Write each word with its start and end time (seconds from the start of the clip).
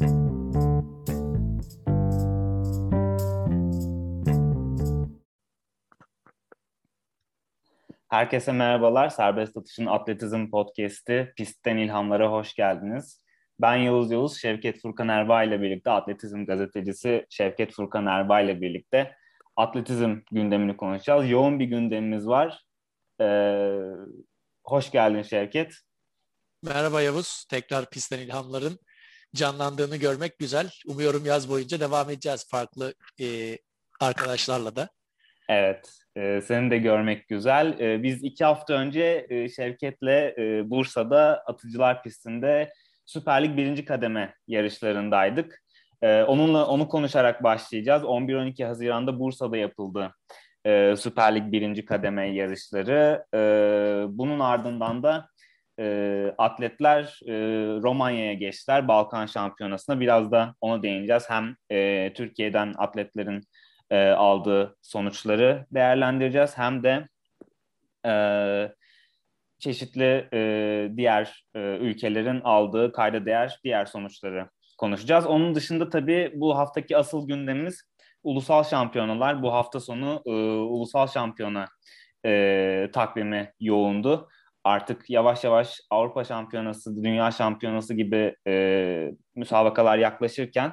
Herkese 0.00 0.12
merhabalar. 8.52 9.08
Serbest 9.08 9.56
Atış'ın 9.56 9.86
Atletizm 9.86 10.50
Podcast'i 10.50 11.32
Pistten 11.36 11.76
İlhamlara 11.76 12.32
hoş 12.32 12.54
geldiniz. 12.54 13.24
Ben 13.60 13.76
Yavuz 13.76 14.10
Yavuz, 14.10 14.40
Şevket 14.40 14.82
Furkan 14.82 15.08
Erbay 15.08 15.48
ile 15.48 15.62
birlikte 15.62 15.90
atletizm 15.90 16.46
gazetecisi 16.46 17.26
Şevket 17.30 17.72
Furkan 17.72 18.06
Erbay 18.06 18.44
ile 18.44 18.60
birlikte 18.60 19.16
atletizm 19.56 20.16
gündemini 20.32 20.76
konuşacağız. 20.76 21.30
Yoğun 21.30 21.58
bir 21.58 21.64
gündemimiz 21.64 22.28
var. 22.28 22.64
Ee, 23.20 23.80
hoş 24.64 24.90
geldin 24.90 25.22
Şevket. 25.22 25.74
Merhaba 26.62 27.02
Yavuz. 27.02 27.44
Tekrar 27.50 27.90
Pistten 27.90 28.18
İlhamların 28.18 28.78
canlandığını 29.34 29.96
görmek 29.96 30.38
güzel. 30.38 30.70
Umuyorum 30.86 31.24
yaz 31.26 31.50
boyunca 31.50 31.80
devam 31.80 32.10
edeceğiz 32.10 32.48
farklı 32.50 32.94
e, 33.20 33.58
arkadaşlarla 34.00 34.76
da. 34.76 34.88
Evet, 35.48 35.92
e, 36.16 36.40
seni 36.40 36.70
de 36.70 36.78
görmek 36.78 37.28
güzel. 37.28 37.80
E, 37.80 38.02
biz 38.02 38.24
iki 38.24 38.44
hafta 38.44 38.74
önce 38.74 39.26
e, 39.30 39.48
Şevket'le 39.48 40.38
e, 40.38 40.70
Bursa'da 40.70 41.42
Atıcılar 41.46 42.02
Pisti'nde 42.02 42.72
Süper 43.06 43.44
Lig 43.44 43.56
birinci 43.56 43.84
kademe 43.84 44.34
yarışlarındaydık. 44.46 45.62
E, 46.02 46.22
onunla 46.22 46.66
onu 46.66 46.88
konuşarak 46.88 47.42
başlayacağız. 47.42 48.02
11-12 48.02 48.64
Haziran'da 48.64 49.18
Bursa'da 49.18 49.56
yapıldı 49.56 50.14
e, 50.66 50.94
Süper 50.96 51.34
Lig 51.34 51.52
birinci 51.52 51.84
kademe 51.84 52.34
yarışları. 52.34 53.24
E, 53.34 53.38
bunun 54.08 54.40
ardından 54.40 55.02
da 55.02 55.28
e, 55.80 56.34
atletler 56.38 57.20
e, 57.26 57.32
Romanya'ya 57.82 58.34
geçtiler 58.34 58.88
Balkan 58.88 59.26
Şampiyonası'na. 59.26 60.00
Biraz 60.00 60.32
da 60.32 60.54
ona 60.60 60.82
değineceğiz. 60.82 61.30
Hem 61.30 61.56
e, 61.70 62.12
Türkiye'den 62.14 62.74
atletlerin 62.78 63.42
e, 63.90 64.08
aldığı 64.08 64.76
sonuçları 64.82 65.66
değerlendireceğiz. 65.70 66.58
Hem 66.58 66.82
de 66.82 67.08
e, 68.06 68.12
çeşitli 69.58 70.28
e, 70.32 70.90
diğer 70.96 71.44
e, 71.54 71.58
ülkelerin 71.60 72.40
aldığı 72.40 72.92
kayda 72.92 73.26
değer 73.26 73.60
diğer 73.64 73.84
sonuçları 73.84 74.48
konuşacağız. 74.78 75.26
Onun 75.26 75.54
dışında 75.54 75.90
tabii 75.90 76.32
bu 76.34 76.58
haftaki 76.58 76.96
asıl 76.96 77.28
gündemimiz 77.28 77.82
ulusal 78.22 78.64
şampiyonalar. 78.64 79.42
Bu 79.42 79.52
hafta 79.52 79.80
sonu 79.80 80.22
e, 80.26 80.30
ulusal 80.60 81.06
şampiyona 81.06 81.66
e, 82.26 82.90
takvimi 82.92 83.52
yoğundu. 83.60 84.28
Artık 84.64 85.10
yavaş 85.10 85.44
yavaş 85.44 85.80
Avrupa 85.90 86.24
Şampiyonası, 86.24 87.04
Dünya 87.04 87.30
Şampiyonası 87.30 87.94
gibi 87.94 88.36
e, 88.46 89.12
müsabakalar 89.34 89.98
yaklaşırken 89.98 90.72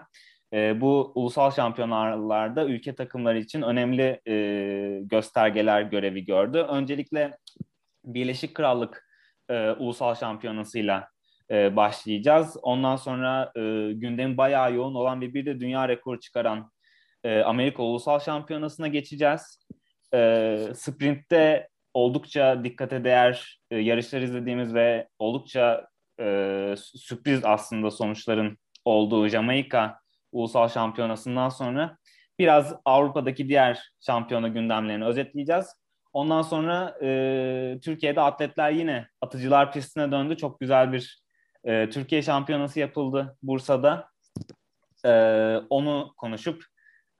e, 0.54 0.82
bu 0.82 1.12
ulusal 1.16 1.52
şampiyonalarda 1.52 2.66
ülke 2.66 2.96
takımları 2.96 3.40
için 3.40 3.62
önemli 3.62 4.22
e, 4.28 5.00
göstergeler 5.04 5.82
görevi 5.82 6.26
gördü. 6.26 6.58
Öncelikle 6.58 7.38
Birleşik 8.06 8.56
Krallık 8.56 9.08
e, 9.50 9.72
ulusal 9.72 10.16
şampiyonasıyla 10.16 11.08
e, 11.52 11.76
başlayacağız. 11.76 12.58
Ondan 12.62 12.96
sonra 12.96 13.52
e, 13.56 13.62
gündemi 13.94 14.38
bayağı 14.38 14.74
yoğun 14.74 14.96
olan 14.96 15.22
ve 15.22 15.34
bir 15.34 15.46
de 15.46 15.60
dünya 15.60 15.90
rekoru 15.90 16.20
çıkaran 16.20 16.72
e, 17.24 17.42
Amerika 17.42 17.84
ulusal 17.84 18.20
şampiyonasına 18.20 18.88
geçeceğiz. 18.88 19.68
E, 20.14 20.58
sprintte 20.76 21.68
oldukça 21.98 22.64
dikkate 22.64 23.03
değer 23.03 23.59
e, 23.72 23.78
yarışlar 23.78 24.22
izlediğimiz 24.22 24.73
ve 24.73 25.08
oldukça 25.20 25.88
e, 26.20 26.76
sürpriz 26.78 27.45
aslında 27.45 27.92
sonuçların 27.92 28.58
olduğu 28.86 29.28
Jamaika 29.28 30.00
ulusal 30.31 30.68
şampiyonasından 30.68 31.50
sonra 31.50 31.98
biraz 32.40 32.75
Avrupa'daki 32.86 33.50
diğer 33.50 33.92
şampiyona 34.06 34.48
gündemlerini 34.48 35.06
özetleyeceğiz. 35.06 35.66
Ondan 36.14 36.42
sonra 36.42 36.97
e, 37.02 37.80
Türkiye'de 37.84 38.22
atletler 38.22 38.72
yine 38.72 39.08
atıcılar 39.22 39.72
pistine 39.72 40.12
döndü. 40.12 40.38
Çok 40.38 40.59
güzel 40.59 40.94
bir 40.94 41.22
e, 41.64 41.90
Türkiye 41.90 42.22
şampiyonası 42.22 42.79
yapıldı 42.79 43.38
Bursa'da. 43.44 44.09
E, 45.06 45.12
onu 45.69 46.14
konuşup 46.18 46.64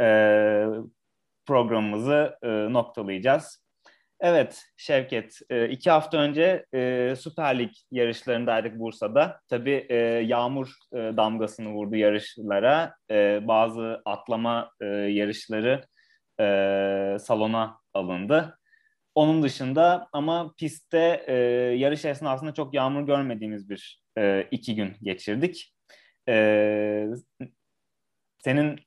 e, 0.02 0.66
programımızı 1.46 2.38
e, 2.44 2.48
noktalayacağız. 2.50 3.67
Evet 4.20 4.66
Şevket, 4.78 5.40
e, 5.50 5.70
iki 5.70 5.90
hafta 5.90 6.18
önce 6.18 6.66
e, 6.74 7.14
Süper 7.18 7.60
Lig 7.60 7.72
yarışlarındaydık 7.92 8.80
Bursa'da. 8.80 9.40
Tabii 9.48 9.86
e, 9.90 9.96
yağmur 10.26 10.74
damgasını 10.94 11.70
vurdu 11.70 11.96
yarışlara. 11.96 12.96
Bazı 13.48 14.02
atlama 14.06 14.72
yarışları 15.10 15.86
salona 17.20 17.80
alındı. 17.94 18.60
Onun 19.16 19.44
dışında 19.44 20.08
ama 20.14 20.54
pistte 20.58 20.98
yarış 21.78 22.06
esnasında 22.06 22.54
çok 22.54 22.74
yağmur 22.74 23.08
görmediğimiz 23.08 23.70
bir 23.70 24.04
iki 24.52 24.76
gün 24.76 24.94
geçirdik. 25.02 25.74
Senin 28.40 28.80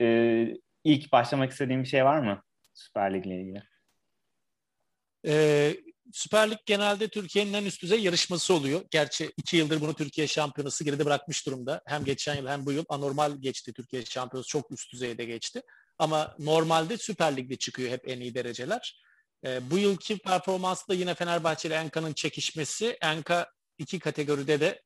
ilk 0.84 1.12
başlamak 1.12 1.50
istediğin 1.50 1.82
bir 1.82 1.88
şey 1.88 2.04
var 2.04 2.18
mı 2.18 2.42
Süper 2.74 3.14
Lig 3.14 3.26
ile 3.26 3.40
ilgili? 3.40 3.69
Ee, 5.26 5.76
Süper 6.12 6.50
Lig 6.50 6.58
genelde 6.66 7.08
Türkiye'nin 7.08 7.52
en 7.52 7.64
üst 7.64 7.82
düzey 7.82 8.00
yarışması 8.00 8.54
oluyor. 8.54 8.82
Gerçi 8.90 9.32
iki 9.36 9.56
yıldır 9.56 9.80
bunu 9.80 9.94
Türkiye 9.94 10.26
şampiyonası 10.26 10.84
geride 10.84 11.04
bırakmış 11.04 11.46
durumda. 11.46 11.82
Hem 11.86 12.04
geçen 12.04 12.36
yıl 12.36 12.46
hem 12.48 12.66
bu 12.66 12.72
yıl 12.72 12.84
anormal 12.88 13.36
geçti 13.36 13.72
Türkiye 13.72 14.04
şampiyonası. 14.04 14.48
Çok 14.48 14.70
üst 14.70 14.92
düzeyde 14.92 15.24
geçti. 15.24 15.62
Ama 15.98 16.36
normalde 16.38 16.98
Süper 16.98 17.36
Lig'de 17.36 17.56
çıkıyor 17.56 17.90
hep 17.90 18.08
en 18.08 18.20
iyi 18.20 18.34
dereceler. 18.34 19.02
Ee, 19.46 19.70
bu 19.70 19.78
yılki 19.78 20.18
performansta 20.18 20.94
yine 20.94 21.14
Fenerbahçe 21.14 21.68
ile 21.68 21.74
Enka'nın 21.74 22.12
çekişmesi. 22.12 22.98
Enka 23.02 23.50
iki 23.78 23.98
kategoride 23.98 24.60
de 24.60 24.82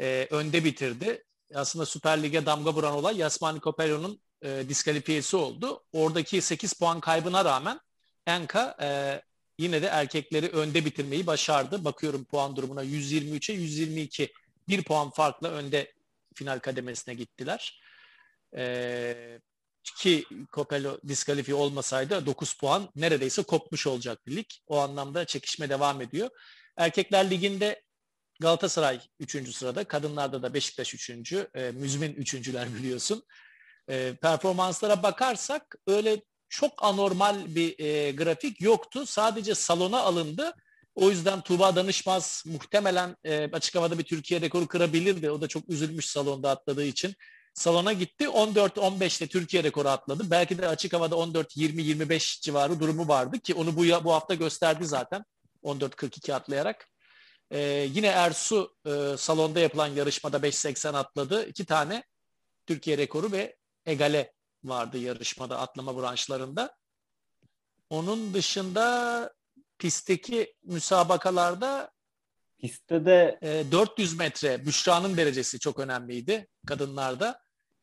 e, 0.00 0.28
önde 0.30 0.64
bitirdi. 0.64 1.24
Aslında 1.54 1.86
Süper 1.86 2.22
Lig'e 2.22 2.46
damga 2.46 2.74
vuran 2.74 2.94
olay 2.94 3.16
Yasmani 3.16 3.60
Kopelyo'nun 3.60 4.20
e, 4.42 4.64
diskalifiyesi 4.68 5.36
oldu. 5.36 5.84
Oradaki 5.92 6.40
8 6.42 6.72
puan 6.72 7.00
kaybına 7.00 7.44
rağmen 7.44 7.80
Enka 8.26 8.76
e, 8.82 9.22
yine 9.58 9.82
de 9.82 9.86
erkekleri 9.86 10.46
önde 10.46 10.84
bitirmeyi 10.84 11.26
başardı. 11.26 11.84
Bakıyorum 11.84 12.24
puan 12.24 12.56
durumuna 12.56 12.84
123'e 12.84 13.54
122 13.54 14.32
bir 14.68 14.82
puan 14.84 15.10
farkla 15.10 15.48
önde 15.48 15.92
final 16.34 16.58
kademesine 16.58 17.14
gittiler. 17.14 17.80
Ee, 18.56 19.40
ki 19.96 20.24
Copello 20.52 20.98
diskalifiye 21.08 21.54
olmasaydı 21.54 22.26
9 22.26 22.54
puan 22.54 22.90
neredeyse 22.96 23.42
kopmuş 23.42 23.86
olacaktı 23.86 24.30
lig. 24.30 24.46
O 24.66 24.78
anlamda 24.78 25.24
çekişme 25.24 25.68
devam 25.68 26.00
ediyor. 26.00 26.30
Erkekler 26.76 27.30
Ligi'nde 27.30 27.82
Galatasaray 28.40 29.00
3. 29.20 29.54
sırada, 29.54 29.84
kadınlarda 29.84 30.42
da 30.42 30.54
Beşiktaş 30.54 30.94
3. 30.94 31.32
E, 31.32 31.70
müzmin 31.70 32.14
3.ler 32.14 32.74
biliyorsun. 32.74 33.22
E, 33.90 34.14
performanslara 34.22 35.02
bakarsak 35.02 35.76
öyle 35.86 36.22
çok 36.48 36.72
anormal 36.84 37.54
bir 37.54 37.78
e, 37.78 38.12
grafik 38.12 38.60
yoktu. 38.60 39.06
Sadece 39.06 39.54
salona 39.54 40.00
alındı. 40.00 40.54
O 40.94 41.10
yüzden 41.10 41.40
Tuğba 41.40 41.76
Danışmaz 41.76 42.44
muhtemelen 42.46 43.16
e, 43.24 43.50
açık 43.52 43.74
havada 43.74 43.98
bir 43.98 44.04
Türkiye 44.04 44.40
rekoru 44.40 44.66
kırabilirdi. 44.66 45.30
O 45.30 45.40
da 45.40 45.48
çok 45.48 45.68
üzülmüş 45.68 46.06
salonda 46.06 46.50
atladığı 46.50 46.84
için. 46.84 47.14
Salona 47.54 47.92
gitti 47.92 48.24
14-15'te 48.24 49.26
Türkiye 49.26 49.62
rekoru 49.62 49.88
atladı. 49.88 50.30
Belki 50.30 50.58
de 50.58 50.68
açık 50.68 50.92
havada 50.92 51.14
14-20-25 51.14 52.40
civarı 52.42 52.80
durumu 52.80 53.08
vardı 53.08 53.38
ki 53.38 53.54
onu 53.54 53.76
bu, 53.76 54.04
bu 54.04 54.12
hafta 54.12 54.34
gösterdi 54.34 54.86
zaten 54.86 55.24
14-42 55.64 56.34
atlayarak. 56.34 56.88
Ee, 57.50 57.88
yine 57.92 58.06
Ersu 58.06 58.74
e, 58.86 59.16
salonda 59.18 59.60
yapılan 59.60 59.86
yarışmada 59.86 60.36
5.80 60.36 60.96
atladı. 60.96 61.46
İki 61.46 61.64
tane 61.64 62.04
Türkiye 62.66 62.98
rekoru 62.98 63.32
ve 63.32 63.56
egale 63.86 64.32
vardı 64.68 64.98
yarışmada 64.98 65.58
atlama 65.58 66.02
branşlarında. 66.02 66.76
Onun 67.90 68.34
dışında 68.34 69.32
pistteki 69.78 70.54
müsabakalarda 70.64 71.90
pistte 72.58 73.06
de 73.06 73.38
e, 73.42 73.72
400 73.72 74.18
metre 74.18 74.66
Büşra'nın 74.66 75.16
derecesi 75.16 75.58
çok 75.58 75.78
önemliydi 75.78 76.46
kadınlarda. 76.66 77.40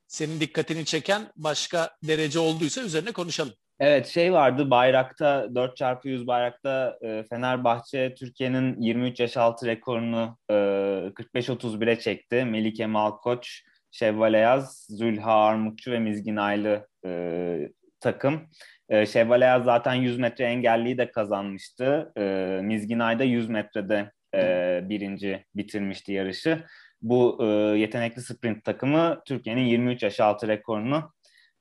Senin 0.08 0.40
dikkatini 0.40 0.86
çeken 0.86 1.32
başka 1.36 1.98
derece 2.04 2.40
olduysa 2.40 2.82
üzerine 2.82 3.12
konuşalım. 3.12 3.54
Evet 3.80 4.08
şey 4.08 4.34
vardı 4.34 4.70
bayrakta 4.70 5.46
4x100 5.54 6.28
bayrakta 6.28 6.98
e, 7.02 7.24
Fenerbahçe 7.30 8.16
Türkiye'nin 8.16 8.82
23 8.82 9.20
yaş 9.20 9.38
altı 9.38 9.66
rekorunu 9.66 10.38
e, 10.50 10.54
45-31'e 10.54 12.00
çekti. 12.00 12.46
Melike 12.46 12.86
Malkoç 12.86 13.64
Şevval 13.96 14.34
Eyaz, 14.34 14.86
Zülha 14.90 15.34
Armutçu 15.34 15.92
ve 15.92 16.00
Mizgin 16.00 16.36
Aylı 16.36 16.88
e, 17.06 17.70
takım. 18.00 18.42
E, 18.90 19.06
Şevval 19.06 19.42
Eyaz 19.42 19.64
zaten 19.64 19.94
100 19.94 20.20
metre 20.20 20.46
engelliyi 20.46 20.98
de 20.98 21.12
kazanmıştı. 21.12 22.12
E, 22.18 22.60
Mizgin 22.64 23.00
Ay 23.00 23.20
da 23.20 23.24
100 23.24 23.50
metrede 23.50 24.12
e, 24.36 24.82
birinci 24.90 25.46
bitirmişti 25.56 26.14
yarışı. 26.14 26.64
bu 27.02 27.38
e, 27.42 27.46
yetenekli 27.80 28.22
sprint 28.22 28.64
takımı 28.64 29.22
Türkiye'nin 29.26 29.66
23 29.66 30.04
yaş 30.04 30.20
altı 30.20 30.48
rekorunu 30.48 31.14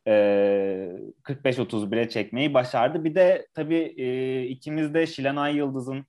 e, 0.06 0.12
45-31'e 1.22 2.08
çekmeyi 2.08 2.54
başardı. 2.54 3.04
Bir 3.04 3.14
de 3.14 3.46
tabii 3.54 3.94
e, 3.96 4.42
ikimiz 4.42 4.94
de 4.94 5.06
Şilenay 5.06 5.56
Yıldız'ın 5.56 6.06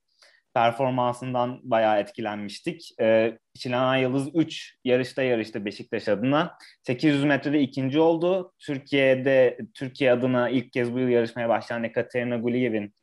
performansından 0.56 1.60
bayağı 1.62 2.00
etkilenmiştik. 2.00 3.00
E, 3.00 3.38
Şilenay 3.58 4.02
Yıldız 4.02 4.28
3 4.34 4.76
yarışta 4.84 5.22
yarıştı 5.22 5.64
Beşiktaş 5.64 6.08
adına. 6.08 6.58
800 6.82 7.24
metrede 7.24 7.60
ikinci 7.60 8.00
oldu. 8.00 8.52
Türkiye'de 8.58 9.58
Türkiye 9.74 10.12
adına 10.12 10.48
ilk 10.48 10.72
kez 10.72 10.92
bu 10.92 10.98
yıl 10.98 11.08
yarışmaya 11.08 11.48
başlayan 11.48 11.84
Ekaterina 11.84 12.36
Guliyev'in 12.36 12.94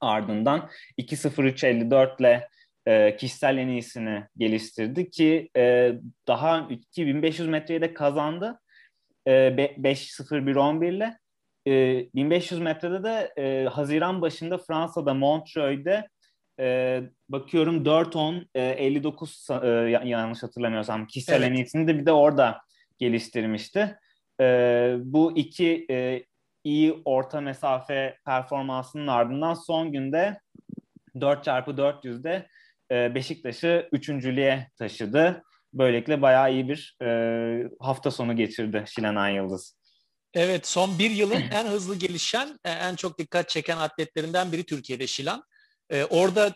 ardından 0.00 0.68
2.03.54 0.98 2.20
ile 2.20 2.48
e, 2.86 3.16
kişisel 3.16 3.58
en 3.58 3.68
iyisini 3.68 4.24
geliştirdi 4.36 5.10
ki 5.10 5.50
e, 5.56 5.92
daha 6.28 6.68
2500 6.70 7.48
metreyi 7.48 7.80
de 7.80 7.94
kazandı. 7.94 8.60
E, 9.26 9.30
5.01.11 9.32 10.94
ile. 10.94 11.18
E, 11.66 12.06
1500 12.14 12.60
metrede 12.60 13.04
de 13.04 13.32
e, 13.36 13.68
Haziran 13.68 14.22
başında 14.22 14.58
Fransa'da 14.58 15.14
Montreux'de 15.14 16.08
e, 16.60 17.00
bakıyorum 17.28 17.84
4.10 17.84 18.46
e, 18.54 18.62
59 18.62 19.46
e, 19.62 19.66
yanlış 20.08 20.42
hatırlamıyorsam 20.42 21.06
kişisel 21.06 21.42
evet. 21.42 21.70
en 21.74 21.86
de 21.88 21.98
bir 21.98 22.06
de 22.06 22.12
orada 22.12 22.60
geliştirmişti. 22.98 23.98
E, 24.40 24.96
bu 24.98 25.36
iki 25.36 25.86
e, 25.90 26.24
iyi 26.64 27.02
orta 27.04 27.40
mesafe 27.40 28.16
performansının 28.26 29.06
ardından 29.06 29.54
son 29.54 29.92
günde 29.92 30.40
4x400'de 31.16 32.48
e, 32.90 33.14
Beşiktaş'ı 33.14 33.88
üçüncülüğe 33.92 34.68
taşıdı. 34.78 35.42
Böylelikle 35.74 36.22
bayağı 36.22 36.52
iyi 36.52 36.68
bir 36.68 36.96
e, 37.02 37.08
hafta 37.80 38.10
sonu 38.10 38.36
geçirdi 38.36 38.84
Şilenan 38.86 39.28
Yıldız. 39.28 39.76
Evet 40.34 40.66
son 40.66 40.98
bir 40.98 41.10
yılın 41.10 41.42
en 41.52 41.66
hızlı 41.66 41.96
gelişen, 41.96 42.58
e, 42.64 42.70
en 42.70 42.96
çok 42.96 43.18
dikkat 43.18 43.48
çeken 43.48 43.76
atletlerinden 43.76 44.52
biri 44.52 44.64
Türkiye'de 44.64 45.06
Şilan. 45.06 45.44
Ee, 45.90 46.04
orada 46.04 46.54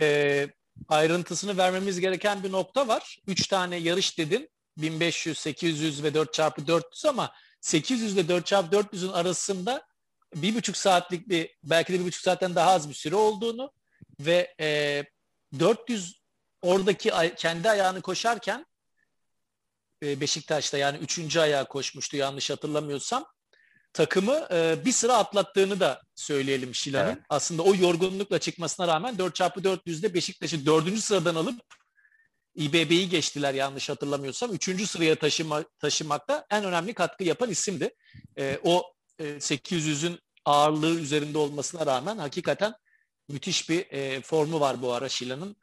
e, 0.00 0.48
ayrıntısını 0.88 1.56
vermemiz 1.56 2.00
gereken 2.00 2.42
bir 2.42 2.52
nokta 2.52 2.88
var. 2.88 3.18
Üç 3.26 3.46
tane 3.46 3.76
yarış 3.76 4.18
dedin. 4.18 4.50
1500, 4.76 5.38
800 5.38 6.02
ve 6.02 6.08
4x400 6.08 7.08
ama 7.08 7.32
800 7.60 8.12
ile 8.12 8.20
4x400'ün 8.20 9.12
arasında 9.12 9.86
bir 10.34 10.54
buçuk 10.54 10.76
saatlik 10.76 11.28
bir 11.28 11.56
belki 11.62 11.92
de 11.92 12.00
bir 12.00 12.04
buçuk 12.04 12.22
saatten 12.22 12.54
daha 12.54 12.70
az 12.70 12.88
bir 12.88 12.94
süre 12.94 13.16
olduğunu 13.16 13.72
ve 14.20 14.54
e, 14.60 15.04
400 15.58 16.20
oradaki 16.62 17.12
kendi 17.36 17.70
ayağını 17.70 18.02
koşarken 18.02 18.66
e, 20.02 20.20
Beşiktaş'ta 20.20 20.78
yani 20.78 20.98
üçüncü 20.98 21.40
ayağı 21.40 21.68
koşmuştu 21.68 22.16
yanlış 22.16 22.50
hatırlamıyorsam 22.50 23.26
takımı 23.92 24.46
e, 24.50 24.84
bir 24.84 24.92
sıra 24.92 25.16
atlattığını 25.16 25.80
da 25.80 26.02
söyleyelim 26.14 26.74
Şilan'ın. 26.74 27.08
Evet. 27.08 27.22
Aslında 27.28 27.62
o 27.62 27.74
yorgunlukla 27.74 28.38
çıkmasına 28.38 28.88
rağmen 28.88 29.14
4x400'de 29.14 30.14
Beşiktaş'ı 30.14 30.66
dördüncü 30.66 31.00
sıradan 31.00 31.34
alıp 31.34 31.60
İBB'yi 32.54 33.08
geçtiler 33.08 33.54
yanlış 33.54 33.88
hatırlamıyorsam. 33.88 34.54
Üçüncü 34.54 34.86
sıraya 34.86 35.14
taşıma, 35.14 35.64
taşımakta 35.78 36.46
en 36.50 36.64
önemli 36.64 36.94
katkı 36.94 37.24
yapan 37.24 37.50
isimdi. 37.50 37.94
E, 38.38 38.58
o 38.64 38.94
e, 39.18 39.24
800'ün 39.24 40.18
ağırlığı 40.44 41.00
üzerinde 41.00 41.38
olmasına 41.38 41.86
rağmen 41.86 42.18
hakikaten 42.18 42.74
müthiş 43.28 43.68
bir 43.70 43.86
e, 43.90 44.20
formu 44.20 44.60
var 44.60 44.82
bu 44.82 44.92
ara 44.92 45.08
Şila'nın. 45.08 45.56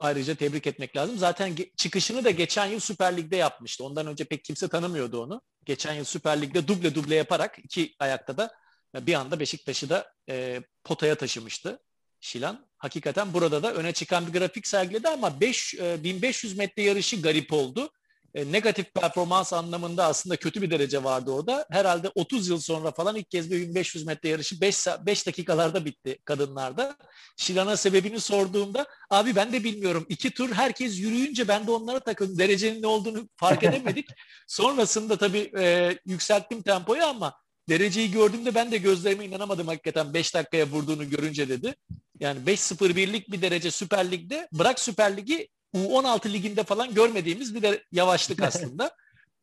Ayrıca 0.00 0.34
tebrik 0.34 0.66
etmek 0.66 0.96
lazım. 0.96 1.18
Zaten 1.18 1.56
çıkışını 1.76 2.24
da 2.24 2.30
geçen 2.30 2.66
yıl 2.66 2.80
Süper 2.80 3.16
Lig'de 3.16 3.36
yapmıştı. 3.36 3.84
Ondan 3.84 4.06
önce 4.06 4.24
pek 4.24 4.44
kimse 4.44 4.68
tanımıyordu 4.68 5.22
onu. 5.22 5.42
Geçen 5.64 5.94
yıl 5.94 6.04
Süper 6.04 6.42
Lig'de 6.42 6.68
duble 6.68 6.94
duble 6.94 7.14
yaparak 7.14 7.58
iki 7.58 7.94
ayakta 7.98 8.36
da 8.36 8.54
bir 8.94 9.14
anda 9.14 9.40
Beşiktaş'ı 9.40 9.88
da 9.88 10.12
e, 10.28 10.62
potaya 10.84 11.14
taşımıştı. 11.14 11.78
Şilan. 12.20 12.66
Hakikaten 12.78 13.32
burada 13.32 13.62
da 13.62 13.74
öne 13.74 13.92
çıkan 13.92 14.26
bir 14.26 14.32
grafik 14.32 14.66
sergiledi 14.66 15.08
ama 15.08 15.40
5, 15.40 15.74
1500 15.80 16.52
e, 16.52 16.56
metre 16.56 16.82
yarışı 16.82 17.22
garip 17.22 17.52
oldu. 17.52 17.90
E, 18.34 18.52
negatif 18.52 18.94
performans 18.94 19.52
anlamında 19.52 20.04
aslında 20.04 20.36
kötü 20.36 20.62
bir 20.62 20.70
derece 20.70 21.04
vardı 21.04 21.30
orada. 21.30 21.66
Herhalde 21.70 22.10
30 22.14 22.48
yıl 22.48 22.60
sonra 22.60 22.90
falan 22.90 23.16
ilk 23.16 23.30
kez 23.30 23.50
bir 23.50 23.60
1500 23.60 24.06
metre 24.06 24.28
yarışı 24.28 24.60
5, 24.60 24.86
5 25.06 25.26
dakikalarda 25.26 25.84
bitti 25.84 26.18
kadınlarda. 26.24 26.96
Şilan'a 27.36 27.76
sebebini 27.76 28.20
sorduğumda 28.20 28.86
abi 29.10 29.36
ben 29.36 29.52
de 29.52 29.64
bilmiyorum. 29.64 30.06
iki 30.08 30.30
tur 30.30 30.52
herkes 30.52 30.98
yürüyünce 30.98 31.48
ben 31.48 31.66
de 31.66 31.70
onlara 31.70 32.00
takıldım. 32.00 32.38
Derecenin 32.38 32.82
ne 32.82 32.86
olduğunu 32.86 33.28
fark 33.36 33.62
edemedik. 33.62 34.08
Sonrasında 34.46 35.16
tabii 35.16 35.52
e, 35.58 35.96
yükselttim 36.06 36.62
tempoyu 36.62 37.04
ama 37.04 37.34
dereceyi 37.68 38.10
gördüğümde 38.10 38.54
ben 38.54 38.72
de 38.72 38.78
gözlerime 38.78 39.24
inanamadım 39.24 39.68
hakikaten 39.68 40.14
5 40.14 40.34
dakikaya 40.34 40.66
vurduğunu 40.66 41.10
görünce 41.10 41.48
dedi. 41.48 41.74
Yani 42.20 42.40
5-0-1'lik 42.46 43.32
bir 43.32 43.42
derece 43.42 43.70
Süper 43.70 44.10
Lig'de 44.10 44.48
bırak 44.52 44.80
Süper 44.80 45.16
Lig'i 45.16 45.48
U16 45.74 46.32
liginde 46.32 46.64
falan 46.64 46.94
görmediğimiz 46.94 47.54
bir 47.54 47.62
de 47.62 47.84
yavaşlık 47.92 48.42
aslında. 48.42 48.96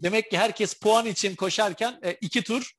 Demek 0.04 0.32
ki 0.32 0.38
herkes 0.38 0.74
puan 0.74 1.06
için 1.06 1.36
koşarken 1.36 2.00
e, 2.04 2.14
iki 2.14 2.44
tur 2.44 2.72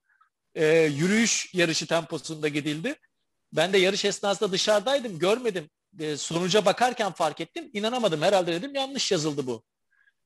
e, 0.54 0.66
yürüyüş 0.76 1.54
yarışı 1.54 1.86
temposunda 1.86 2.48
gidildi. 2.48 2.94
Ben 3.52 3.72
de 3.72 3.78
yarış 3.78 4.04
esnasında 4.04 4.52
dışarıdaydım, 4.52 5.18
görmedim. 5.18 5.70
E, 5.98 6.16
sonuca 6.16 6.64
bakarken 6.64 7.12
fark 7.12 7.40
ettim. 7.40 7.70
İnanamadım 7.72 8.22
herhalde 8.22 8.52
dedim 8.52 8.74
yanlış 8.74 9.12
yazıldı 9.12 9.46
bu 9.46 9.62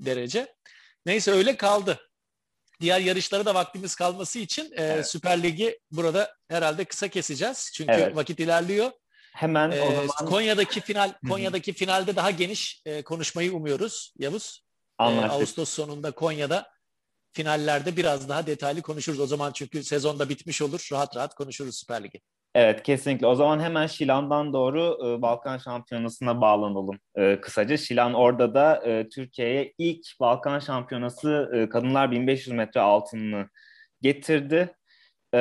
derece. 0.00 0.54
Neyse 1.06 1.30
öyle 1.30 1.56
kaldı. 1.56 2.00
Diğer 2.80 3.00
yarışlara 3.00 3.44
da 3.44 3.54
vaktimiz 3.54 3.94
kalması 3.94 4.38
için 4.38 4.64
e, 4.64 4.82
evet. 4.82 5.10
Süper 5.10 5.42
Lig'i 5.42 5.78
burada 5.90 6.34
herhalde 6.48 6.84
kısa 6.84 7.08
keseceğiz. 7.08 7.70
Çünkü 7.74 7.92
evet. 7.92 8.16
vakit 8.16 8.40
ilerliyor. 8.40 8.90
Hemen 9.32 9.70
ee, 9.70 9.80
o 9.80 10.06
zaman 10.06 10.30
Konya'daki 10.30 10.80
final 10.80 11.12
Konya'daki 11.28 11.72
finalde 11.72 12.16
daha 12.16 12.30
geniş 12.30 12.82
e, 12.86 13.02
konuşmayı 13.02 13.52
umuyoruz 13.54 14.14
Yavuz. 14.18 14.64
E, 15.00 15.04
Ağustos 15.04 15.68
sonunda 15.68 16.10
Konya'da 16.10 16.70
finallerde 17.32 17.96
biraz 17.96 18.28
daha 18.28 18.46
detaylı 18.46 18.82
konuşuruz. 18.82 19.20
O 19.20 19.26
zaman 19.26 19.52
çünkü 19.52 19.84
sezonda 19.84 20.28
bitmiş 20.28 20.62
olur. 20.62 20.88
Rahat 20.92 21.16
rahat 21.16 21.34
konuşuruz 21.34 21.76
Süper 21.76 22.04
Lig'i. 22.04 22.20
Evet 22.54 22.82
kesinlikle. 22.82 23.26
O 23.26 23.34
zaman 23.34 23.60
hemen 23.60 23.86
Şilan'dan 23.86 24.52
doğru 24.52 24.98
e, 25.06 25.22
Balkan 25.22 25.58
Şampiyonası'na 25.58 26.40
bağlanalım 26.40 26.98
e, 27.14 27.40
kısaca. 27.40 27.76
Şilan 27.76 28.14
orada 28.14 28.54
da 28.54 28.82
e, 28.86 29.08
Türkiye'ye 29.08 29.74
ilk 29.78 30.06
Balkan 30.20 30.58
Şampiyonası 30.58 31.50
e, 31.54 31.68
kadınlar 31.68 32.10
1500 32.10 32.56
metre 32.56 32.80
altınını 32.80 33.48
getirdi. 34.02 34.74
E, 35.34 35.38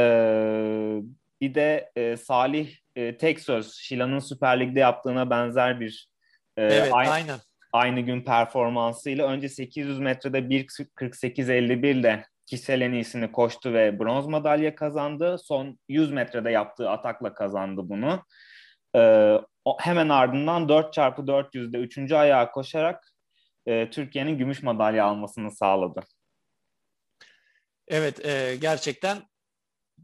bir 1.42 1.56
de 1.56 1.92
e, 1.96 2.18
Salih 2.18 2.81
e, 2.96 3.18
tek 3.18 3.40
söz 3.40 3.74
Şilan'ın 3.74 4.20
Süper 4.20 4.60
Lig'de 4.60 4.80
yaptığına 4.80 5.30
benzer 5.30 5.80
bir 5.80 6.10
e, 6.58 6.64
evet, 6.64 6.94
aynı, 6.94 7.10
aynen. 7.10 7.40
aynı 7.74 8.00
gün 8.00 8.22
performansıyla 8.22 9.28
önce 9.28 9.50
800 9.50 10.00
metrede 10.00 10.40
1.48.51 10.40 11.88
ile 11.88 12.26
kişisel 12.46 12.82
en 12.82 12.92
iyisini 12.92 13.32
koştu 13.32 13.74
ve 13.74 14.00
bronz 14.00 14.28
madalya 14.28 14.76
kazandı. 14.76 15.38
Son 15.44 15.80
100 15.90 16.12
metrede 16.12 16.52
yaptığı 16.52 16.90
atakla 16.90 17.34
kazandı 17.34 17.82
bunu. 17.84 18.24
E, 18.96 19.34
hemen 19.80 20.10
ardından 20.10 20.64
4x400'de 20.64 21.78
3. 21.78 22.12
ayağa 22.12 22.52
koşarak 22.52 23.14
e, 23.66 23.90
Türkiye'nin 23.90 24.38
gümüş 24.38 24.64
madalya 24.64 25.06
almasını 25.06 25.52
sağladı. 25.52 26.02
Evet 27.88 28.26
e, 28.26 28.56
gerçekten 28.62 29.18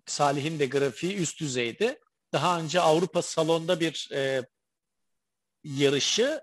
Salih'in 0.05 0.59
de 0.59 0.65
grafiği 0.65 1.17
üst 1.17 1.41
düzeydi 1.41 1.99
daha 2.33 2.59
önce 2.59 2.81
Avrupa 2.81 3.21
salonda 3.21 3.79
bir 3.79 4.09
e, 4.13 4.45
yarışı 5.63 6.41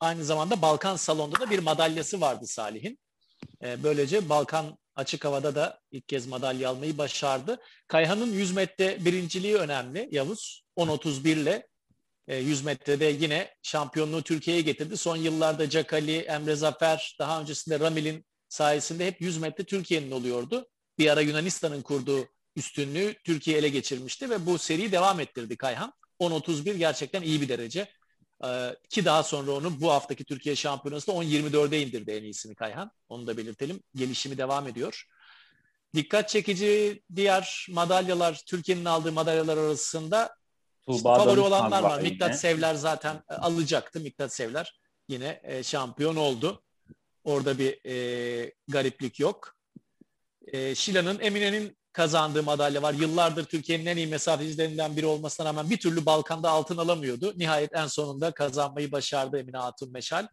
aynı 0.00 0.24
zamanda 0.24 0.62
Balkan 0.62 0.96
salonda 0.96 1.40
da 1.40 1.50
bir 1.50 1.58
madalyası 1.58 2.20
vardı 2.20 2.46
Salih'in. 2.46 2.98
E, 3.62 3.82
böylece 3.82 4.28
Balkan 4.28 4.78
açık 4.96 5.24
havada 5.24 5.54
da 5.54 5.80
ilk 5.90 6.08
kez 6.08 6.26
madalya 6.26 6.70
almayı 6.70 6.98
başardı. 6.98 7.60
Kayhan'ın 7.88 8.32
100 8.32 8.52
metre 8.52 9.04
birinciliği 9.04 9.56
önemli 9.56 10.08
Yavuz. 10.10 10.64
10.31 10.76 11.28
ile 11.28 11.68
e, 12.28 12.36
100 12.36 12.64
metrede 12.64 13.04
yine 13.04 13.54
şampiyonluğu 13.62 14.22
Türkiye'ye 14.22 14.62
getirdi. 14.62 14.96
Son 14.96 15.16
yıllarda 15.16 15.70
Cakali, 15.70 16.18
Emre 16.18 16.56
Zafer, 16.56 17.16
daha 17.18 17.40
öncesinde 17.40 17.80
Ramil'in 17.80 18.24
sayesinde 18.48 19.06
hep 19.06 19.20
100 19.20 19.38
metre 19.38 19.64
Türkiye'nin 19.64 20.10
oluyordu. 20.10 20.68
Bir 20.98 21.10
ara 21.10 21.20
Yunanistan'ın 21.20 21.82
kurduğu 21.82 22.28
üstünlüğü 22.58 23.14
Türkiye 23.24 23.58
ele 23.58 23.68
geçirmişti 23.68 24.30
ve 24.30 24.46
bu 24.46 24.58
seriyi 24.58 24.92
devam 24.92 25.20
ettirdi 25.20 25.56
Kayhan. 25.56 25.92
10.31 26.20 26.76
gerçekten 26.76 27.22
iyi 27.22 27.40
bir 27.40 27.48
derece. 27.48 27.88
Ee, 28.44 28.76
ki 28.90 29.04
daha 29.04 29.22
sonra 29.22 29.50
onu 29.50 29.80
bu 29.80 29.90
haftaki 29.90 30.24
Türkiye 30.24 30.56
Şampiyonası'nda 30.56 31.16
10.24'e 31.16 31.82
indirdi 31.82 32.10
en 32.10 32.22
iyisini 32.22 32.54
Kayhan. 32.54 32.90
Onu 33.08 33.26
da 33.26 33.36
belirtelim. 33.36 33.82
Gelişimi 33.94 34.38
devam 34.38 34.68
ediyor. 34.68 35.04
Dikkat 35.94 36.28
çekici 36.28 37.02
diğer 37.16 37.66
madalyalar, 37.70 38.42
Türkiye'nin 38.46 38.84
aldığı 38.84 39.12
madalyalar 39.12 39.56
arasında 39.56 40.36
işte 40.88 41.02
favori 41.02 41.40
olanlar 41.40 41.82
var. 41.82 42.00
Miktat 42.00 42.40
Sevler 42.40 42.74
zaten 42.74 43.22
e, 43.30 43.34
alacaktı. 43.34 44.00
Miktat 44.00 44.34
Sevler 44.34 44.80
yine 45.08 45.40
e, 45.44 45.62
şampiyon 45.62 46.16
oldu. 46.16 46.62
Orada 47.24 47.58
bir 47.58 47.78
e, 47.86 48.52
gariplik 48.68 49.20
yok. 49.20 49.54
E, 50.46 50.74
Şila'nın 50.74 51.20
Emine'nin 51.20 51.78
kazandığı 51.92 52.42
madalya 52.42 52.82
var. 52.82 52.94
Yıllardır 52.94 53.44
Türkiye'nin 53.44 53.86
en 53.86 53.96
iyi 53.96 54.06
mesafecilerinden 54.06 54.96
biri 54.96 55.06
olmasına 55.06 55.46
rağmen 55.46 55.70
bir 55.70 55.78
türlü 55.78 56.06
Balkan'da 56.06 56.50
altın 56.50 56.76
alamıyordu. 56.76 57.32
Nihayet 57.36 57.74
en 57.74 57.86
sonunda 57.86 58.30
kazanmayı 58.30 58.92
başardı 58.92 59.38
Emine 59.38 59.56
Hatun 59.56 59.92
Meşal. 59.92 60.26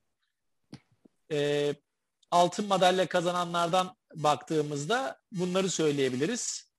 E, 1.31 1.74
altın 2.31 2.67
madalya 2.67 3.07
kazananlardan 3.07 3.95
baktığımızda 4.15 5.19
bunları 5.31 5.69
söyleyebiliriz. 5.69 6.71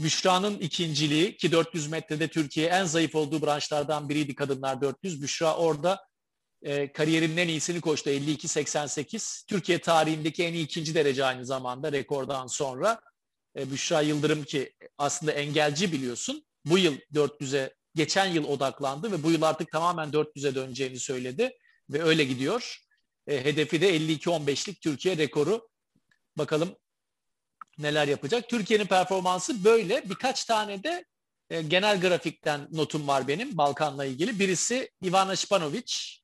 Büşra'nın 0.00 0.58
ikinciliği 0.58 1.36
ki 1.36 1.52
400 1.52 1.88
metrede 1.88 2.28
Türkiye 2.28 2.68
en 2.68 2.84
zayıf 2.84 3.14
olduğu 3.14 3.42
branşlardan 3.42 4.08
biriydi 4.08 4.34
kadınlar 4.34 4.80
400. 4.80 5.22
Büşra 5.22 5.56
orada 5.56 6.06
e, 6.62 6.92
kariyerinin 6.92 7.36
en 7.36 7.48
iyisini 7.48 7.80
koştu 7.80 8.10
52-88. 8.10 9.46
Türkiye 9.46 9.78
tarihindeki 9.78 10.44
en 10.44 10.52
iyi 10.52 10.64
ikinci 10.64 10.94
derece 10.94 11.24
aynı 11.24 11.46
zamanda 11.46 11.92
rekordan 11.92 12.46
sonra. 12.46 13.00
E, 13.56 13.70
Büşra 13.70 14.00
Yıldırım 14.00 14.44
ki 14.44 14.72
aslında 14.98 15.32
engelci 15.32 15.92
biliyorsun. 15.92 16.46
Bu 16.64 16.78
yıl 16.78 16.98
400'e 17.14 17.74
geçen 17.94 18.26
yıl 18.26 18.44
odaklandı 18.44 19.12
ve 19.12 19.22
bu 19.22 19.30
yıl 19.30 19.42
artık 19.42 19.72
tamamen 19.72 20.08
400'e 20.08 20.54
döneceğini 20.54 20.98
söyledi 20.98 21.52
ve 21.90 22.02
öyle 22.02 22.24
gidiyor. 22.24 22.78
E, 23.26 23.44
hedefi 23.44 23.80
de 23.80 23.96
52-15'lik 23.96 24.80
Türkiye 24.80 25.16
rekoru. 25.16 25.68
Bakalım 26.38 26.76
neler 27.78 28.08
yapacak. 28.08 28.48
Türkiye'nin 28.48 28.86
performansı 28.86 29.64
böyle. 29.64 30.10
Birkaç 30.10 30.44
tane 30.44 30.82
de 30.82 31.04
e, 31.50 31.62
genel 31.62 32.00
grafikten 32.00 32.68
notum 32.72 33.08
var 33.08 33.28
benim 33.28 33.58
Balkan'la 33.58 34.04
ilgili. 34.04 34.38
Birisi 34.38 34.90
Ivana 35.04 35.32
Španović, 35.32 36.20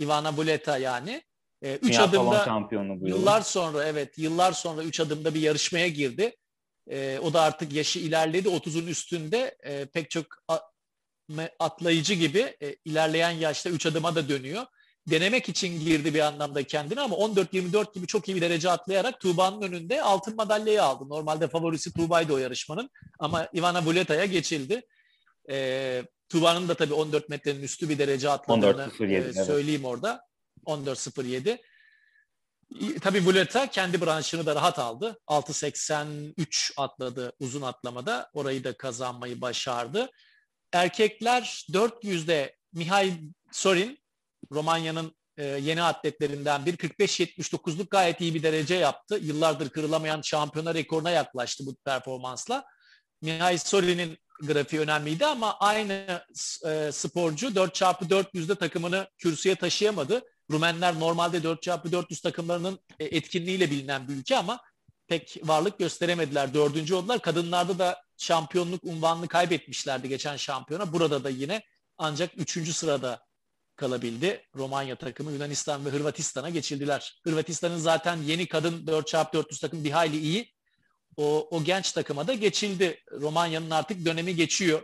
Ivana 0.00 0.36
Buleta 0.36 0.78
yani. 0.78 1.22
E, 1.62 1.74
üç 1.74 1.82
Dünya 1.82 2.04
adımda 2.04 2.44
şampiyonu 2.44 3.00
bu 3.00 3.08
yıl. 3.08 3.16
yıllar 3.16 3.40
sonra 3.40 3.84
evet 3.84 4.18
yıllar 4.18 4.52
sonra 4.52 4.82
üç 4.82 5.00
adımda 5.00 5.34
bir 5.34 5.40
yarışmaya 5.40 5.88
girdi. 5.88 6.36
E, 6.90 7.18
o 7.18 7.32
da 7.32 7.40
artık 7.42 7.72
yaşı 7.72 7.98
ilerledi. 7.98 8.48
30'un 8.48 8.86
üstünde 8.86 9.56
e, 9.62 9.86
pek 9.86 10.10
çok 10.10 10.26
atlayıcı 11.58 12.14
gibi 12.14 12.56
e, 12.62 12.76
ilerleyen 12.84 13.30
yaşta 13.30 13.70
üç 13.70 13.86
adıma 13.86 14.14
da 14.14 14.28
dönüyor. 14.28 14.66
Denemek 15.06 15.48
için 15.48 15.80
girdi 15.80 16.14
bir 16.14 16.20
anlamda 16.20 16.62
kendini 16.62 17.00
ama 17.00 17.16
14-24 17.16 17.94
gibi 17.94 18.06
çok 18.06 18.28
iyi 18.28 18.36
bir 18.36 18.40
derece 18.40 18.70
atlayarak 18.70 19.20
Tuğba'nın 19.20 19.62
önünde 19.62 20.02
altın 20.02 20.36
madalyayı 20.36 20.82
aldı. 20.82 21.08
Normalde 21.08 21.48
favorisi 21.48 21.92
Tuğba'ydı 21.92 22.32
o 22.32 22.38
yarışmanın 22.38 22.90
ama 23.18 23.48
Ivana 23.54 23.86
Buleta'ya 23.86 24.24
geçildi. 24.24 24.82
E, 25.50 26.02
Tuğba'nın 26.28 26.68
da 26.68 26.74
tabii 26.74 26.94
14 26.94 27.28
metrenin 27.28 27.62
üstü 27.62 27.88
bir 27.88 27.98
derece 27.98 28.30
atladığını 28.30 28.82
14.07, 28.98 29.12
e, 29.12 29.14
evet. 29.14 29.46
söyleyeyim 29.46 29.84
orada. 29.84 30.22
14.07. 30.66 31.58
Tabii 33.00 33.24
Buleta 33.26 33.66
kendi 33.66 34.00
branşını 34.00 34.46
da 34.46 34.54
rahat 34.54 34.78
aldı. 34.78 35.18
6.83 35.26 36.72
atladı 36.76 37.32
uzun 37.40 37.62
atlamada. 37.62 38.30
Orayı 38.34 38.64
da 38.64 38.76
kazanmayı 38.76 39.40
başardı. 39.40 40.10
Erkekler 40.72 41.66
400'de 41.72 42.56
Mihail 42.72 43.12
Sorin, 43.52 43.98
Romanya'nın 44.52 45.16
e, 45.36 45.44
yeni 45.44 45.82
atletlerinden 45.82 46.66
bir 46.66 46.76
45-79'luk 46.76 47.88
gayet 47.88 48.20
iyi 48.20 48.34
bir 48.34 48.42
derece 48.42 48.74
yaptı. 48.74 49.18
Yıllardır 49.22 49.68
kırılamayan 49.68 50.20
şampiyona 50.20 50.74
rekoruna 50.74 51.10
yaklaştı 51.10 51.66
bu 51.66 51.76
performansla. 51.84 52.64
Mihail 53.22 53.58
Sorin'in 53.58 54.18
grafiği 54.42 54.82
önemliydi 54.82 55.26
ama 55.26 55.56
aynı 55.58 56.22
e, 56.66 56.92
sporcu 56.92 57.48
4x400'de 57.48 58.54
takımını 58.54 59.08
kürsüye 59.18 59.54
taşıyamadı. 59.54 60.22
Rumenler 60.50 61.00
normalde 61.00 61.38
4x400 61.38 62.22
takımlarının 62.22 62.78
e, 62.98 63.04
etkinliğiyle 63.04 63.70
bilinen 63.70 64.08
bir 64.08 64.12
ülke 64.12 64.36
ama 64.36 64.60
pek 65.08 65.40
varlık 65.42 65.78
gösteremediler. 65.78 66.54
Dördüncü 66.54 66.94
oldular. 66.94 67.22
Kadınlarda 67.22 67.78
da 67.78 68.02
şampiyonluk 68.16 68.84
unvanını 68.84 69.28
kaybetmişlerdi 69.28 70.08
geçen 70.08 70.36
şampiyona. 70.36 70.92
Burada 70.92 71.24
da 71.24 71.30
yine 71.30 71.62
ancak 71.98 72.30
üçüncü 72.36 72.72
sırada 72.72 73.26
kalabildi. 73.76 74.44
Romanya 74.56 74.96
takımı 74.96 75.32
Yunanistan 75.32 75.86
ve 75.86 75.90
Hırvatistan'a 75.90 76.50
geçildiler. 76.50 77.20
Hırvatistan'ın 77.24 77.78
zaten 77.78 78.16
yeni 78.16 78.48
kadın 78.48 78.86
4x400 78.86 79.60
takımı 79.60 79.84
bir 79.84 79.90
hayli 79.90 80.18
iyi. 80.18 80.52
O, 81.16 81.48
o 81.50 81.64
genç 81.64 81.92
takıma 81.92 82.26
da 82.26 82.34
geçildi. 82.34 83.00
Romanya'nın 83.12 83.70
artık 83.70 84.06
dönemi 84.06 84.36
geçiyor. 84.36 84.82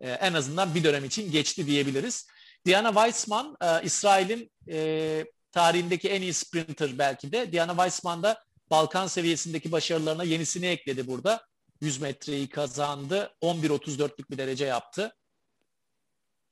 Ee, 0.00 0.10
en 0.10 0.32
azından 0.32 0.74
bir 0.74 0.84
dönem 0.84 1.04
için 1.04 1.32
geçti 1.32 1.66
diyebiliriz. 1.66 2.26
Diana 2.66 2.88
Weissman, 2.92 3.56
e, 3.62 3.82
İsrail'in 3.82 4.50
e, 4.70 5.24
tarihindeki 5.52 6.08
en 6.08 6.22
iyi 6.22 6.34
sprinter 6.34 6.98
belki 6.98 7.32
de. 7.32 7.52
Diana 7.52 7.70
Weissman 7.72 8.22
da 8.22 8.44
Balkan 8.70 9.06
seviyesindeki 9.06 9.72
başarılarına 9.72 10.24
yenisini 10.24 10.66
ekledi 10.66 11.06
burada. 11.06 11.46
100 11.80 12.00
metreyi 12.00 12.48
kazandı. 12.48 13.34
11.34'lük 13.42 14.30
bir 14.30 14.38
derece 14.38 14.66
yaptı. 14.66 15.16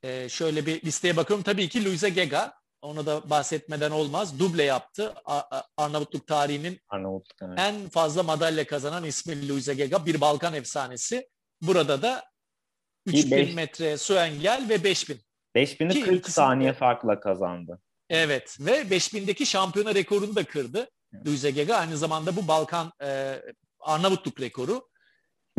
E, 0.03 0.29
şöyle 0.29 0.67
bir 0.67 0.83
listeye 0.85 1.17
bakıyorum. 1.17 1.43
Tabii 1.45 1.69
ki 1.69 1.85
Luisa 1.85 2.09
Gega. 2.09 2.55
Onu 2.83 3.07
da 3.07 3.31
bahsetmeden 3.31 3.91
olmaz. 3.91 4.39
Duble 4.39 4.63
yaptı. 4.63 5.15
Arnavutluk 5.77 6.27
tarihinin 6.27 6.81
Arnavutluk. 6.89 7.37
evet. 7.43 7.59
en 7.59 7.89
fazla 7.89 8.23
madalya 8.23 8.67
kazanan 8.67 9.05
ismi 9.05 9.49
Luisa 9.49 9.73
Gega. 9.73 10.07
Bir 10.07 10.21
Balkan 10.21 10.55
efsanesi. 10.55 11.29
Burada 11.63 12.03
da 12.03 12.25
İyi, 13.07 13.19
3000 13.25 13.31
beş- 13.39 13.55
metre 13.55 13.99
su 13.99 14.15
engel 14.15 14.67
ve 14.69 14.85
5000. 14.85 15.21
5000'i 15.55 15.93
Ki 15.95 16.01
40 16.01 16.15
ikisinde- 16.15 16.31
saniye 16.31 16.73
farkla 16.73 17.21
kazandı. 17.21 17.81
Evet 18.11 18.57
ve 18.61 18.91
5000'deki 18.91 19.47
şampiyona 19.47 19.95
rekorunu 19.95 20.37
da 20.37 20.45
kırdı. 20.45 20.89
Luisa 21.27 21.51
Gega 21.51 21.75
aynı 21.77 21.97
zamanda 21.97 22.37
bu 22.37 22.49
Balkan 22.49 22.93
e, 23.03 23.41
Arnavutluk 23.81 24.41
rekoru. 24.41 24.89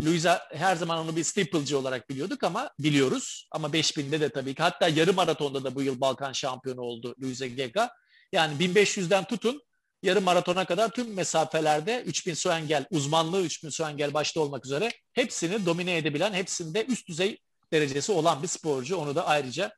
Luisa 0.04 0.42
her 0.54 0.76
zaman 0.76 1.00
onu 1.00 1.16
bir 1.16 1.24
steeple'cı 1.24 1.78
olarak 1.80 2.10
biliyorduk 2.10 2.44
ama 2.44 2.70
biliyoruz. 2.80 3.48
Ama 3.52 3.68
5000'de 3.68 4.20
de 4.22 4.30
tabii 4.30 4.56
ki 4.56 4.62
hatta 4.64 4.88
yarım 4.88 5.16
maratonda 5.16 5.64
da 5.64 5.76
bu 5.76 5.82
yıl 5.82 6.02
Balkan 6.02 6.32
şampiyonu 6.34 6.82
oldu 6.82 7.16
Luisa 7.22 7.46
Gega. 7.46 7.92
Yani 8.32 8.54
1500'den 8.60 9.24
tutun 9.24 9.62
yarım 10.04 10.24
maratona 10.24 10.66
kadar 10.66 10.90
tüm 10.90 11.14
mesafelerde 11.14 12.02
3000 12.02 12.34
su 12.34 12.50
engel 12.50 12.86
uzmanlığı 12.92 13.42
3000 13.42 13.70
su 13.70 13.84
engel 13.84 14.14
başta 14.14 14.40
olmak 14.40 14.66
üzere 14.66 14.92
hepsini 15.14 15.66
domine 15.66 15.98
edebilen, 15.98 16.34
hepsinde 16.34 16.86
üst 16.86 17.08
düzey 17.08 17.38
derecesi 17.74 18.12
olan 18.12 18.44
bir 18.44 18.48
sporcu. 18.48 18.98
Onu 18.98 19.16
da 19.16 19.28
ayrıca 19.28 19.72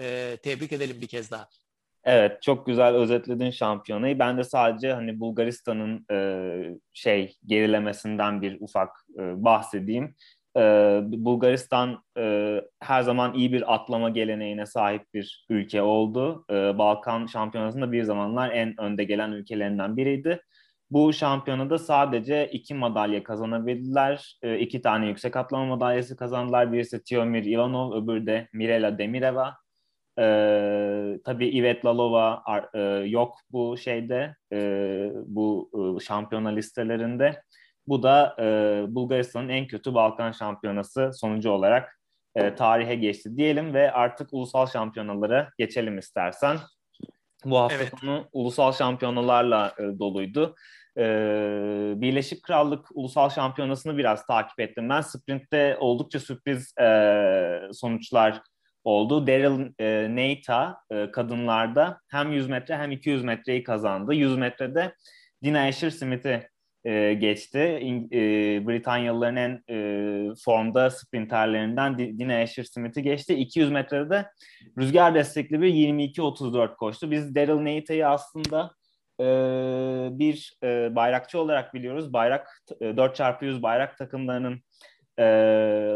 e, 0.00 0.36
tebrik 0.42 0.72
edelim 0.72 0.96
bir 1.00 1.06
kez 1.06 1.30
daha. 1.30 1.48
Evet, 2.04 2.42
çok 2.42 2.66
güzel 2.66 2.94
özetledin 2.94 3.50
şampiyonayı. 3.50 4.18
Ben 4.18 4.38
de 4.38 4.44
sadece 4.44 4.92
hani 4.92 5.20
Bulgaristan'ın 5.20 6.06
e, 6.12 6.78
şey 6.92 7.36
gerilemesinden 7.46 8.42
bir 8.42 8.60
ufak 8.60 8.90
e, 9.18 9.44
bahsedeyim. 9.44 10.14
E, 10.56 10.60
Bulgaristan 11.04 12.02
e, 12.18 12.56
her 12.80 13.02
zaman 13.02 13.34
iyi 13.34 13.52
bir 13.52 13.74
atlama 13.74 14.10
geleneğine 14.10 14.66
sahip 14.66 15.02
bir 15.14 15.46
ülke 15.48 15.82
oldu. 15.82 16.44
E, 16.50 16.54
Balkan 16.78 17.26
şampiyonasında 17.26 17.92
bir 17.92 18.02
zamanlar 18.02 18.50
en 18.50 18.80
önde 18.80 19.04
gelen 19.04 19.32
ülkelerinden 19.32 19.96
biriydi. 19.96 20.40
Bu 20.90 21.12
şampiyonada 21.12 21.78
sadece 21.78 22.48
iki 22.52 22.74
madalya 22.74 23.24
kazanabildiler. 23.24 24.38
E, 24.42 24.58
iki 24.58 24.82
tane 24.82 25.08
yüksek 25.08 25.36
atlama 25.36 25.64
madalyası 25.64 26.16
kazandılar. 26.16 26.72
Birisi 26.72 27.04
Tiomir 27.04 27.44
Ivanov, 27.44 28.02
öbürü 28.02 28.26
de 28.26 28.48
Mirela 28.52 28.98
Demireva. 28.98 29.56
Ee, 30.20 31.18
tabii 31.24 31.48
Ivet 31.48 31.84
Lalova 31.84 32.42
e, 32.74 32.80
yok 33.06 33.38
bu 33.52 33.76
şeyde, 33.76 34.36
e, 34.52 34.58
bu 35.26 35.70
e, 35.74 36.04
şampiyona 36.04 36.48
listelerinde. 36.48 37.42
Bu 37.86 38.02
da 38.02 38.36
e, 38.38 38.44
Bulgaristan'ın 38.94 39.48
en 39.48 39.66
kötü 39.66 39.94
Balkan 39.94 40.32
şampiyonası 40.32 41.10
sonucu 41.14 41.50
olarak 41.50 42.00
e, 42.34 42.54
tarihe 42.54 42.94
geçti 42.94 43.36
diyelim 43.36 43.74
ve 43.74 43.92
artık 43.92 44.32
ulusal 44.32 44.66
şampiyonalara 44.66 45.50
geçelim 45.58 45.98
istersen. 45.98 46.56
Bu 47.44 47.58
hafta 47.58 47.76
Evet. 47.76 47.92
sonu 48.00 48.28
ulusal 48.32 48.72
şampiyonalarla 48.72 49.74
e, 49.78 49.98
doluydu. 49.98 50.54
E, 50.98 51.04
Birleşik 51.96 52.42
Krallık 52.42 52.86
Ulusal 52.94 53.30
Şampiyonası'nı 53.30 53.98
biraz 53.98 54.26
takip 54.26 54.60
ettim 54.60 54.88
ben. 54.88 55.00
Sprint'te 55.00 55.76
oldukça 55.80 56.20
sürpriz 56.20 56.78
e, 56.78 56.88
sonuçlar 57.72 58.42
oldu. 58.84 59.26
Daryl 59.26 59.72
e, 59.78 60.16
Neita 60.16 60.76
e, 60.90 61.10
kadınlarda 61.10 62.00
hem 62.08 62.32
100 62.32 62.48
metre 62.48 62.76
hem 62.76 62.90
200 62.92 63.24
metreyi 63.24 63.62
kazandı. 63.62 64.14
100 64.14 64.36
metrede 64.36 64.94
Dina 65.44 65.60
Asher 65.66 65.90
Smith'i 65.90 66.48
e, 66.84 67.14
geçti. 67.14 67.58
İng- 67.58 68.14
e, 68.14 68.66
Britanyalıların 68.66 69.36
en 69.36 69.62
e, 69.70 70.34
formda 70.44 70.90
sprinterlerinden 70.90 71.98
Di- 71.98 72.18
Dina 72.18 72.40
Asher 72.42 72.64
Smith'i 72.64 73.02
geçti. 73.02 73.34
200 73.34 73.70
metrede 73.70 74.10
de 74.10 74.26
rüzgar 74.78 75.14
destekli 75.14 75.60
bir 75.62 75.68
22-34 75.74 76.76
koştu. 76.76 77.10
Biz 77.10 77.34
Daryl 77.34 77.60
Neita'yı 77.60 78.08
aslında 78.08 78.70
e, 79.20 79.24
bir 80.18 80.54
e, 80.64 80.96
bayrakçı 80.96 81.40
olarak 81.40 81.74
biliyoruz. 81.74 82.12
Bayrak 82.12 82.62
e, 82.80 82.84
4x100 82.84 83.62
bayrak 83.62 83.98
takımlarının 83.98 84.60
e, 85.20 85.24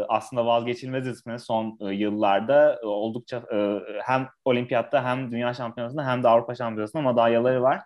aslında 0.09 0.45
vazgeçilmez 0.45 1.07
ismi 1.07 1.39
son 1.39 1.77
e, 1.81 1.93
yıllarda 1.93 2.79
e, 2.83 2.85
oldukça 2.85 3.43
e, 3.53 3.79
hem 4.03 4.27
olimpiyatta 4.45 5.03
hem 5.05 5.31
dünya 5.31 5.53
şampiyonasında 5.53 6.07
hem 6.07 6.23
de 6.23 6.27
Avrupa 6.27 6.55
şampiyonasında 6.55 7.01
madalyaları 7.01 7.61
var. 7.61 7.81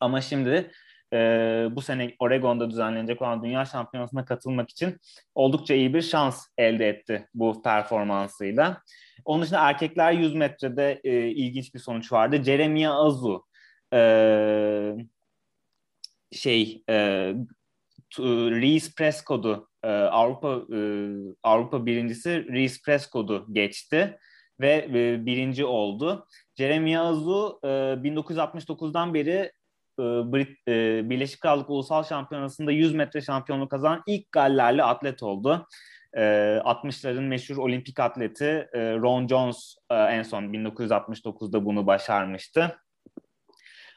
Ama 0.00 0.20
şimdi 0.20 0.70
e, 1.12 1.18
bu 1.70 1.82
sene 1.82 2.14
Oregon'da 2.18 2.70
düzenlenecek 2.70 3.22
olan 3.22 3.42
Dünya 3.42 3.64
Şampiyonası'na 3.64 4.24
katılmak 4.24 4.70
için 4.70 4.96
oldukça 5.34 5.74
iyi 5.74 5.94
bir 5.94 6.02
şans 6.02 6.46
elde 6.58 6.88
etti 6.88 7.28
bu 7.34 7.62
performansıyla. 7.62 8.82
Onun 9.24 9.42
dışında 9.42 9.68
erkekler 9.68 10.12
100 10.12 10.34
metrede 10.34 11.00
e, 11.04 11.28
ilginç 11.28 11.74
bir 11.74 11.78
sonuç 11.78 12.12
vardı. 12.12 12.42
Jeremiah 12.42 12.96
Azu 12.96 13.46
e, 13.94 14.00
şey 16.32 16.84
e, 16.88 16.94
Reese 18.18 18.92
Prescott'u 18.96 19.69
e, 19.84 19.88
Avrupa 19.88 20.60
e, 20.76 20.78
Avrupa 21.42 21.86
birincisi 21.86 22.46
Reese 22.52 22.80
Prescott'u 22.84 23.46
geçti 23.52 24.18
ve 24.60 24.88
e, 24.94 25.26
birinci 25.26 25.64
oldu. 25.64 26.26
Jeremy 26.56 26.98
Azu 26.98 27.60
e, 27.64 27.66
1969'dan 27.66 29.14
beri 29.14 29.52
e, 29.98 30.02
Brit, 30.02 30.68
e, 30.68 31.10
Birleşik 31.10 31.40
Krallık 31.40 31.70
Ulusal 31.70 32.02
Şampiyonası'nda 32.02 32.72
100 32.72 32.94
metre 32.94 33.20
şampiyonluğu 33.20 33.68
kazanan 33.68 34.02
ilk 34.06 34.32
Gallerli 34.32 34.82
atlet 34.82 35.22
oldu. 35.22 35.66
E, 36.14 36.22
60'ların 36.64 37.26
meşhur 37.26 37.56
olimpik 37.56 38.00
atleti 38.00 38.68
e, 38.72 38.94
Ron 38.94 39.26
Jones 39.26 39.74
e, 39.90 39.94
en 39.94 40.22
son 40.22 40.42
1969'da 40.42 41.64
bunu 41.64 41.86
başarmıştı. 41.86 42.76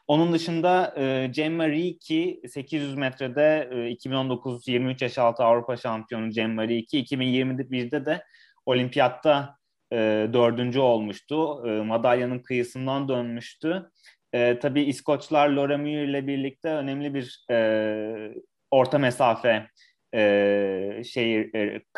Onun 0.07 0.33
dışında 0.33 0.93
e, 0.97 1.31
Cem 1.31 1.59
ki 1.99 2.41
800 2.47 2.95
metrede 2.95 3.69
e, 3.71 3.89
2019 3.89 4.67
23 4.67 5.01
yaş 5.01 5.17
altı 5.17 5.43
Avrupa 5.43 5.77
şampiyonu 5.77 6.31
Cem 6.31 6.57
ki 6.67 7.03
2021'de 7.03 8.05
de 8.05 8.23
olimpiyatta 8.65 9.57
e, 9.93 10.29
dördüncü 10.33 10.79
olmuştu. 10.79 11.67
E, 11.67 11.69
madalyanın 11.81 12.39
kıyısından 12.39 13.07
dönmüştü. 13.07 13.89
E, 14.33 14.59
tabii 14.59 14.81
İskoçlar 14.83 15.49
Laura 15.49 15.77
Muir 15.77 16.07
ile 16.07 16.27
birlikte 16.27 16.69
önemli 16.69 17.13
bir 17.13 17.45
e, 17.51 18.33
orta 18.71 18.97
mesafe 18.97 19.67
e, 20.15 21.01
şey 21.05 21.39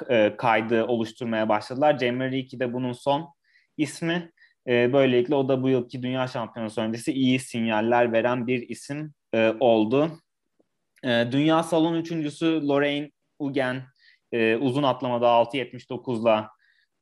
e, 0.10 0.36
kaydı 0.38 0.86
oluşturmaya 0.86 1.50
başladılar. 1.50 1.98
Cem 1.98 2.22
Riki 2.32 2.60
de 2.60 2.74
bunun 2.74 2.94
son 2.94 3.34
ismi. 3.78 4.32
E, 4.68 4.94
böylelikle 4.94 5.36
o 5.36 5.50
da 5.50 5.64
bu 5.64 5.70
yılki 5.70 6.04
Dünya 6.04 6.28
Şampiyonası 6.28 6.82
öncesi 6.82 7.14
iyi 7.14 7.40
sinyaller 7.40 8.14
veren 8.14 8.48
bir 8.48 8.70
isim 8.70 9.14
e, 9.34 9.54
oldu. 9.60 10.12
E, 11.04 11.28
Dünya 11.32 11.64
salon 11.64 11.96
üçüncüsü 11.96 12.68
Lorraine 12.68 13.12
Ugen 13.40 13.84
e, 14.32 14.56
uzun 14.56 14.84
atlamada 14.84 15.28
6.79'la 15.28 16.50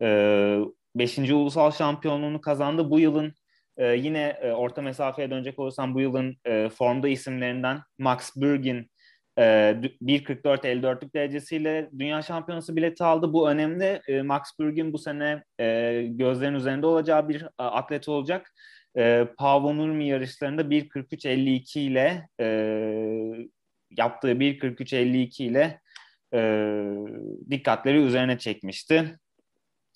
e, 0.01 0.59
5. 0.95 1.17
ulusal 1.17 1.71
şampiyonluğunu 1.71 2.41
kazandı. 2.41 2.89
Bu 2.89 2.99
yılın 2.99 3.33
e, 3.77 3.85
yine 3.85 4.37
e, 4.41 4.51
orta 4.51 4.81
mesafeye 4.81 5.31
dönecek 5.31 5.59
olursam 5.59 5.95
bu 5.95 6.01
yılın 6.01 6.37
e, 6.45 6.69
formda 6.69 7.07
isimlerinden 7.07 7.81
Max 7.97 8.35
Burgin 8.35 8.91
e, 9.37 9.41
1.44-54'lük 9.41 11.13
derecesiyle 11.13 11.89
dünya 11.99 12.21
şampiyonası 12.21 12.75
bileti 12.75 13.03
aldı. 13.03 13.33
Bu 13.33 13.49
önemli. 13.49 14.01
E, 14.07 14.21
Max 14.21 14.41
Burgin 14.59 14.93
bu 14.93 14.97
sene 14.97 15.43
e, 15.59 16.01
gözlerin 16.09 16.53
üzerinde 16.53 16.85
olacağı 16.85 17.29
bir 17.29 17.45
atlet 17.57 18.09
olacak. 18.09 18.53
E, 18.97 19.27
Paavo 19.37 19.77
Nurmi 19.77 20.07
yarışlarında 20.07 20.61
1.43-52 20.61 21.79
ile 21.79 22.27
e, 22.39 22.45
yaptığı 23.97 24.31
1.43-52 24.31 25.43
ile 25.43 25.79
e, 26.33 26.39
dikkatleri 27.49 27.97
üzerine 27.97 28.37
çekmişti. 28.37 29.19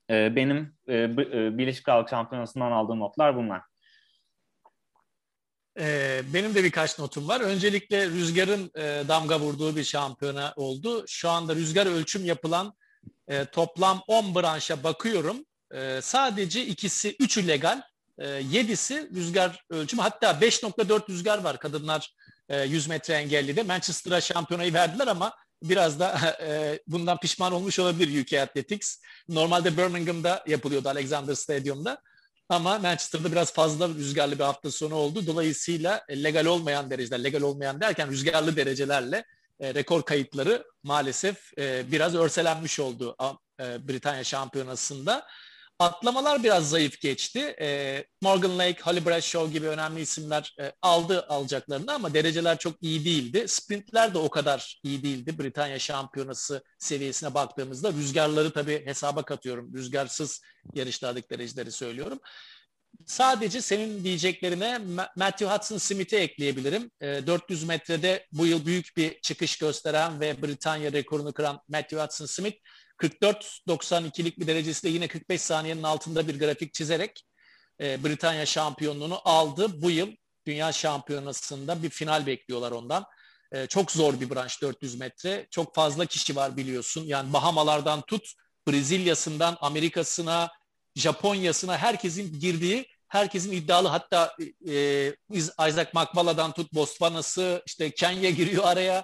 E, 0.10 0.36
benim 0.36 0.74
e, 0.90 1.18
Birleşik 1.58 1.86
Krallık 1.86 2.10
Şampiyonası'ndan 2.10 2.72
aldığım 2.72 3.00
notlar 3.00 3.36
bunlar. 3.36 3.62
Ee, 5.80 6.22
benim 6.34 6.56
de 6.56 6.64
birkaç 6.64 7.00
notum 7.00 7.28
var. 7.28 7.42
Öncelikle 7.42 8.10
rüzgarın 8.10 8.72
e, 8.76 9.04
damga 9.08 9.40
vurduğu 9.40 9.76
bir 9.76 9.84
şampiyona 9.84 10.54
oldu. 10.56 11.06
Şu 11.08 11.30
anda 11.30 11.56
rüzgar 11.56 11.86
ölçüm 11.86 12.26
yapılan 12.26 12.74
e, 13.28 13.46
toplam 13.46 14.04
10 14.08 14.36
branşa 14.36 14.84
bakıyorum. 14.84 15.38
E, 15.72 16.00
sadece 16.02 16.66
ikisi, 16.66 17.16
üçü 17.20 17.48
legal, 17.48 17.82
e, 18.18 18.28
yedisi 18.28 19.10
rüzgar 19.16 19.66
ölçümü. 19.70 20.02
Hatta 20.02 20.32
5.4 20.32 21.10
rüzgar 21.10 21.44
var 21.44 21.60
kadınlar 21.60 22.14
e, 22.50 22.64
100 22.64 22.88
metre 22.88 23.14
engelli 23.14 23.56
de. 23.56 23.64
Manchester'a 23.64 24.22
şampiyonayı 24.22 24.74
verdiler 24.74 25.08
ama 25.08 25.34
biraz 25.64 26.00
da 26.00 26.38
e, 26.42 26.80
bundan 26.88 27.20
pişman 27.20 27.54
olmuş 27.54 27.80
olabilir 27.80 28.22
UK 28.22 28.34
Athletics. 28.34 29.02
Normalde 29.30 29.78
Birmingham'da 29.78 30.44
yapılıyordu 30.48 30.90
Alexander 30.90 31.36
Stadium'da. 31.36 32.02
Ama 32.50 32.80
Manchester'da 32.80 33.32
biraz 33.32 33.54
fazla 33.54 33.90
rüzgarlı 33.90 34.40
bir 34.40 34.44
hafta 34.44 34.72
sonu 34.72 34.96
oldu. 34.96 35.28
Dolayısıyla 35.28 36.06
e, 36.10 36.24
legal 36.24 36.46
olmayan 36.46 36.90
dereceler, 36.90 37.24
legal 37.24 37.42
olmayan 37.42 37.82
derken 37.82 38.12
rüzgarlı 38.12 38.56
derecelerle 38.56 39.26
e, 39.60 39.74
rekor 39.74 40.04
kayıtları 40.04 40.66
maalesef 40.84 41.58
e, 41.58 41.92
biraz 41.92 42.16
örselenmiş 42.16 42.80
oldu 42.80 43.16
e, 43.60 43.88
Britanya 43.88 44.24
Şampiyonası'nda. 44.24 45.28
Atlamalar 45.80 46.44
biraz 46.44 46.70
zayıf 46.70 47.02
geçti. 47.02 47.40
E, 47.40 48.06
Morgan 48.22 48.60
Lake, 48.60 48.82
Holly 48.82 49.06
Bradshaw 49.06 49.54
gibi 49.54 49.68
önemli 49.68 50.02
isimler 50.02 50.56
e, 50.60 50.74
aldı 50.82 51.26
alacaklarını 51.30 51.94
ama 51.94 52.14
dereceler 52.14 52.58
çok 52.58 52.84
iyi 52.84 53.06
değildi. 53.06 53.48
Sprintler 53.48 54.14
de 54.14 54.18
o 54.18 54.30
kadar 54.30 54.80
iyi 54.84 55.04
değildi. 55.04 55.40
Britanya 55.40 55.80
şampiyonası 55.80 56.64
seviyesine 56.80 57.34
baktığımızda 57.34 57.94
rüzgarları 57.94 58.52
tabii 58.52 58.86
hesaba 58.86 59.24
katıyorum. 59.24 59.74
Rüzgarsız 59.74 60.42
yarışlardaki 60.74 61.30
dereceleri 61.30 61.72
söylüyorum. 61.72 62.20
Sadece 63.06 63.62
senin 63.62 64.04
diyeceklerine 64.04 64.78
Matthew 65.16 65.46
Hudson 65.46 65.78
Smith'i 65.78 66.16
ekleyebilirim. 66.16 66.92
400 67.02 67.64
metrede 67.64 68.28
bu 68.32 68.46
yıl 68.46 68.66
büyük 68.66 68.98
bir 68.98 69.22
çıkış 69.22 69.58
gösteren 69.58 70.20
ve 70.20 70.42
Britanya 70.42 70.92
rekorunu 70.92 71.34
kıran 71.34 71.62
Matthew 71.68 72.02
Hudson 72.02 72.26
Smith 72.26 72.58
44-92'lik 72.98 74.40
bir 74.40 74.48
derecesi 74.48 74.84
de 74.84 74.90
yine 74.90 75.08
45 75.08 75.42
saniyenin 75.42 75.84
altında 75.84 76.28
bir 76.28 76.40
grafik 76.40 76.74
çizerek 76.74 77.24
e, 77.82 78.04
Britanya 78.04 78.46
şampiyonluğunu 78.46 79.22
aldı. 79.26 79.82
Bu 79.82 79.92
yıl 79.92 80.12
Dünya 80.48 80.72
Şampiyonası'nda 80.72 81.84
bir 81.84 81.90
final 81.90 82.26
bekliyorlar 82.26 82.72
ondan. 82.72 83.06
E, 83.52 83.68
çok 83.68 83.92
zor 83.92 84.20
bir 84.22 84.30
branş 84.30 84.62
400 84.62 84.96
metre. 84.96 85.48
Çok 85.52 85.76
fazla 85.76 86.06
kişi 86.06 86.36
var 86.36 86.58
biliyorsun. 86.58 87.04
Yani 87.06 87.34
Bahamalardan 87.34 88.02
tut, 88.02 88.34
Brezilya'sından 88.68 89.58
Amerika'sına, 89.62 90.50
Japonya'sına 90.96 91.78
herkesin 91.78 92.40
girdiği, 92.40 92.88
herkesin 93.08 93.52
iddialı 93.52 93.88
hatta 93.88 94.36
e, 94.68 95.16
Isaac 95.68 95.94
Makbala'dan 95.94 96.52
tut 96.52 96.74
Botswana'sı, 96.74 97.62
işte 97.66 97.92
Kenya 97.92 98.30
giriyor 98.30 98.64
araya 98.64 99.04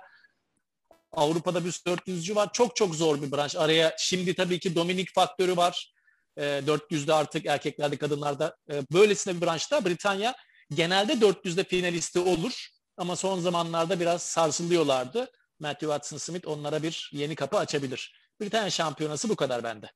Avrupa'da 1.14 1.66
bir 1.66 1.72
400'cü 1.72 2.36
var. 2.36 2.50
Çok 2.54 2.76
çok 2.76 2.96
zor 2.96 3.22
bir 3.22 3.32
branş. 3.32 3.56
Araya 3.56 3.96
şimdi 3.98 4.36
tabii 4.36 4.60
ki 4.60 4.76
Dominik 4.76 5.14
faktörü 5.16 5.58
var. 5.58 5.94
E, 6.38 6.46
ee, 6.46 6.60
400'de 6.68 7.14
artık 7.14 7.46
erkeklerde 7.46 7.98
kadınlarda 7.98 8.56
e, 8.72 8.82
böylesine 8.94 9.36
bir 9.36 9.42
branşta 9.42 9.86
Britanya 9.86 10.36
genelde 10.72 11.14
400'de 11.14 11.64
finalisti 11.64 12.20
olur. 12.20 12.68
Ama 12.98 13.16
son 13.16 13.40
zamanlarda 13.40 14.00
biraz 14.00 14.22
sarsılıyorlardı. 14.22 15.28
Matthew 15.60 15.88
Watson 15.88 16.18
Smith 16.18 16.48
onlara 16.48 16.84
bir 16.84 17.10
yeni 17.14 17.36
kapı 17.36 17.58
açabilir. 17.58 18.16
Britanya 18.42 18.70
şampiyonası 18.70 19.30
bu 19.30 19.36
kadar 19.36 19.64
bende. 19.64 19.90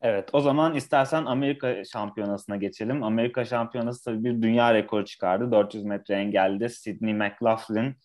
Evet 0.00 0.28
o 0.32 0.40
zaman 0.40 0.74
istersen 0.74 1.24
Amerika 1.24 1.84
şampiyonasına 1.84 2.56
geçelim. 2.56 3.02
Amerika 3.02 3.44
şampiyonası 3.44 4.04
tabii 4.04 4.24
bir 4.24 4.42
dünya 4.42 4.74
rekoru 4.74 5.04
çıkardı. 5.04 5.52
400 5.52 5.84
metre 5.84 6.14
engelde 6.14 6.68
Sydney 6.68 7.14
McLaughlin 7.14 7.96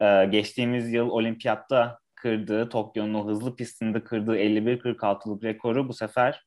e, 0.00 0.24
geçtiğimiz 0.24 0.92
yıl 0.92 1.08
olimpiyatta 1.08 1.98
kırdığı, 2.22 2.68
Tokyo'nun 2.68 3.14
o 3.14 3.28
hızlı 3.28 3.56
pistinde 3.56 4.04
kırdığı 4.04 4.36
51-46'lık 4.36 5.44
rekoru 5.44 5.88
bu 5.88 5.94
sefer 5.94 6.44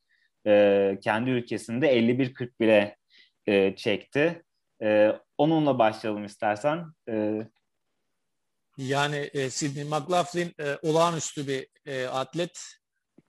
e, 0.48 1.00
kendi 1.04 1.30
ülkesinde 1.30 2.00
51-41'e 2.00 2.98
e, 3.48 3.76
çekti. 3.76 4.44
E, 4.84 5.12
onunla 5.38 5.80
başlayalım 5.80 6.26
istersen. 6.26 6.86
E, 7.10 7.48
yani 8.78 9.16
e, 9.16 9.50
Sidney 9.50 9.84
McLaughlin 9.84 10.54
e, 10.60 10.78
olağanüstü 10.82 11.48
bir 11.48 11.68
e, 11.86 12.08
atlet. 12.08 12.60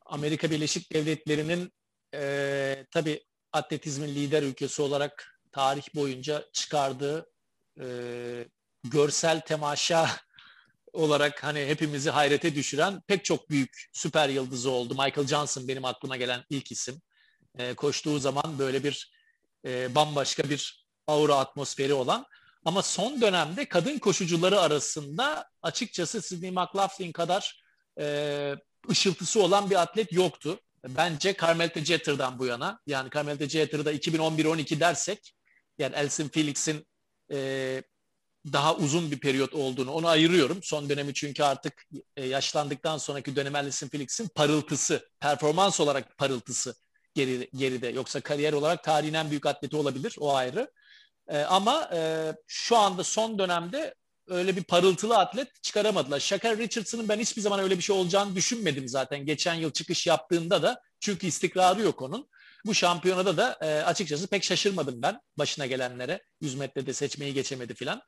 Amerika 0.06 0.50
Birleşik 0.50 0.92
Devletleri'nin 0.92 1.72
e, 2.14 2.86
tabii 2.90 3.24
atletizmin 3.52 4.08
lider 4.08 4.42
ülkesi 4.42 4.82
olarak 4.82 5.40
tarih 5.52 5.94
boyunca 5.94 6.44
çıkardığı 6.52 7.26
e, 7.80 7.86
görsel 8.84 9.40
temaşa 9.40 10.06
olarak 10.94 11.44
hani 11.44 11.66
hepimizi 11.66 12.10
hayrete 12.10 12.54
düşüren 12.54 13.00
pek 13.06 13.24
çok 13.24 13.50
büyük 13.50 13.86
süper 13.92 14.28
yıldızı 14.28 14.70
oldu. 14.70 14.94
Michael 14.94 15.26
Johnson 15.26 15.68
benim 15.68 15.84
aklıma 15.84 16.16
gelen 16.16 16.44
ilk 16.50 16.72
isim. 16.72 17.02
E, 17.58 17.74
koştuğu 17.74 18.18
zaman 18.18 18.58
böyle 18.58 18.84
bir 18.84 19.12
e, 19.66 19.94
bambaşka 19.94 20.50
bir 20.50 20.86
aura 21.06 21.36
atmosferi 21.36 21.94
olan. 21.94 22.26
Ama 22.64 22.82
son 22.82 23.20
dönemde 23.20 23.68
kadın 23.68 23.98
koşucuları 23.98 24.60
arasında 24.60 25.48
açıkçası 25.62 26.22
Sidney 26.22 26.50
McLaughlin 26.50 27.12
kadar 27.12 27.62
e, 28.00 28.56
ışıltısı 28.90 29.42
olan 29.42 29.70
bir 29.70 29.82
atlet 29.82 30.12
yoktu. 30.12 30.60
Bence 30.88 31.36
Carmelita 31.40 31.80
Jetter'dan 31.80 32.38
bu 32.38 32.46
yana. 32.46 32.80
Yani 32.86 33.10
Carmelita 33.10 33.48
Jetter'da 33.48 33.92
2011-12 33.92 34.80
dersek 34.80 35.34
yani 35.78 35.96
Elsin 35.96 36.28
Felix'in 36.28 36.86
e, 37.32 37.82
daha 38.52 38.76
uzun 38.76 39.10
bir 39.10 39.18
periyot 39.18 39.54
olduğunu 39.54 39.92
onu 39.92 40.08
ayırıyorum. 40.08 40.62
Son 40.62 40.88
dönemi 40.88 41.14
çünkü 41.14 41.42
artık 41.42 41.86
e, 42.16 42.26
yaşlandıktan 42.26 42.98
sonraki 42.98 43.36
dönem 43.36 43.54
Alison 43.54 43.88
Felix'in 43.88 44.28
parıltısı, 44.28 45.08
performans 45.20 45.80
olarak 45.80 46.18
parıltısı 46.18 46.74
geri, 47.14 47.50
geride. 47.54 47.88
Yoksa 47.88 48.20
kariyer 48.20 48.52
olarak 48.52 48.84
tarihin 48.84 49.14
en 49.14 49.30
büyük 49.30 49.46
atleti 49.46 49.76
olabilir 49.76 50.16
o 50.20 50.34
ayrı. 50.34 50.70
E, 51.28 51.38
ama 51.38 51.90
e, 51.92 52.32
şu 52.46 52.76
anda 52.76 53.04
son 53.04 53.38
dönemde 53.38 53.94
öyle 54.28 54.56
bir 54.56 54.64
parıltılı 54.64 55.18
atlet 55.18 55.62
çıkaramadılar. 55.62 56.20
Shakar 56.20 56.58
Richardson'ın 56.58 57.08
ben 57.08 57.18
hiçbir 57.18 57.42
zaman 57.42 57.60
öyle 57.60 57.76
bir 57.76 57.82
şey 57.82 57.96
olacağını 57.96 58.36
düşünmedim 58.36 58.88
zaten. 58.88 59.26
Geçen 59.26 59.54
yıl 59.54 59.70
çıkış 59.70 60.06
yaptığında 60.06 60.62
da 60.62 60.80
çünkü 61.00 61.26
istikrarı 61.26 61.82
yok 61.82 62.02
onun. 62.02 62.28
Bu 62.66 62.74
şampiyonada 62.74 63.36
da 63.36 63.58
e, 63.60 63.82
açıkçası 63.82 64.26
pek 64.26 64.44
şaşırmadım 64.44 65.02
ben 65.02 65.20
başına 65.38 65.66
gelenlere. 65.66 66.22
100 66.40 66.54
metrede 66.54 66.92
seçmeyi 66.92 67.34
geçemedi 67.34 67.74
filan. 67.74 68.02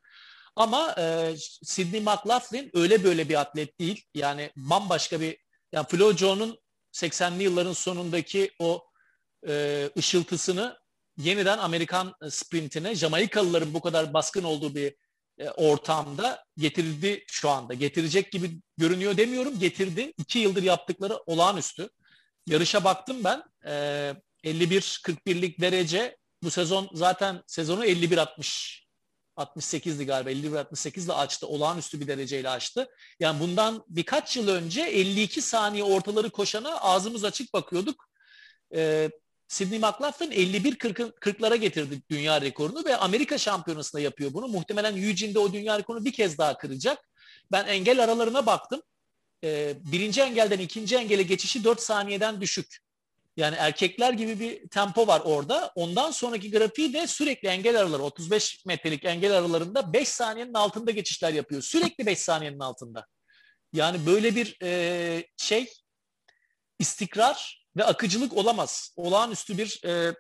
Ama 0.57 0.95
e, 0.99 1.35
Sidney 1.63 2.01
McLaughlin 2.01 2.71
öyle 2.75 3.05
böyle 3.05 3.29
bir 3.29 3.41
atlet 3.41 3.81
değil. 3.81 4.05
Yani 4.15 4.51
bambaşka 4.57 5.21
bir 5.21 5.39
yani 5.73 5.87
Flo 5.89 6.13
Joe'nun 6.13 6.59
80'li 6.93 7.43
yılların 7.43 7.73
sonundaki 7.73 8.51
o 8.59 8.85
e, 9.49 9.85
ışıltısını 9.99 10.79
yeniden 11.19 11.59
Amerikan 11.59 12.15
sprintine 12.31 12.95
Jamaikalıların 12.95 13.75
bu 13.75 13.81
kadar 13.81 14.15
baskın 14.15 14.45
olduğu 14.45 14.75
bir 14.75 14.95
e, 15.39 15.51
ortamda 15.51 16.45
getirdi 16.59 17.25
şu 17.27 17.51
anda. 17.51 17.75
Getirecek 17.75 18.33
gibi 18.33 18.61
görünüyor 18.77 19.17
demiyorum. 19.17 19.59
Getirdi. 19.59 20.13
İki 20.19 20.39
yıldır 20.39 20.63
yaptıkları 20.63 21.17
olağanüstü. 21.27 21.89
Yarışa 22.47 22.85
baktım 22.85 23.25
ben. 23.25 23.43
E, 23.67 24.15
51-41'lik 24.45 25.61
derece 25.61 26.17
bu 26.43 26.51
sezon 26.51 26.91
zaten 26.93 27.43
sezonu 27.47 27.87
51-60 27.87 28.86
68'di 29.37 30.07
galiba 30.07 30.31
51-68 30.31 31.05
ile 31.05 31.13
açtı. 31.13 31.47
Olağanüstü 31.47 32.01
bir 32.01 32.07
dereceyle 32.07 32.49
açtı. 32.49 32.89
Yani 33.21 33.41
bundan 33.41 33.85
birkaç 33.89 34.37
yıl 34.37 34.49
önce 34.49 34.83
52 34.83 35.43
saniye 35.43 35.85
ortaları 35.85 36.31
koşana 36.31 36.81
ağzımız 36.81 37.25
açık 37.25 37.53
bakıyorduk. 37.53 38.09
Ee, 38.75 39.11
Sidney 39.49 39.79
McLaughlin 39.79 40.31
51-40'lara 40.31 41.57
getirdi 41.57 42.03
dünya 42.11 42.41
rekorunu 42.41 42.85
ve 42.85 42.97
Amerika 42.97 43.39
şampiyonasında 43.39 44.03
yapıyor 44.03 44.33
bunu. 44.33 44.49
Muhtemelen 44.49 44.97
Eugene'de 44.97 45.39
o 45.39 45.53
dünya 45.53 45.79
rekorunu 45.79 46.05
bir 46.05 46.13
kez 46.13 46.39
daha 46.39 46.59
kıracak. 46.59 46.99
Ben 47.53 47.67
engel 47.67 48.05
aralarına 48.05 48.47
baktım. 48.47 48.83
Ee, 49.45 49.75
birinci 49.93 50.21
engelden 50.21 50.59
ikinci 50.59 50.97
engele 50.97 51.23
geçişi 51.23 51.65
4 51.65 51.81
saniyeden 51.81 52.41
düşük. 52.41 52.86
Yani 53.37 53.57
erkekler 53.59 54.13
gibi 54.13 54.41
bir 54.41 54.69
tempo 54.69 55.07
var 55.07 55.23
orada. 55.25 55.73
Ondan 55.75 56.11
sonraki 56.11 56.51
grafiği 56.51 56.93
de 56.93 57.07
sürekli 57.07 57.49
engel 57.49 57.81
araları 57.81 58.03
35 58.03 58.65
metrelik 58.67 59.05
engel 59.05 59.33
aralarında 59.39 59.93
5 59.93 60.09
saniyenin 60.09 60.55
altında 60.55 60.91
geçişler 60.91 61.33
yapıyor. 61.33 61.63
Sürekli 61.63 62.07
5 62.07 62.19
saniyenin 62.19 62.61
altında. 62.61 63.07
Yani 63.73 64.07
böyle 64.07 64.37
bir 64.37 64.57
e, 64.63 65.25
şey 65.37 65.73
istikrar 66.79 67.67
ve 67.77 67.85
akıcılık 67.85 68.37
olamaz. 68.37 68.93
Olağanüstü 68.97 69.59
bir 69.59 69.81
e, 69.85 70.15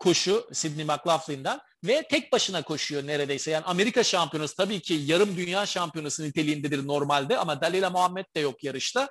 koşu 0.00 0.48
Sidney 0.52 0.84
McLaughlin'den 0.84 1.60
ve 1.84 2.08
tek 2.10 2.32
başına 2.32 2.62
koşuyor 2.62 3.06
neredeyse. 3.06 3.50
Yani 3.50 3.64
Amerika 3.64 4.02
şampiyonası 4.02 4.56
tabii 4.56 4.80
ki 4.80 4.94
yarım 4.94 5.36
dünya 5.36 5.66
şampiyonası 5.66 6.24
niteliğindedir 6.24 6.86
normalde 6.86 7.38
ama 7.38 7.60
Dalila 7.60 7.90
Muhammed 7.90 8.26
de 8.36 8.40
yok 8.40 8.64
yarışta 8.64 9.08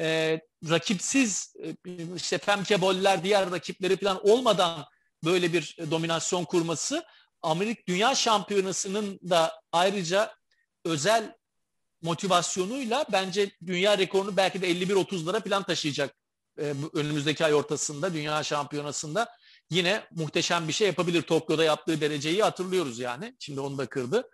e, 0.00 0.40
rakipsiz 0.70 1.54
e, 1.86 1.92
işte 2.16 2.38
Femke 2.38 2.80
Boller 2.80 3.24
diğer 3.24 3.50
rakipleri 3.50 3.96
falan 3.96 4.28
olmadan 4.28 4.84
böyle 5.24 5.52
bir 5.52 5.76
dominasyon 5.90 6.44
kurması 6.44 7.04
Amerika 7.42 7.82
Dünya 7.88 8.14
Şampiyonası'nın 8.14 9.20
da 9.30 9.60
ayrıca 9.72 10.34
özel 10.84 11.34
motivasyonuyla 12.02 13.04
bence 13.12 13.50
dünya 13.66 13.98
rekorunu 13.98 14.36
belki 14.36 14.62
de 14.62 14.72
51-30'lara 14.72 15.48
falan 15.48 15.62
taşıyacak 15.62 16.14
e, 16.58 16.74
önümüzdeki 16.94 17.44
ay 17.44 17.54
ortasında 17.54 18.14
Dünya 18.14 18.42
Şampiyonası'nda 18.42 19.28
yine 19.70 20.04
muhteşem 20.10 20.68
bir 20.68 20.72
şey 20.72 20.86
yapabilir. 20.86 21.22
Tokyo'da 21.22 21.64
yaptığı 21.64 22.00
dereceyi 22.00 22.42
hatırlıyoruz 22.42 22.98
yani. 22.98 23.36
Şimdi 23.38 23.60
onu 23.60 23.78
da 23.78 23.86
kırdı 23.86 24.30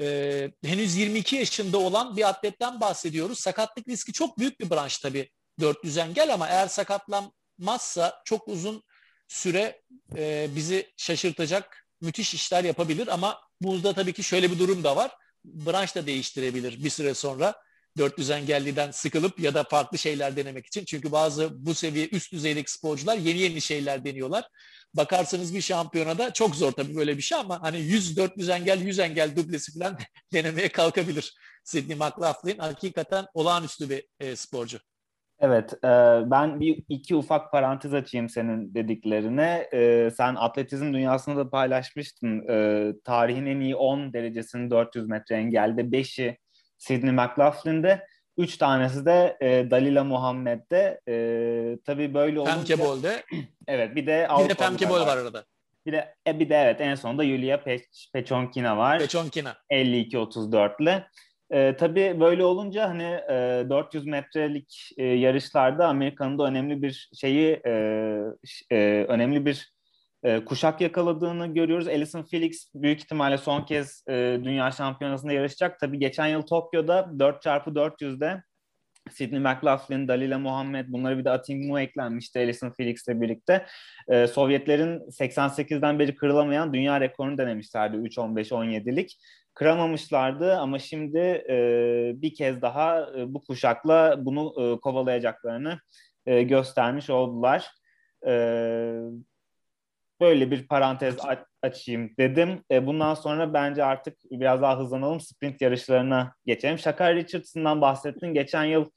e, 0.00 0.50
henüz 0.64 0.96
22 0.96 1.36
yaşında 1.36 1.78
olan 1.78 2.16
bir 2.16 2.28
atletten 2.28 2.80
bahsediyoruz. 2.80 3.38
Sakatlık 3.38 3.88
riski 3.88 4.12
çok 4.12 4.38
büyük 4.38 4.60
bir 4.60 4.70
branş 4.70 4.98
tabii 4.98 5.30
400 5.60 5.96
engel 5.96 6.34
ama 6.34 6.48
eğer 6.48 6.68
sakatlanmazsa 6.68 8.22
çok 8.24 8.48
uzun 8.48 8.82
süre 9.28 9.82
e, 10.16 10.48
bizi 10.56 10.92
şaşırtacak 10.96 11.86
müthiş 12.00 12.34
işler 12.34 12.64
yapabilir 12.64 13.08
ama 13.08 13.40
burada 13.60 13.92
tabii 13.92 14.12
ki 14.12 14.22
şöyle 14.22 14.50
bir 14.50 14.58
durum 14.58 14.84
da 14.84 14.96
var. 14.96 15.10
Branş 15.44 15.94
da 15.94 16.06
değiştirebilir 16.06 16.84
bir 16.84 16.90
süre 16.90 17.14
sonra 17.14 17.62
400 17.98 18.30
engelliden 18.30 18.90
sıkılıp 18.90 19.40
ya 19.40 19.54
da 19.54 19.64
farklı 19.64 19.98
şeyler 19.98 20.36
denemek 20.36 20.66
için. 20.66 20.84
Çünkü 20.84 21.12
bazı 21.12 21.66
bu 21.66 21.74
seviye 21.74 22.08
üst 22.08 22.32
düzeydeki 22.32 22.72
sporcular 22.72 23.16
yeni 23.16 23.38
yeni 23.38 23.60
şeyler 23.60 24.04
deniyorlar 24.04 24.44
bakarsanız 24.94 25.54
bir 25.54 25.60
şampiyonada 25.60 26.32
çok 26.32 26.56
zor 26.56 26.72
tabii 26.72 26.96
böyle 26.96 27.16
bir 27.16 27.22
şey 27.22 27.38
ama 27.38 27.62
hani 27.62 27.76
100-400 27.76 28.52
engel 28.52 28.80
100 28.80 28.98
engel 28.98 29.36
dublesi 29.36 29.78
falan 29.78 29.98
denemeye 30.32 30.68
kalkabilir. 30.68 31.34
Sidney 31.64 31.96
McLaughlin 31.96 32.58
hakikaten 32.58 33.24
olağanüstü 33.34 33.90
bir 33.90 34.04
e, 34.20 34.36
sporcu. 34.36 34.78
Evet, 35.42 35.72
e, 35.84 35.88
ben 36.30 36.60
bir 36.60 36.82
iki 36.88 37.16
ufak 37.16 37.52
parantez 37.52 37.94
açayım 37.94 38.28
senin 38.28 38.74
dediklerine. 38.74 39.68
E, 39.72 40.10
sen 40.16 40.34
atletizm 40.34 40.92
dünyasında 40.92 41.36
da 41.36 41.50
paylaşmıştın. 41.50 42.48
E, 42.48 42.92
tarihin 43.04 43.46
en 43.46 43.60
iyi 43.60 43.76
10 43.76 44.12
derecesini 44.12 44.70
400 44.70 45.08
metre 45.08 45.36
engelde 45.36 45.80
5'i 45.80 46.38
Sidney 46.80 47.12
McLaughlin'de. 47.12 48.06
Üç 48.36 48.56
tanesi 48.56 49.06
de 49.06 49.36
e, 49.40 49.70
Dalila 49.70 50.04
Muhammed'de. 50.04 51.00
E, 51.08 51.14
tabii 51.84 52.14
böyle 52.14 52.40
olunca... 52.40 52.54
Femke 52.54 52.78
Bol'de. 52.78 53.22
evet 53.68 53.96
bir 53.96 54.06
de 54.06 54.28
Bir 54.44 54.48
de 54.48 54.54
Femke 54.54 54.88
Bol 54.88 55.00
var 55.06 55.16
arada. 55.16 55.44
Bir 55.86 55.92
de, 55.92 56.14
e, 56.26 56.40
bir 56.40 56.50
de 56.50 56.54
evet 56.54 56.80
en 56.80 56.94
sonunda 56.94 57.22
Yulia 57.22 57.62
Pe 57.62 57.80
Pechonkina 58.12 58.76
var. 58.76 58.98
Pechonkina. 58.98 59.56
52-34 59.70 60.82
ile. 60.82 61.06
E, 61.50 61.76
tabii 61.76 62.20
böyle 62.20 62.44
olunca 62.44 62.88
hani 62.88 63.02
e, 63.02 63.66
400 63.70 64.06
metrelik 64.06 64.90
e, 64.96 65.04
yarışlarda 65.04 65.88
Amerika'nın 65.88 66.38
da 66.38 66.44
önemli 66.44 66.82
bir 66.82 67.10
şeyi 67.14 67.60
e, 67.66 67.72
e, 68.70 69.04
önemli 69.08 69.46
bir 69.46 69.72
e, 70.24 70.44
kuşak 70.44 70.80
yakaladığını 70.80 71.54
görüyoruz. 71.54 71.88
Alison 71.88 72.22
Felix 72.22 72.74
büyük 72.74 73.00
ihtimalle 73.00 73.38
son 73.38 73.62
kez 73.62 74.04
e, 74.08 74.40
dünya 74.44 74.70
şampiyonasında 74.70 75.32
yarışacak. 75.32 75.80
Tabii 75.80 75.98
geçen 75.98 76.26
yıl 76.26 76.42
Tokyo'da 76.42 77.00
4x400'de 77.18 78.42
Sidney 79.10 79.40
McLaughlin, 79.40 80.08
Dalila 80.08 80.38
Muhammed 80.38 80.86
bunları 80.88 81.18
bir 81.18 81.24
de 81.24 81.30
Ating 81.30 81.66
Mu 81.66 81.80
eklenmişti 81.80 82.38
Alison 82.38 82.70
Felix'le 82.70 83.08
birlikte. 83.08 83.66
Ee, 84.08 84.26
Sovyetlerin 84.26 84.98
88'den 84.98 85.98
beri 85.98 86.14
kırılamayan 86.14 86.74
dünya 86.74 87.00
rekorunu 87.00 87.38
denemişlerdi 87.38 87.96
3-15-17'lik. 87.96 89.18
Kıramamışlardı 89.54 90.56
ama 90.56 90.78
şimdi 90.78 91.18
e, 91.50 91.56
bir 92.14 92.34
kez 92.34 92.62
daha 92.62 93.10
e, 93.16 93.34
bu 93.34 93.44
kuşakla 93.44 94.16
bunu 94.24 94.54
e, 94.58 94.80
kovalayacaklarını 94.80 95.78
e, 96.26 96.42
göstermiş 96.42 97.10
oldular. 97.10 97.70
E, 98.26 98.32
böyle 100.20 100.50
bir 100.50 100.68
parantez 100.68 101.16
açayım 101.62 102.10
dedim. 102.18 102.64
E, 102.70 102.86
bundan 102.86 103.14
sonra 103.14 103.54
bence 103.54 103.84
artık 103.84 104.16
biraz 104.30 104.62
daha 104.62 104.78
hızlanalım. 104.78 105.20
Sprint 105.20 105.60
yarışlarına 105.60 106.34
geçelim. 106.46 106.78
Shakar 106.78 107.14
Richardson'dan 107.14 107.80
bahsettin. 107.80 108.34
Geçen 108.34 108.64
yıl 108.64 108.90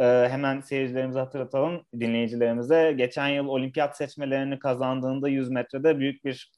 e, 0.00 0.04
hemen 0.04 0.60
seyircilerimize 0.60 1.18
hatırlatalım, 1.18 1.82
dinleyicilerimize. 2.00 2.94
Geçen 2.96 3.28
yıl 3.28 3.46
olimpiyat 3.46 3.96
seçmelerini 3.96 4.58
kazandığında 4.58 5.28
100 5.28 5.50
metrede 5.50 5.98
büyük 5.98 6.24
bir 6.24 6.52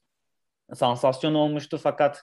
sansasyon 0.75 1.35
olmuştu. 1.35 1.81
Fakat 1.83 2.23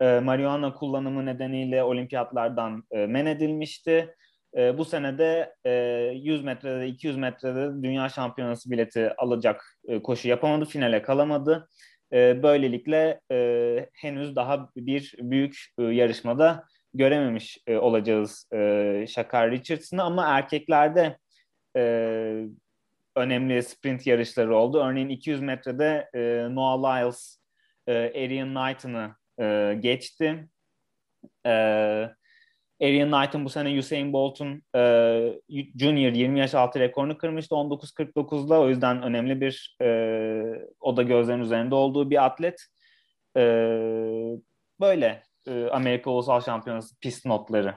e, 0.00 0.20
marihuana 0.20 0.74
kullanımı 0.74 1.26
nedeniyle 1.26 1.82
olimpiyatlardan 1.82 2.84
e, 2.90 3.06
men 3.06 3.26
edilmişti. 3.26 4.14
E, 4.56 4.78
bu 4.78 4.84
senede 4.84 5.54
e, 5.64 5.70
100 6.14 6.44
metrede, 6.44 6.86
200 6.86 7.16
metrede 7.16 7.82
dünya 7.82 8.08
şampiyonası 8.08 8.70
bileti 8.70 9.12
alacak 9.18 9.78
e, 9.88 10.02
koşu 10.02 10.28
yapamadı, 10.28 10.64
finale 10.64 11.02
kalamadı. 11.02 11.68
E, 12.12 12.42
böylelikle 12.42 13.20
e, 13.32 13.88
henüz 13.92 14.36
daha 14.36 14.70
bir 14.76 15.14
büyük 15.18 15.56
e, 15.78 15.82
yarışmada 15.82 16.64
görememiş 16.94 17.58
e, 17.66 17.76
olacağız 17.76 18.48
e, 18.52 19.04
Shakar 19.08 19.50
Richardson'ı 19.50 20.02
ama 20.02 20.26
erkeklerde 20.26 21.18
e, 21.76 21.82
önemli 23.16 23.62
sprint 23.62 24.06
yarışları 24.06 24.56
oldu. 24.56 24.80
Örneğin 24.80 25.08
200 25.08 25.40
metrede 25.40 26.10
e, 26.14 26.20
Noah 26.54 26.78
Lyles 26.78 27.38
e, 27.86 27.92
Arian 27.94 28.54
Knighton'ı 28.54 29.16
e, 29.40 29.74
geçti. 29.80 30.48
E, 31.46 32.10
Arian 32.82 33.10
Knight'ın 33.10 33.44
bu 33.44 33.50
sene 33.50 33.78
Usain 33.78 34.12
Bolt'un 34.12 34.62
e, 34.76 34.80
Junior 35.78 36.12
20 36.12 36.38
yaş 36.38 36.54
altı 36.54 36.80
rekorunu 36.80 37.18
kırmıştı 37.18 37.54
19.49'da. 37.54 38.60
O 38.60 38.68
yüzden 38.68 39.02
önemli 39.02 39.40
bir 39.40 39.76
e, 39.82 39.88
o 40.80 40.96
da 40.96 41.02
gözlerin 41.02 41.40
üzerinde 41.40 41.74
olduğu 41.74 42.10
bir 42.10 42.24
atlet. 42.24 42.66
E, 43.36 43.42
böyle 44.80 45.22
e, 45.46 45.66
Amerika 45.66 46.10
Ulusal 46.10 46.40
Şampiyonası 46.40 46.96
pist 47.00 47.26
notları? 47.26 47.74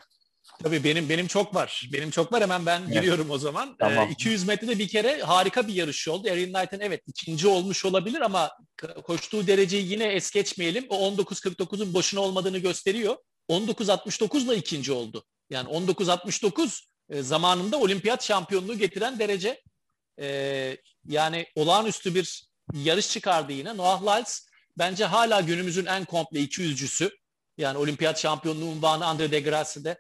Tabii 0.64 0.84
benim 0.84 1.10
benim 1.10 1.28
çok 1.28 1.56
var. 1.56 1.90
Benim 1.94 2.10
çok 2.10 2.34
var. 2.34 2.42
Hemen 2.42 2.66
ben 2.66 2.82
evet. 2.82 2.94
giriyorum 2.94 3.30
o 3.30 3.38
zaman. 3.38 3.76
Tamam. 3.80 4.08
Ee, 4.08 4.12
200 4.12 4.48
metrede 4.48 4.80
bir 4.80 4.88
kere 4.88 5.22
harika 5.22 5.68
bir 5.68 5.74
yarış 5.74 6.08
oldu. 6.08 6.28
Erin 6.28 6.54
Knight'ın 6.54 6.80
evet 6.80 7.02
ikinci 7.08 7.48
olmuş 7.48 7.86
olabilir 7.86 8.22
ama 8.22 8.52
koştuğu 9.04 9.48
dereceyi 9.48 9.92
yine 9.92 10.06
es 10.06 10.32
geçmeyelim. 10.32 10.86
O 10.90 11.10
19.49'un 11.10 11.94
boşuna 11.94 12.22
olmadığını 12.22 12.58
gösteriyor. 12.58 13.16
19.69 13.50 14.44
ile 14.44 14.56
ikinci 14.56 14.92
oldu. 14.92 15.24
Yani 15.50 15.70
19.69 15.70 16.84
e, 17.10 17.22
zamanında 17.22 17.80
olimpiyat 17.80 18.24
şampiyonluğu 18.24 18.78
getiren 18.78 19.20
derece. 19.20 19.62
E, 20.20 20.78
yani 21.06 21.48
olağanüstü 21.56 22.16
bir 22.16 22.48
yarış 22.74 23.10
çıkardı 23.10 23.54
yine. 23.54 23.78
Noah 23.78 24.02
Lyles 24.04 24.48
bence 24.78 25.06
hala 25.06 25.42
günümüzün 25.42 25.86
en 25.86 26.06
komple 26.06 26.40
200'cüsü. 26.40 27.12
Yani 27.58 27.78
olimpiyat 27.78 28.20
şampiyonluğu 28.20 28.66
unvanı 28.66 29.06
Andre 29.06 29.32
de 29.32 29.40
Grasse'de 29.40 29.98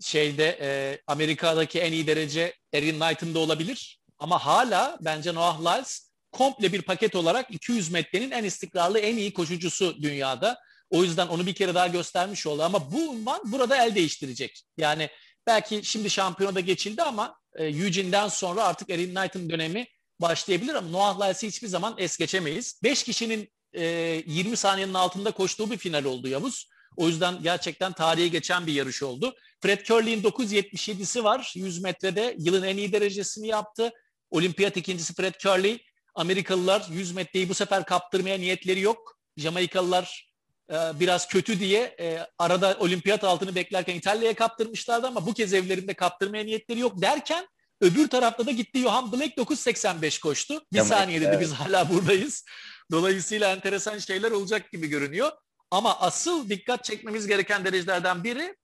şeyde 0.00 0.58
e, 0.60 0.98
Amerika'daki 1.06 1.80
en 1.80 1.92
iyi 1.92 2.06
derece 2.06 2.54
Erin 2.72 3.00
Knight'ın 3.00 3.34
da 3.34 3.38
olabilir. 3.38 4.00
Ama 4.18 4.46
hala 4.46 4.98
bence 5.00 5.34
Noah 5.34 5.60
Lyles 5.60 6.10
komple 6.32 6.72
bir 6.72 6.82
paket 6.82 7.14
olarak 7.14 7.50
200 7.50 7.90
metrenin 7.90 8.30
en 8.30 8.44
istikrarlı, 8.44 8.98
en 8.98 9.16
iyi 9.16 9.32
koşucusu 9.32 10.02
dünyada. 10.02 10.60
O 10.92 11.02
yüzden 11.02 11.28
onu 11.28 11.46
bir 11.46 11.54
kere 11.54 11.74
daha 11.74 11.86
göstermiş 11.86 12.46
oldu. 12.46 12.62
Ama 12.62 12.92
bu 12.92 13.10
unvan 13.10 13.40
burada 13.44 13.84
el 13.84 13.94
değiştirecek. 13.94 14.64
Yani 14.76 15.08
belki 15.46 15.80
şimdi 15.84 16.10
şampiyonada 16.10 16.60
geçildi 16.60 17.02
ama 17.02 17.36
e, 17.54 17.64
Eugene'den 17.64 18.28
sonra 18.28 18.64
artık 18.64 18.90
Erin 18.90 19.14
Knight'ın 19.14 19.50
dönemi 19.50 19.86
başlayabilir 20.20 20.74
ama 20.74 20.88
Noah 20.88 21.20
Lyles'i 21.20 21.46
hiçbir 21.46 21.68
zaman 21.68 21.94
es 21.98 22.16
geçemeyiz. 22.16 22.80
5 22.82 23.02
kişinin 23.02 23.48
e, 23.72 23.84
20 24.26 24.56
saniyenin 24.56 24.94
altında 24.94 25.30
koştuğu 25.30 25.70
bir 25.70 25.78
final 25.78 26.04
oldu 26.04 26.28
Yavuz. 26.28 26.68
O 26.96 27.08
yüzden 27.08 27.42
gerçekten 27.42 27.92
tarihe 27.92 28.28
geçen 28.28 28.66
bir 28.66 28.72
yarış 28.72 29.02
oldu. 29.02 29.34
Fred 29.60 29.86
Curley'in 29.86 30.22
9.77'si 30.22 31.24
var. 31.24 31.52
100 31.56 31.82
metrede 31.82 32.36
yılın 32.38 32.62
en 32.62 32.76
iyi 32.76 32.92
derecesini 32.92 33.48
yaptı. 33.48 33.92
Olimpiyat 34.30 34.76
ikincisi 34.76 35.14
Fred 35.14 35.34
Curley. 35.34 35.84
Amerikalılar 36.14 36.86
100 36.90 37.12
metreyi 37.12 37.48
bu 37.48 37.54
sefer 37.54 37.84
kaptırmaya 37.84 38.38
niyetleri 38.38 38.80
yok. 38.80 39.18
Jamaikalılar 39.36 40.31
biraz 40.70 41.28
kötü 41.28 41.60
diye 41.60 41.96
e, 42.00 42.26
arada 42.38 42.76
olimpiyat 42.80 43.24
altını 43.24 43.54
beklerken 43.54 43.94
İtalya'ya 43.94 44.34
kaptırmışlardı 44.34 45.06
ama 45.06 45.26
bu 45.26 45.34
kez 45.34 45.54
evlerinde 45.54 45.94
kaptırmaya 45.94 46.44
niyetleri 46.44 46.78
yok 46.78 47.02
derken 47.02 47.46
öbür 47.80 48.08
tarafta 48.08 48.46
da 48.46 48.50
gitti 48.50 48.80
Johan 48.80 49.12
Blake 49.12 49.34
9.85 49.42 50.20
koştu. 50.20 50.62
Bir 50.72 50.78
Jamaika, 50.78 50.96
saniye 50.96 51.20
dedi 51.20 51.28
evet. 51.28 51.40
biz 51.40 51.52
hala 51.52 51.90
buradayız. 51.90 52.44
Dolayısıyla 52.90 53.52
enteresan 53.52 53.98
şeyler 53.98 54.30
olacak 54.30 54.72
gibi 54.72 54.88
görünüyor. 54.88 55.32
Ama 55.70 56.00
asıl 56.00 56.48
dikkat 56.48 56.84
çekmemiz 56.84 57.26
gereken 57.26 57.64
derecelerden 57.64 58.24
biri 58.24 58.56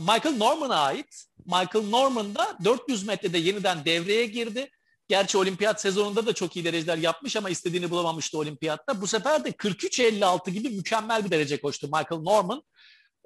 Michael 0.00 0.36
Norman'a 0.36 0.76
ait. 0.76 1.24
Michael 1.44 1.84
Norman 1.88 2.34
da 2.34 2.58
400 2.64 3.06
metrede 3.06 3.38
yeniden 3.38 3.84
devreye 3.84 4.26
girdi. 4.26 4.70
Gerçi 5.08 5.38
olimpiyat 5.38 5.80
sezonunda 5.80 6.26
da 6.26 6.32
çok 6.32 6.56
iyi 6.56 6.64
dereceler 6.64 6.96
yapmış 6.96 7.36
ama 7.36 7.50
istediğini 7.50 7.90
bulamamıştı 7.90 8.38
olimpiyatta. 8.38 9.00
Bu 9.00 9.06
sefer 9.06 9.44
de 9.44 9.50
43-56 9.50 10.50
gibi 10.50 10.68
mükemmel 10.70 11.24
bir 11.24 11.30
derece 11.30 11.60
koştu 11.60 11.86
Michael 11.86 12.22
Norman. 12.22 12.62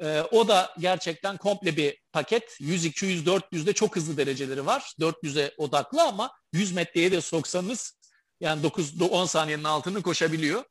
Ee, 0.02 0.20
o 0.32 0.48
da 0.48 0.74
gerçekten 0.78 1.36
komple 1.36 1.76
bir 1.76 1.98
paket. 2.12 2.56
100, 2.60 2.84
200, 2.84 3.26
400'de 3.26 3.72
çok 3.72 3.96
hızlı 3.96 4.16
dereceleri 4.16 4.66
var. 4.66 4.92
400'e 5.00 5.54
odaklı 5.58 6.02
ama 6.02 6.30
100 6.52 6.72
metreye 6.72 7.12
de 7.12 7.20
soksanız 7.20 7.98
yani 8.40 8.66
9-10 8.66 9.28
saniyenin 9.28 9.64
altını 9.64 10.02
koşabiliyor. 10.02 10.64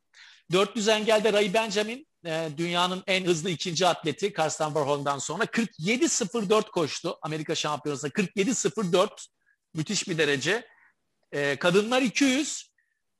400 0.51 0.87
engelde 0.87 1.33
Ray 1.33 1.53
Benjamin 1.53 2.07
e, 2.25 2.49
dünyanın 2.57 3.03
en 3.07 3.25
hızlı 3.25 3.49
ikinci 3.49 3.87
atleti 3.87 4.33
Karsten 4.33 4.67
Warhol'dan 4.67 5.17
sonra 5.17 5.43
47.04 5.43 6.71
koştu 6.71 7.17
Amerika 7.21 7.55
Şampiyonası'nda. 7.55 8.11
47.04 8.11 9.09
müthiş 9.73 10.07
bir 10.07 10.17
derece. 10.17 10.67
E, 11.31 11.55
kadınlar 11.55 12.01
200. 12.01 12.69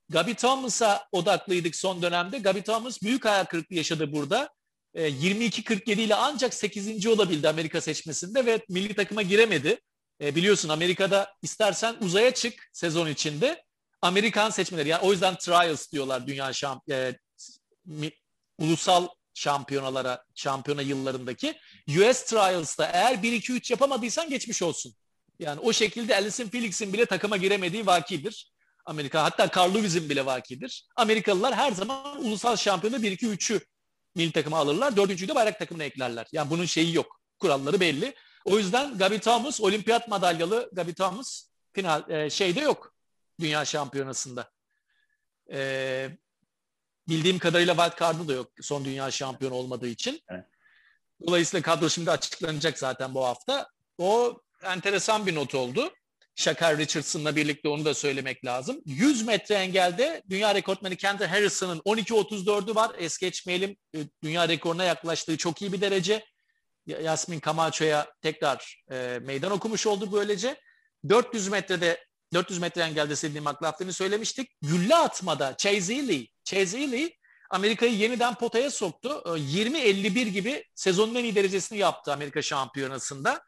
Gabi 0.09 0.35
Thomas'a 0.35 1.07
odaklıydık 1.11 1.75
son 1.75 2.01
dönemde. 2.01 2.37
Gabi 2.37 2.61
Thomas 2.61 3.01
büyük 3.01 3.25
hayal 3.25 3.45
kırıklığı 3.45 3.75
yaşadı 3.75 4.11
burada. 4.13 4.49
E, 4.93 5.09
22.47 5.09 5.91
ile 5.91 6.15
ancak 6.15 6.53
8. 6.53 7.07
olabildi 7.07 7.49
Amerika 7.49 7.81
seçmesinde 7.81 8.45
ve 8.45 8.65
milli 8.69 8.93
takıma 8.93 9.21
giremedi. 9.21 9.79
E, 10.21 10.35
biliyorsun 10.35 10.69
Amerika'da 10.69 11.33
istersen 11.41 11.95
uzaya 12.01 12.33
çık 12.33 12.69
sezon 12.73 13.07
içinde. 13.07 13.63
Amerikan 14.01 14.49
seçmeleri 14.49 14.89
yani 14.89 15.01
o 15.01 15.11
yüzden 15.11 15.35
trials 15.35 15.91
diyorlar 15.91 16.27
dünya 16.27 16.53
şamp 16.53 16.89
e, 16.91 17.19
ulusal 18.57 19.07
şampiyonalara, 19.33 20.23
şampiyona 20.35 20.81
yıllarındaki 20.81 21.59
US 21.87 22.25
Trials'ta 22.25 22.85
eğer 22.85 23.13
1-2-3 23.13 23.73
yapamadıysan 23.73 24.29
geçmiş 24.29 24.61
olsun. 24.61 24.93
Yani 25.39 25.59
o 25.59 25.73
şekilde 25.73 26.15
Alison 26.15 26.47
Felix'in 26.47 26.93
bile 26.93 27.05
takıma 27.05 27.37
giremediği 27.37 27.85
vakidir. 27.85 28.51
Amerika 28.85 29.23
hatta 29.23 29.49
Carl 29.57 29.75
Lewis'in 29.75 30.09
bile 30.09 30.25
vakidir. 30.25 30.87
Amerikalılar 30.95 31.55
her 31.55 31.71
zaman 31.71 32.25
ulusal 32.25 32.55
şampiyonu 32.55 32.95
1-2-3'ü 32.95 33.61
milli 34.15 34.31
takıma 34.31 34.57
alırlar. 34.57 34.97
Dördüncüyü 34.97 35.29
de 35.29 35.35
bayrak 35.35 35.59
takımına 35.59 35.83
eklerler. 35.83 36.27
Yani 36.31 36.49
bunun 36.49 36.65
şeyi 36.65 36.95
yok. 36.95 37.21
Kuralları 37.39 37.79
belli. 37.79 38.15
O 38.45 38.57
yüzden 38.57 38.97
Gabi 38.97 39.19
Thomas, 39.19 39.61
olimpiyat 39.61 40.07
madalyalı 40.07 40.69
Gabi 40.73 40.93
Thomas 40.93 41.49
final 41.73 42.09
e, 42.09 42.29
şeyde 42.29 42.59
yok. 42.59 42.93
Dünya 43.39 43.65
şampiyonasında. 43.65 44.51
E, 45.51 46.09
bildiğim 47.07 47.39
kadarıyla 47.39 47.75
wildcard'ı 47.75 48.27
da 48.27 48.33
yok 48.33 48.51
son 48.61 48.85
dünya 48.85 49.11
şampiyonu 49.11 49.55
olmadığı 49.55 49.87
için. 49.87 50.21
Dolayısıyla 51.27 51.61
kadro 51.61 51.89
şimdi 51.89 52.11
açıklanacak 52.11 52.79
zaten 52.79 53.13
bu 53.13 53.25
hafta. 53.25 53.69
O 53.97 54.41
enteresan 54.63 55.25
bir 55.25 55.35
not 55.35 55.55
oldu. 55.55 55.93
Shakar 56.35 56.77
Richardson'la 56.77 57.35
birlikte 57.35 57.69
onu 57.69 57.85
da 57.85 57.93
söylemek 57.93 58.45
lazım. 58.45 58.81
100 58.85 59.27
metre 59.27 59.55
engelde 59.55 60.23
dünya 60.29 60.55
rekortmeni 60.55 60.95
Kendall 60.95 61.27
Harrison'ın 61.27 61.79
12.34'ü 61.79 62.75
var. 62.75 62.91
Es 62.97 63.17
geçmeyelim. 63.17 63.77
E, 63.95 63.99
dünya 64.23 64.47
rekoruna 64.47 64.83
yaklaştığı 64.83 65.37
çok 65.37 65.61
iyi 65.61 65.73
bir 65.73 65.81
derece. 65.81 66.25
Yasmin 66.85 67.41
Camacho'ya 67.45 68.13
tekrar 68.21 68.83
e, 68.91 69.19
meydan 69.21 69.51
okumuş 69.51 69.87
oldu 69.87 70.11
böylece. 70.11 70.55
400 71.09 71.47
metrede 71.47 72.05
400 72.33 72.59
metre 72.59 72.81
engelde 72.81 73.15
Sidney 73.15 73.41
McLaughlin'i 73.41 73.93
söylemiştik. 73.93 74.49
Gülle 74.61 74.95
atmada 74.95 75.57
Chase 75.57 75.93
Ely, 75.93 76.27
Chase 76.43 76.79
Ely 76.79 77.09
Amerika'yı 77.49 77.97
yeniden 77.97 78.35
potaya 78.35 78.71
soktu. 78.71 79.23
20-51 79.25 80.19
ee, 80.19 80.23
gibi 80.23 80.65
sezonun 80.75 81.15
en 81.15 81.23
iyi 81.23 81.35
derecesini 81.35 81.77
yaptı 81.77 82.13
Amerika 82.13 82.41
şampiyonasında. 82.41 83.41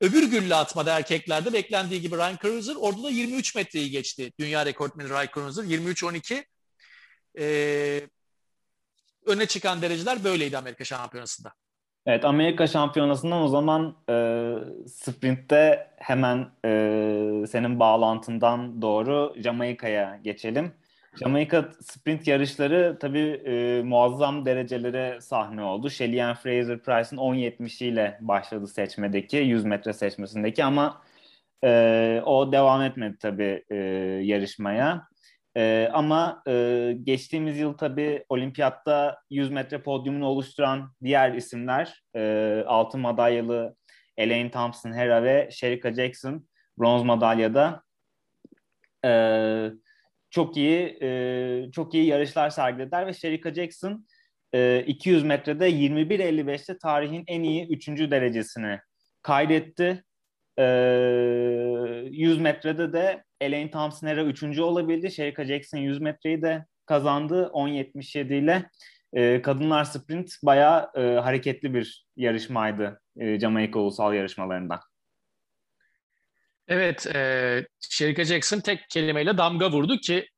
Öbür 0.00 0.30
gülle 0.30 0.54
atmada 0.54 0.96
erkeklerde 0.96 1.52
beklendiği 1.52 2.00
gibi 2.00 2.16
Ryan 2.16 2.36
Cruiser 2.42 2.76
orada 2.80 3.02
da 3.02 3.10
23 3.10 3.54
metreyi 3.54 3.90
geçti. 3.90 4.32
Dünya 4.38 4.66
rekortmeni 4.66 5.08
Ryan 5.08 5.28
Cruiser 5.34 5.62
23-12. 5.62 6.44
Ee, 7.38 8.08
öne 9.26 9.46
çıkan 9.46 9.82
dereceler 9.82 10.24
böyleydi 10.24 10.58
Amerika 10.58 10.84
şampiyonasında. 10.84 11.52
Evet 12.06 12.24
Amerika 12.24 12.66
Şampiyonası'ndan 12.66 13.42
o 13.42 13.48
zaman 13.48 13.96
e, 14.10 14.14
sprintte 14.88 15.90
hemen 15.96 16.50
e, 16.64 17.46
senin 17.46 17.80
bağlantından 17.80 18.82
doğru 18.82 19.34
Jamaika'ya 19.36 20.20
geçelim. 20.24 20.72
Jamaika 21.18 21.68
sprint 21.80 22.26
yarışları 22.26 22.98
tabii 23.00 23.42
e, 23.46 23.82
muazzam 23.82 24.46
derecelere 24.46 25.20
sahne 25.20 25.62
oldu. 25.62 25.90
Shelly 25.90 26.34
Fraser 26.34 26.78
Price'ın 26.78 27.20
10.70 27.20 27.84
ile 27.84 28.18
başladı 28.20 28.66
seçmedeki 28.66 29.36
100 29.36 29.64
metre 29.64 29.92
seçmesindeki 29.92 30.64
ama 30.64 31.02
e, 31.64 32.22
o 32.26 32.52
devam 32.52 32.82
etmedi 32.82 33.16
tabii 33.20 33.64
e, 33.70 33.76
yarışmaya. 34.24 35.08
E, 35.56 35.88
ama 35.92 36.42
e, 36.48 36.96
geçtiğimiz 37.02 37.58
yıl 37.58 37.72
tabii 37.72 38.24
olimpiyatta 38.28 39.22
100 39.30 39.50
metre 39.50 39.82
podyumunu 39.82 40.26
oluşturan 40.26 40.92
diğer 41.04 41.34
isimler 41.34 42.02
e, 42.16 42.64
altın 42.66 43.00
madalyalı 43.00 43.76
Elaine 44.16 44.50
Thompson 44.50 44.92
Hera 44.92 45.22
ve 45.22 45.48
Sherika 45.52 45.92
Jackson 45.94 46.48
bronz 46.78 47.02
madalyada 47.02 47.82
e, 49.04 49.10
çok 50.30 50.56
iyi 50.56 50.98
e, 51.02 51.70
çok 51.72 51.94
iyi 51.94 52.06
yarışlar 52.06 52.50
sergilediler 52.50 53.06
ve 53.06 53.12
Sherika 53.12 53.54
Jackson 53.54 54.06
e, 54.54 54.84
200 54.86 55.24
metrede 55.24 55.70
21.55'te 55.70 56.78
tarihin 56.78 57.24
en 57.26 57.42
iyi 57.42 57.68
3. 57.76 57.88
derecesini 57.88 58.78
kaydetti. 59.22 60.04
E, 60.58 60.64
100 62.10 62.40
metrede 62.40 62.92
de 62.92 63.24
Elaine 63.40 63.70
Thompson 63.70 64.06
Hera 64.08 64.24
3. 64.24 64.58
olabildi. 64.58 65.10
Sherika 65.10 65.44
Jackson 65.44 65.78
100 65.78 66.00
metreyi 66.00 66.42
de 66.42 66.64
kazandı 66.86 67.50
10.77 67.54 68.34
ile. 68.34 68.70
E, 69.12 69.42
kadınlar 69.42 69.84
sprint 69.84 70.32
bayağı 70.42 70.90
e, 70.94 71.00
hareketli 71.00 71.74
bir 71.74 72.06
yarışmaydı 72.16 73.00
e, 73.16 73.40
Jamaika 73.40 73.78
ulusal 73.78 74.14
yarışmalarında. 74.14 74.80
Evet, 76.70 77.06
e, 77.06 77.66
Sherika 77.80 78.24
Jackson 78.24 78.60
tek 78.60 78.90
kelimeyle 78.90 79.38
damga 79.38 79.72
vurdu 79.72 79.96
ki 79.96 80.28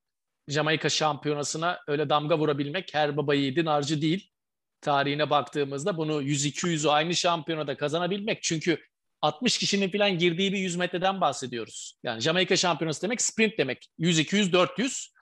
Jamaika 0.49 0.89
şampiyonasına 0.89 1.79
öyle 1.89 2.09
damga 2.09 2.39
vurabilmek 2.39 2.95
her 2.95 3.17
baba 3.17 3.35
yiğidin 3.35 3.67
harcı 3.67 4.03
değil. 4.03 4.31
tarihine 4.81 5.31
baktığımızda 5.31 5.97
bunu 5.97 6.23
100-200'ü 6.23 6.89
aynı 6.89 7.15
şampiyonada 7.15 7.77
kazanabilmek. 7.77 8.43
Çünkü 8.43 8.79
60 9.23 9.59
kişinin 9.59 9.91
falan 9.91 10.19
girdiği 10.19 10.53
bir 10.53 10.59
100 10.59 10.77
metreden 10.77 11.21
bahsediyoruz. 11.21 11.99
Yani 12.03 12.21
Jamaika 12.21 12.57
şampiyonası 12.57 13.03
demek 13.03 13.23
sprint 13.23 13.59
demek. 13.59 13.89
100, 13.99 14.19
200, 14.19 14.53
400. 14.53 15.13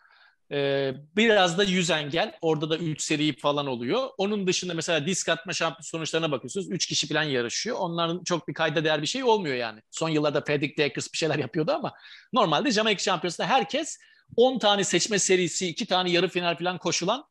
Ee, 0.53 0.95
biraz 1.17 1.59
da 1.59 1.65
100 1.65 1.91
engel. 1.91 2.35
Orada 2.41 2.71
da 2.71 2.77
3 2.77 3.03
seri 3.03 3.37
falan 3.37 3.67
oluyor. 3.67 4.09
Onun 4.19 4.47
dışında 4.47 4.75
mesela 4.75 5.07
disk 5.07 5.29
atma 5.29 5.53
şampiyon 5.53 5.83
sonuçlarına 5.83 6.31
bakıyorsunuz. 6.31 6.71
3 6.71 6.87
kişi 6.87 7.09
falan 7.09 7.23
yarışıyor. 7.23 7.77
Onların 7.79 8.25
çok 8.25 8.49
bir 8.49 8.55
kayda 8.55 8.85
değer 8.85 9.03
bir 9.03 9.07
şey 9.07 9.25
olmuyor 9.25 9.55
yani. 9.55 9.81
Son 9.91 10.09
yıllarda 10.09 10.41
Fredrik 10.41 10.79
Dakers 10.79 11.13
bir 11.13 11.19
şeyler 11.19 11.39
yapıyordu 11.39 11.73
ama 11.73 11.93
normalde 12.33 12.71
Jamaika 12.71 13.03
şampiyonasında 13.03 13.47
herkes 13.47 13.99
10 14.37 14.59
tane 14.59 14.85
seçme 14.85 15.19
serisi, 15.19 15.69
2 15.69 15.87
tane 15.87 16.11
yarı 16.11 16.29
final 16.29 16.57
falan 16.57 16.79
koşulan 16.79 17.25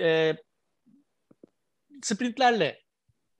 e, 0.00 0.36
sprintlerle 2.02 2.82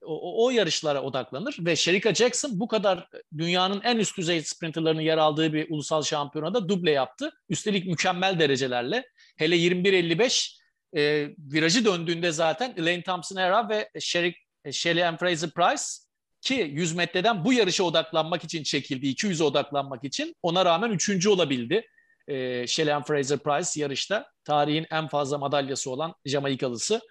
o, 0.05 0.45
o 0.45 0.49
yarışlara 0.49 1.01
odaklanır 1.01 1.57
ve 1.59 1.75
Sherika 1.75 2.13
Jackson 2.13 2.59
bu 2.59 2.67
kadar 2.67 3.09
dünyanın 3.37 3.81
en 3.81 3.97
üst 3.97 4.17
düzey 4.17 4.43
sprinterlarının 4.43 5.01
yer 5.01 5.17
aldığı 5.17 5.53
bir 5.53 5.67
ulusal 5.69 6.03
şampiyonada 6.03 6.69
duble 6.69 6.91
yaptı. 6.91 7.31
Üstelik 7.49 7.87
mükemmel 7.87 8.39
derecelerle. 8.39 9.05
Hele 9.35 9.55
21-55 9.57 10.63
e, 10.95 11.29
virajı 11.37 11.85
döndüğünde 11.85 12.31
zaten 12.31 12.73
Elaine 12.77 13.03
Thompson-Hera 13.03 13.69
ve 13.69 13.89
Sherry, 13.99 14.35
Shelly 14.71 15.05
Ann 15.05 15.15
Fraser-Price 15.15 16.03
ki 16.41 16.71
100 16.73 16.95
metreden 16.95 17.45
bu 17.45 17.53
yarışa 17.53 17.83
odaklanmak 17.83 18.43
için 18.43 18.63
çekildi. 18.63 19.07
200'e 19.07 19.43
odaklanmak 19.43 20.03
için. 20.03 20.35
Ona 20.41 20.65
rağmen 20.65 20.91
üçüncü 20.91 21.29
olabildi. 21.29 21.87
E, 22.27 22.67
Shelly 22.67 22.93
Ann 22.93 23.03
Fraser-Price 23.03 23.79
yarışta. 23.79 24.27
Tarihin 24.43 24.85
en 24.91 25.07
fazla 25.07 25.37
madalyası 25.37 25.91
olan 25.91 26.15
Jamaikalısı. 26.25 27.01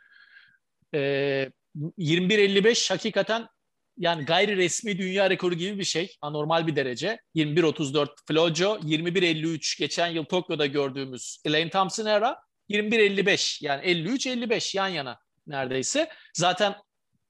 E, 0.94 0.98
21.55 1.98 2.88
hakikaten 2.90 3.48
yani 4.02 4.24
gayri 4.24 4.56
resmi 4.56 4.98
dünya 4.98 5.30
rekoru 5.30 5.54
gibi 5.54 5.78
bir 5.78 5.84
şey. 5.84 6.16
Anormal 6.22 6.66
bir 6.66 6.76
derece. 6.76 7.18
21.34 7.34 8.08
Flojo, 8.28 8.78
21.53 8.78 9.78
geçen 9.78 10.06
yıl 10.06 10.24
Tokyo'da 10.24 10.66
gördüğümüz 10.66 11.38
Elaine 11.44 11.70
Thompson 11.70 12.06
era 12.06 12.38
21.55 12.70 13.64
yani 13.64 13.84
53-55 13.84 14.76
yan 14.76 14.88
yana 14.88 15.18
neredeyse. 15.46 16.10
Zaten 16.34 16.74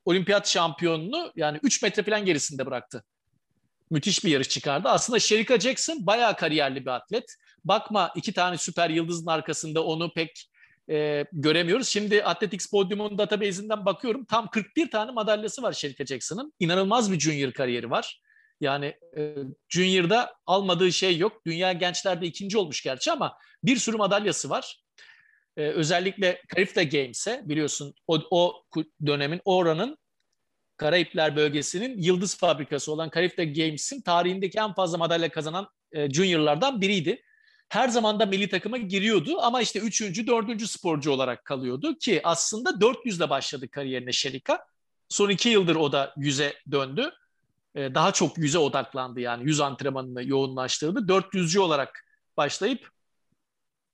olimpiyat 0.04 0.48
şampiyonunu 0.48 1.32
yani 1.36 1.58
3 1.62 1.82
metre 1.82 2.02
falan 2.02 2.24
gerisinde 2.24 2.66
bıraktı. 2.66 3.04
Müthiş 3.90 4.24
bir 4.24 4.30
yarış 4.30 4.48
çıkardı. 4.48 4.88
Aslında 4.88 5.18
Sherika 5.18 5.60
Jackson 5.60 6.06
bayağı 6.06 6.36
kariyerli 6.36 6.80
bir 6.80 6.90
atlet. 6.90 7.36
Bakma 7.64 8.12
iki 8.16 8.32
tane 8.32 8.58
süper 8.58 8.90
yıldızın 8.90 9.26
arkasında 9.26 9.84
onu 9.84 10.12
pek 10.14 10.50
e, 10.90 11.24
göremiyoruz. 11.32 11.88
Şimdi 11.88 12.24
Athletics 12.24 12.70
Podium'un 12.70 13.18
database'inden 13.18 13.84
bakıyorum. 13.84 14.24
Tam 14.24 14.48
41 14.50 14.90
tane 14.90 15.10
madalyası 15.10 15.62
var 15.62 15.72
Sherika 15.72 16.06
Jackson'ın. 16.06 16.52
İnanılmaz 16.60 17.12
bir 17.12 17.20
junior 17.20 17.52
kariyeri 17.52 17.90
var. 17.90 18.20
Yani 18.60 18.96
e, 19.16 19.34
junior'da 19.68 20.34
almadığı 20.46 20.92
şey 20.92 21.18
yok. 21.18 21.46
Dünya 21.46 21.72
gençlerde 21.72 22.26
ikinci 22.26 22.58
olmuş 22.58 22.82
gerçi 22.82 23.12
ama 23.12 23.38
bir 23.64 23.76
sürü 23.76 23.96
madalyası 23.96 24.50
var. 24.50 24.82
E, 25.56 25.62
özellikle 25.62 26.42
Karifta 26.48 26.82
Games'e 26.82 27.42
biliyorsun 27.44 27.94
o, 28.06 28.22
o 28.30 28.64
dönemin 29.06 29.40
oranın 29.44 29.98
Karayipler 30.76 31.36
bölgesinin 31.36 31.98
yıldız 31.98 32.36
fabrikası 32.36 32.92
olan 32.92 33.10
Karifta 33.10 33.44
Games'in 33.44 34.00
tarihindeki 34.00 34.58
en 34.58 34.74
fazla 34.74 34.98
madalya 34.98 35.28
kazanan 35.28 35.68
e, 35.92 36.10
juniorlardan 36.10 36.80
biriydi 36.80 37.22
her 37.72 37.88
zaman 37.88 38.20
da 38.20 38.26
milli 38.26 38.48
takıma 38.48 38.76
giriyordu 38.76 39.40
ama 39.40 39.62
işte 39.62 39.78
üçüncü, 39.78 40.26
dördüncü 40.26 40.68
sporcu 40.68 41.10
olarak 41.10 41.44
kalıyordu 41.44 41.98
ki 41.98 42.20
aslında 42.24 42.80
400 42.80 43.16
ile 43.16 43.30
başladı 43.30 43.68
kariyerine 43.68 44.12
Şerika. 44.12 44.66
Son 45.08 45.28
iki 45.28 45.48
yıldır 45.48 45.76
o 45.76 45.92
da 45.92 46.14
yüze 46.16 46.54
döndü. 46.70 47.10
Ee, 47.74 47.94
daha 47.94 48.12
çok 48.12 48.38
yüze 48.38 48.58
odaklandı 48.58 49.20
yani 49.20 49.44
yüz 49.44 49.60
antrenmanını 49.60 50.28
yoğunlaştırdı. 50.28 50.98
400'cü 50.98 51.58
olarak 51.58 52.04
başlayıp 52.36 52.88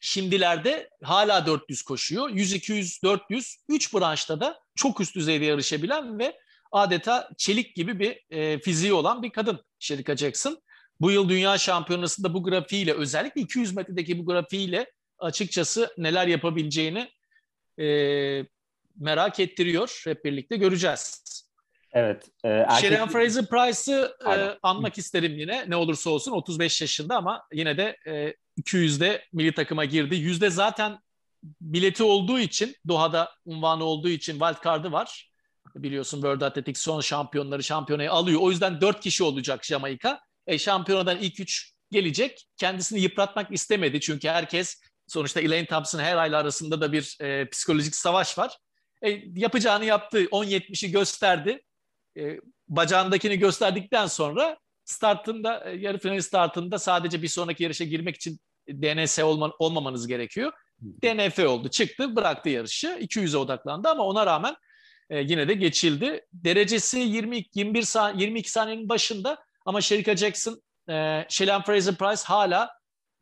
şimdilerde 0.01 0.91
hala 1.03 1.47
400 1.47 1.83
koşuyor. 1.83 2.31
100, 2.31 2.53
200, 2.53 3.03
400, 3.03 3.57
3 3.69 3.95
branşta 3.95 4.41
da 4.41 4.61
çok 4.75 5.01
üst 5.01 5.17
düzeyde 5.17 5.45
yarışabilen 5.45 6.19
ve 6.19 6.38
adeta 6.73 7.31
çelik 7.37 7.77
gibi 7.77 7.99
bir 8.01 8.21
e, 8.31 8.61
fiziği 8.61 8.93
olan 8.93 9.23
bir 9.23 9.31
kadın 9.31 9.64
Şerika 9.79 10.17
Jackson 10.17 10.59
bu 11.01 11.11
yıl 11.11 11.29
Dünya 11.29 11.59
Şampiyonası'nda 11.59 12.35
bu 12.35 12.43
grafiğiyle 12.43 12.93
özellikle 12.93 13.41
200 13.41 13.77
metredeki 13.77 14.19
bu 14.19 14.27
grafiğiyle 14.27 14.93
açıkçası 15.19 15.95
neler 15.99 16.27
yapabileceğini 16.27 17.09
e, 17.81 17.87
merak 18.97 19.41
ettiriyor. 19.41 20.03
Hep 20.05 20.25
birlikte 20.25 20.57
göreceğiz. 20.57 21.23
Evet. 21.93 22.29
E, 22.45 22.49
erkek... 22.49 22.79
Sherian 22.79 23.09
Fraser 23.09 23.47
Price'ı 23.47 24.17
e, 24.27 24.59
anmak 24.63 24.99
isterim 24.99 25.39
yine. 25.39 25.71
Ne 25.71 25.77
olursa 25.77 26.11
olsun 26.11 26.33
35 26.33 26.81
yaşında 26.81 27.17
ama 27.17 27.43
yine 27.53 27.77
de 27.77 27.97
e, 28.07 28.35
200'de 28.61 29.25
milli 29.33 29.55
takıma 29.55 29.85
girdi. 29.85 30.17
Yüzde 30.17 30.51
zaten 30.51 30.99
bileti 31.61 32.03
olduğu 32.03 32.39
için 32.39 32.77
Doha'da 32.89 33.31
unvanı 33.45 33.85
olduğu 33.85 34.09
için 34.09 34.33
wild 34.33 34.65
card'ı 34.65 34.93
var. 34.93 35.31
Biliyorsun 35.75 36.17
World 36.17 36.41
Athletics 36.41 36.83
son 36.83 37.01
şampiyonları 37.01 37.63
şampiyonayı 37.63 38.13
alıyor. 38.13 38.41
O 38.41 38.51
yüzden 38.51 38.81
4 38.81 39.01
kişi 39.01 39.25
olacak 39.25 39.65
Jamaika. 39.65 40.21
E, 40.49 40.59
şampiyonadan 40.59 41.19
ilk 41.19 41.41
üç 41.41 41.73
gelecek. 41.91 42.49
Kendisini 42.57 43.01
yıpratmak 43.01 43.53
istemedi 43.53 44.01
çünkü 44.01 44.29
herkes 44.29 44.81
sonuçta 45.07 45.41
Elaine 45.41 45.67
Thompson 45.67 45.99
her 45.99 46.17
ayla 46.17 46.39
arasında 46.39 46.81
da 46.81 46.93
bir 46.93 47.17
e, 47.21 47.49
psikolojik 47.49 47.95
savaş 47.95 48.39
var. 48.39 48.59
E, 49.03 49.11
yapacağını 49.35 49.85
yaptı. 49.85 50.25
10-70'i 50.25 50.91
gösterdi. 50.91 51.63
E, 52.19 52.41
bacağındakini 52.69 53.39
gösterdikten 53.39 54.07
sonra 54.07 54.59
startında, 54.85 55.71
e, 55.71 55.77
yarı 55.77 55.99
final 55.99 56.21
startında 56.21 56.79
sadece 56.79 57.23
bir 57.23 57.29
sonraki 57.29 57.63
yarışa 57.63 57.85
girmek 57.85 58.17
için 58.17 58.41
DNS 58.69 59.19
olman, 59.19 59.53
olmamanız 59.59 60.07
gerekiyor. 60.07 60.53
DNF 60.81 61.39
oldu. 61.39 61.69
Çıktı, 61.69 62.17
bıraktı 62.17 62.49
yarışı. 62.49 62.87
200'e 62.87 63.37
odaklandı 63.37 63.89
ama 63.89 64.03
ona 64.03 64.27
rağmen 64.27 64.57
e, 65.11 65.21
yine 65.21 65.49
de 65.49 65.55
geçildi. 65.55 66.27
Derecesi 66.33 66.99
20 66.99 67.45
21 67.55 67.83
saniye 67.83 68.25
22 68.25 68.51
saniyenin 68.51 68.89
başında 68.89 69.39
ama 69.66 69.81
Sherika 69.81 70.16
Jackson, 70.16 70.62
e, 70.88 71.27
Shailen 71.29 71.62
Fraser 71.62 71.94
Price 71.94 72.23
hala 72.25 72.71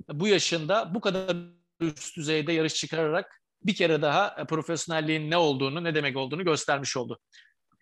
bu 0.08 0.28
yaşında 0.28 0.94
bu 0.94 1.00
kadar 1.00 1.36
üst 1.80 2.16
düzeyde 2.16 2.52
yarış 2.52 2.74
çıkararak 2.74 3.42
bir 3.62 3.74
kere 3.74 4.02
daha 4.02 4.46
profesyonelliğin 4.48 5.30
ne 5.30 5.36
olduğunu, 5.36 5.84
ne 5.84 5.94
demek 5.94 6.16
olduğunu 6.16 6.44
göstermiş 6.44 6.96
oldu. 6.96 7.18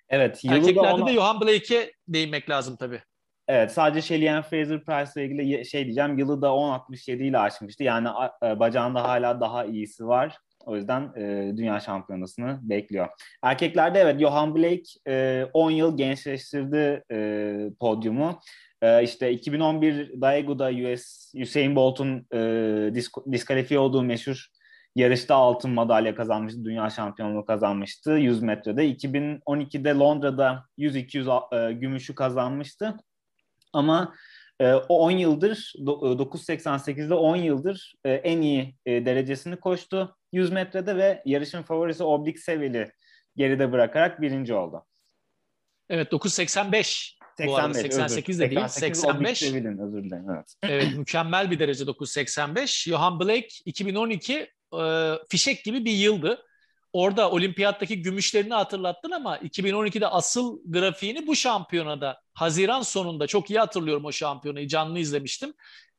Evet. 0.08 0.40
Erkeklerde 0.48 0.92
ona... 0.92 1.06
de 1.06 1.12
Johan 1.12 1.40
Blake'e 1.40 1.92
değinmek 2.08 2.50
lazım 2.50 2.76
tabii. 2.76 3.02
Evet 3.48 3.72
sadece 3.72 4.02
Shelley 4.02 4.42
Fraser 4.42 4.84
Price 4.84 5.24
ile 5.24 5.44
ilgili 5.44 5.66
şey 5.66 5.84
diyeceğim. 5.84 6.18
Yılı 6.18 6.42
da 6.42 6.46
10.67 6.46 7.22
ile 7.22 7.38
açmıştı. 7.38 7.84
Yani 7.84 8.08
e, 8.42 8.60
bacağında 8.60 9.02
hala 9.02 9.40
daha 9.40 9.64
iyisi 9.64 10.06
var. 10.06 10.38
O 10.66 10.76
yüzden 10.76 11.12
e, 11.16 11.52
dünya 11.56 11.80
şampiyonasını 11.80 12.58
bekliyor. 12.62 13.08
Erkeklerde 13.42 13.98
evet 13.98 14.20
Johan 14.20 14.54
Blake 14.54 14.82
e, 15.08 15.44
10 15.52 15.70
yıl 15.70 15.96
gençleştirdi 15.96 17.04
e, 17.10 17.70
podyumu. 17.80 18.40
E, 18.82 19.02
işte 19.02 19.32
2011 19.32 20.20
Daegu'da 20.20 20.70
US, 20.70 21.32
Usain 21.42 21.76
Bolt'un 21.76 22.26
e, 22.34 22.94
disk, 22.94 23.16
diskalifiye 23.32 23.80
olduğu 23.80 24.02
meşhur 24.02 24.46
yarışta 24.96 25.34
altın 25.34 25.70
madalya 25.70 26.14
kazanmıştı. 26.14 26.64
Dünya 26.64 26.90
şampiyonluğu 26.90 27.44
kazanmıştı 27.44 28.10
100 28.10 28.42
metrede. 28.42 28.90
2012'de 28.90 29.90
Londra'da 29.90 30.64
100-200 30.78 31.70
e, 31.70 31.72
gümüşü 31.72 32.14
kazanmıştı. 32.14 32.96
Ama 33.72 34.14
o 34.88 34.98
10 34.98 35.10
yıldır 35.10 35.72
9.88'de 35.78 37.14
10 37.14 37.36
yıldır 37.36 37.94
en 38.04 38.42
iyi 38.42 38.74
derecesini 38.86 39.56
koştu 39.56 40.16
100 40.34 40.52
metrede 40.52 40.96
ve 40.96 41.22
yarışın 41.24 41.62
favorisi 41.62 42.04
Oblik 42.04 42.38
Sevil'i 42.38 42.92
geride 43.36 43.72
bırakarak 43.72 44.20
birinci 44.20 44.54
oldu. 44.54 44.86
Evet 45.88 46.12
9.85 46.12 47.14
bu 47.46 47.56
arada 47.56 47.74
88 47.74 48.40
de 48.40 48.50
değil 48.50 48.68
85. 48.68 49.42
özür 49.42 50.04
dilerim. 50.04 50.26
Evet. 50.30 50.54
evet 50.62 50.92
mükemmel 50.96 51.50
bir 51.50 51.58
derece 51.58 51.84
9.85. 51.84 52.88
Johan 52.88 53.20
Blake 53.20 53.48
2012 53.64 54.34
e, 54.34 55.12
fişek 55.28 55.64
gibi 55.64 55.84
bir 55.84 55.92
yıldı. 55.92 56.42
Orada 56.92 57.30
olimpiyattaki 57.30 58.02
gümüşlerini 58.02 58.54
hatırlattın 58.54 59.10
ama 59.10 59.38
2012'de 59.38 60.06
asıl 60.06 60.60
grafiğini 60.66 61.26
bu 61.26 61.36
şampiyonada 61.36 62.20
Haziran 62.34 62.82
sonunda 62.82 63.26
çok 63.26 63.50
iyi 63.50 63.58
hatırlıyorum 63.58 64.04
o 64.04 64.12
şampiyonayı 64.12 64.68
canlı 64.68 64.98
izlemiştim. 64.98 65.54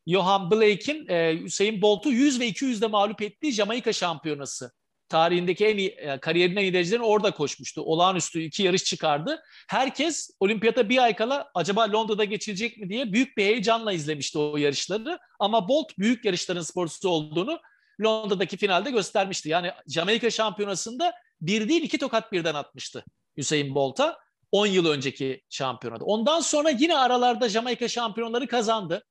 Johan 0.08 0.52
Blake'in 0.52 1.08
e, 1.08 1.40
Hüseyin 1.44 1.82
Bolt'u 1.82 2.12
100 2.12 2.40
ve 2.40 2.50
200'de 2.50 2.88
mağlup 2.88 3.22
ettiği 3.22 3.52
Jamaika 3.54 3.94
şampiyonası. 3.94 4.72
Tarihindeki 5.10 5.66
en 5.66 5.78
iyi, 5.78 5.90
e, 5.90 6.20
kariyerinin 6.20 6.56
en 6.56 6.62
iyi 6.62 6.74
derecelerini 6.74 7.06
orada 7.06 7.32
koşmuştu. 7.32 7.82
Olağanüstü 7.82 8.42
iki 8.42 8.64
yarış 8.64 8.84
çıkardı. 8.84 9.42
Herkes 9.70 10.30
olimpiyata 10.40 10.90
bir 10.90 11.04
ay 11.04 11.16
kala 11.16 11.52
acaba 11.56 11.92
Londra'da 11.92 12.24
geçilecek 12.24 12.78
mi 12.78 12.90
diye 12.90 13.14
büyük 13.14 13.38
bir 13.38 13.44
heyecanla 13.44 13.94
izlemişti 13.94 14.40
o 14.40 14.58
yarışları. 14.58 15.20
Ama 15.40 15.68
Bolt 15.68 15.98
büyük 15.98 16.26
yarışların 16.26 16.62
sporcusu 16.62 17.10
olduğunu 17.10 17.60
Londra'daki 18.02 18.58
finalde 18.58 18.92
göstermişti. 18.92 19.50
Yani 19.50 19.72
Jamaika 19.88 20.30
şampiyonasında 20.30 21.14
bir 21.42 21.70
değil 21.70 21.84
iki 21.84 21.98
tokat 21.98 22.32
birden 22.32 22.56
atmıştı 22.56 23.06
Hüseyin 23.38 23.76
Bolt'a 23.76 24.18
10 24.52 24.68
yıl 24.68 24.86
önceki 24.86 25.42
şampiyonada. 25.50 26.06
Ondan 26.06 26.40
sonra 26.40 26.70
yine 26.70 26.98
aralarda 26.98 27.50
Jamaika 27.50 27.88
şampiyonları 27.88 28.48
kazandı. 28.48 29.04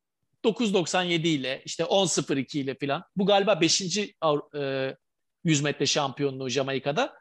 9.97 0.45 1.27
ile 1.27 1.63
işte 1.65 1.85
10.02 1.85 2.59
ile 2.59 2.75
filan. 2.75 3.05
Bu 3.17 3.27
galiba 3.27 3.61
5. 3.61 3.99
E, 3.99 4.97
100 5.45 5.61
metre 5.63 5.87
şampiyonluğu 5.87 6.49
Jamaika'da. 6.49 7.15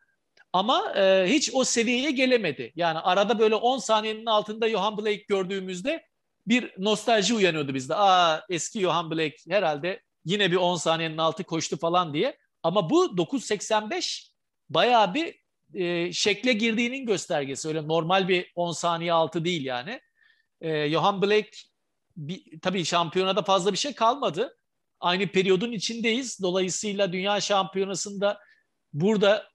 Ama 0.54 0.94
e, 0.96 1.26
hiç 1.30 1.50
o 1.54 1.64
seviyeye 1.64 2.12
gelemedi. 2.12 2.72
Yani 2.76 3.00
arada 3.00 3.40
böyle 3.40 3.56
10 3.56 3.78
saniyenin 3.78 4.26
altında 4.26 4.70
Johan 4.70 4.98
Blake 4.98 5.26
gördüğümüzde 5.28 6.04
bir 6.48 6.74
nostalji 6.78 7.34
uyanıyordu 7.34 7.74
bizde. 7.74 7.96
Aa 7.96 8.42
eski 8.50 8.80
Johan 8.80 9.12
Blake 9.12 9.36
herhalde 9.50 10.02
yine 10.26 10.52
bir 10.52 10.56
10 10.56 10.76
saniyenin 10.76 11.18
altı 11.18 11.44
koştu 11.44 11.78
falan 11.78 12.14
diye. 12.14 12.38
Ama 12.64 12.90
bu 12.90 13.06
9.85 13.06 14.30
bayağı 14.70 15.14
bir 15.14 15.36
e, 15.74 16.14
şekle 16.14 16.54
girdiğinin 16.54 17.06
göstergesi. 17.06 17.68
Öyle 17.68 17.88
normal 17.88 18.28
bir 18.28 18.52
10 18.56 18.72
saniye 18.72 19.14
altı 19.14 19.46
değil 19.46 19.66
yani. 19.66 20.02
E, 20.62 20.90
Johan 20.90 21.22
Blake 21.22 21.52
bir, 22.18 22.60
tabii 22.62 22.86
şampiyonada 22.86 23.42
fazla 23.42 23.72
bir 23.72 23.78
şey 23.78 23.94
kalmadı. 23.94 24.58
Aynı 25.00 25.28
periyodun 25.28 25.72
içindeyiz. 25.72 26.42
Dolayısıyla 26.42 27.14
dünya 27.14 27.42
şampiyonasında 27.42 28.40
burada 28.94 29.50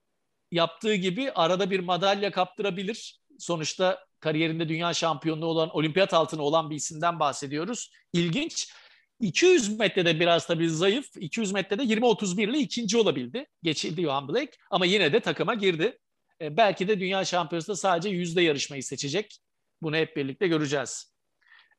yaptığı 0.51 0.95
gibi 0.95 1.33
arada 1.33 1.71
bir 1.71 1.81
madalya 1.81 2.31
kaptırabilir. 2.31 3.21
Sonuçta 3.39 4.07
kariyerinde 4.21 4.69
dünya 4.69 4.95
şampiyonluğu 4.95 5.47
olan, 5.47 5.77
olimpiyat 5.77 6.15
altını 6.15 6.43
olan 6.43 6.71
bir 6.71 6.77
isimden 6.77 7.21
bahsediyoruz. 7.21 7.91
İlginç. 8.13 8.73
200 9.21 9.79
metrede 9.79 10.21
biraz 10.21 10.47
tabii 10.47 10.71
zayıf. 10.71 11.07
200 11.17 11.53
metrede 11.53 11.83
20-31 11.83 12.51
ile 12.51 12.59
ikinci 12.59 12.97
olabildi. 12.97 13.47
Geçildi 13.63 14.03
Johan 14.03 14.29
Blake 14.29 14.51
ama 14.71 14.87
yine 14.87 15.13
de 15.13 15.21
takıma 15.21 15.55
girdi. 15.55 15.99
E, 16.41 16.57
belki 16.57 16.89
de 16.89 17.01
dünya 17.01 17.25
şampiyonasında 17.25 17.77
sadece 17.77 18.09
yüzde 18.09 18.43
yarışmayı 18.43 18.83
seçecek. 18.83 19.39
Bunu 19.83 19.97
hep 19.97 20.17
birlikte 20.17 20.49
göreceğiz. 20.49 21.13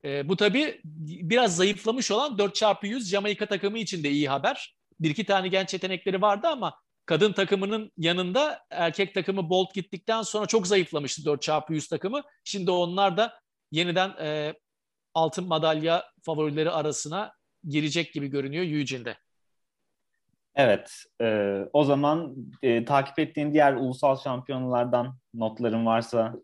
E, 0.06 0.30
bu 0.30 0.36
tabii 0.36 0.82
biraz 0.84 1.56
zayıflamış 1.56 2.12
olan 2.12 2.38
4x100 2.38 3.10
Jamaika 3.10 3.46
takımı 3.46 3.80
için 3.80 4.04
de 4.04 4.10
iyi 4.10 4.30
haber. 4.30 4.76
Bir 5.00 5.10
iki 5.10 5.26
tane 5.26 5.48
genç 5.48 5.74
yetenekleri 5.74 6.22
vardı 6.22 6.48
ama 6.48 6.74
kadın 7.06 7.34
takımının 7.34 7.92
yanında 7.98 8.60
erkek 8.70 9.14
takımı 9.14 9.50
Bolt 9.50 9.74
gittikten 9.74 10.22
sonra 10.22 10.46
çok 10.46 10.68
zayıflamıştı 10.68 11.22
4x100 11.22 11.90
takımı. 11.90 12.22
Şimdi 12.44 12.72
onlar 12.72 13.18
da 13.18 13.40
yeniden 13.72 14.10
e, 14.10 14.54
altın 15.14 15.48
madalya 15.48 16.06
favorileri 16.22 16.72
arasına 16.72 17.34
girecek 17.68 18.14
gibi 18.14 18.28
görünüyor 18.28 18.64
Eugene'de. 18.64 19.18
Evet, 20.56 21.04
e, 21.22 21.60
o 21.74 21.84
zaman 21.84 22.36
e, 22.62 22.86
takip 22.86 23.20
ettiğin 23.20 23.54
diğer 23.54 23.74
ulusal 23.74 24.18
şampiyonlardan 24.18 25.18
notların 25.34 25.86
varsa. 25.86 26.36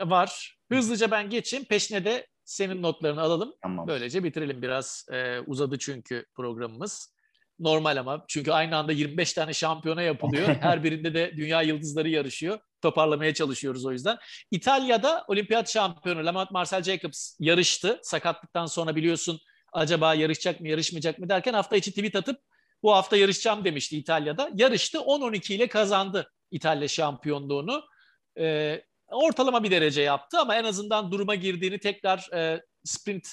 Var. 0.00 0.58
Hızlıca 0.72 1.10
ben 1.10 1.30
geçeyim. 1.30 1.64
Peşine 1.64 2.04
de 2.04 2.26
senin 2.44 2.82
notlarını 2.82 3.20
alalım. 3.20 3.54
Tamam. 3.62 3.86
Böylece 3.88 4.24
bitirelim. 4.24 4.62
Biraz 4.62 5.06
e, 5.12 5.40
uzadı 5.40 5.78
çünkü 5.78 6.26
programımız. 6.34 7.14
Normal 7.58 7.96
ama 7.96 8.24
çünkü 8.28 8.52
aynı 8.52 8.76
anda 8.76 8.92
25 8.92 9.32
tane 9.32 9.52
şampiyona 9.52 10.02
yapılıyor. 10.02 10.48
Her 10.60 10.84
birinde 10.84 11.14
de 11.14 11.32
dünya 11.36 11.62
yıldızları 11.62 12.08
yarışıyor. 12.08 12.58
Toparlamaya 12.82 13.34
çalışıyoruz 13.34 13.86
o 13.86 13.92
yüzden. 13.92 14.18
İtalya'da 14.50 15.24
olimpiyat 15.28 15.72
şampiyonu 15.72 16.26
Lamont 16.26 16.50
Marcel 16.50 16.82
Jacobs 16.82 17.36
yarıştı. 17.40 18.00
Sakatlıktan 18.02 18.66
sonra 18.66 18.96
biliyorsun 18.96 19.40
acaba 19.72 20.14
yarışacak 20.14 20.60
mı 20.60 20.68
yarışmayacak 20.68 21.18
mı 21.18 21.28
derken 21.28 21.54
hafta 21.54 21.76
içi 21.76 21.90
tweet 21.90 22.16
atıp 22.16 22.40
bu 22.82 22.92
hafta 22.92 23.16
yarışacağım 23.16 23.64
demişti 23.64 23.98
İtalya'da. 23.98 24.50
Yarıştı 24.54 24.98
10-12 24.98 25.52
ile 25.52 25.66
kazandı 25.68 26.32
İtalya 26.50 26.88
şampiyonluğunu. 26.88 27.84
Ee, 28.38 28.84
ortalama 29.16 29.64
bir 29.64 29.70
derece 29.70 30.02
yaptı 30.02 30.38
ama 30.38 30.56
en 30.56 30.64
azından 30.64 31.12
duruma 31.12 31.34
girdiğini 31.34 31.78
tekrar 31.78 32.28
e, 32.34 32.62
sprint 32.84 33.28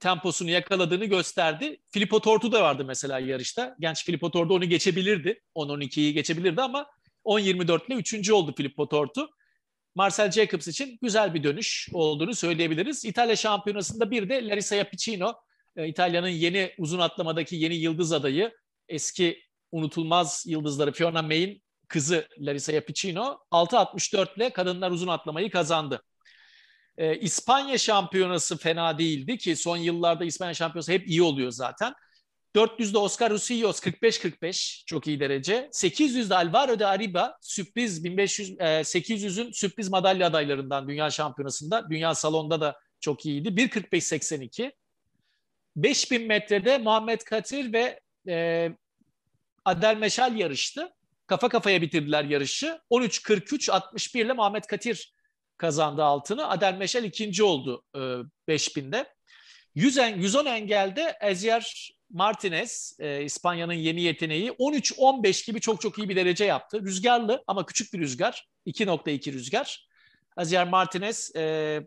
temposunu 0.00 0.50
yakaladığını 0.50 1.04
gösterdi. 1.04 1.80
Filippo 1.90 2.20
Tortu 2.20 2.52
da 2.52 2.62
vardı 2.62 2.84
mesela 2.84 3.18
yarışta. 3.18 3.76
Genç 3.80 4.04
Filippo 4.04 4.30
Tortu 4.30 4.54
onu 4.54 4.64
geçebilirdi. 4.64 5.42
10-12'yi 5.54 6.14
geçebilirdi 6.14 6.62
ama 6.62 6.86
10-24 7.24 7.86
ile 7.86 7.94
3. 7.94 8.30
oldu 8.30 8.54
Filippo 8.56 8.88
Tortu. 8.88 9.30
Marcel 9.94 10.30
Jacobs 10.30 10.68
için 10.68 10.98
güzel 11.02 11.34
bir 11.34 11.42
dönüş 11.42 11.88
olduğunu 11.92 12.34
söyleyebiliriz. 12.34 13.04
İtalya 13.04 13.36
şampiyonasında 13.36 14.10
bir 14.10 14.28
de 14.28 14.48
Larissa 14.48 14.84
Piccino, 14.84 15.34
e, 15.76 15.88
İtalya'nın 15.88 16.28
yeni 16.28 16.74
uzun 16.78 16.98
atlamadaki 16.98 17.56
yeni 17.56 17.74
yıldız 17.74 18.12
adayı. 18.12 18.52
Eski 18.88 19.42
unutulmaz 19.72 20.44
yıldızları 20.46 20.92
Fiona 20.92 21.22
May'in 21.22 21.62
kızı 21.88 22.28
Larissa 22.38 22.80
Piccino 22.80 23.38
6.64 23.50 24.36
ile 24.36 24.50
kadınlar 24.52 24.90
uzun 24.90 25.08
atlamayı 25.08 25.50
kazandı. 25.50 26.02
Ee, 26.98 27.16
İspanya 27.16 27.78
şampiyonası 27.78 28.56
fena 28.56 28.98
değildi 28.98 29.38
ki 29.38 29.56
son 29.56 29.76
yıllarda 29.76 30.24
İspanya 30.24 30.54
şampiyonası 30.54 30.92
hep 30.92 31.08
iyi 31.08 31.22
oluyor 31.22 31.50
zaten. 31.50 31.94
400'de 32.56 32.98
Oscar 32.98 33.30
Usillos 33.30 33.80
45-45 33.80 34.84
çok 34.86 35.06
iyi 35.06 35.20
derece. 35.20 35.68
800'de 35.72 36.34
Alvaro 36.34 36.78
de 36.78 36.86
Arriba 36.86 37.36
sürpriz 37.40 38.04
1500 38.04 38.50
e, 38.50 38.64
800'ün 38.64 39.52
sürpriz 39.52 39.88
madalya 39.88 40.26
adaylarından 40.26 40.88
dünya 40.88 41.10
şampiyonasında. 41.10 41.90
Dünya 41.90 42.14
salonda 42.14 42.60
da 42.60 42.76
çok 43.00 43.26
iyiydi. 43.26 43.48
1.45-82. 43.48 44.72
5000 45.76 46.26
metrede 46.26 46.78
Muhammed 46.78 47.20
Katir 47.20 47.72
ve 47.72 48.00
e, 48.28 48.68
Adel 49.64 49.96
Meşal 49.96 50.36
yarıştı. 50.36 50.95
Kafa 51.26 51.48
kafaya 51.48 51.82
bitirdiler 51.82 52.24
yarışı. 52.24 52.80
13.43-61 52.90 54.18
ile 54.18 54.32
Muhammed 54.32 54.64
Katir 54.64 55.14
kazandı 55.56 56.04
altını. 56.04 56.48
Adel 56.48 56.74
Meşal 56.74 57.04
ikinci 57.04 57.42
oldu 57.42 57.82
e, 57.94 57.98
5000'de. 58.48 59.14
100 59.74 59.98
en, 59.98 60.16
110 60.20 60.46
engelde 60.46 61.18
Ezier 61.20 61.92
Martinez, 62.10 62.96
e, 63.00 63.24
İspanya'nın 63.24 63.72
yeni 63.72 64.02
yeteneği 64.02 64.50
13-15 64.50 65.46
gibi 65.46 65.60
çok 65.60 65.80
çok 65.80 65.98
iyi 65.98 66.08
bir 66.08 66.16
derece 66.16 66.44
yaptı. 66.44 66.82
Rüzgarlı 66.82 67.44
ama 67.46 67.66
küçük 67.66 67.92
bir 67.92 67.98
rüzgar. 67.98 68.48
2.2 68.66 69.32
rüzgar. 69.32 69.88
Ezier 70.38 70.68
Martinez 70.68 71.36
e, 71.36 71.80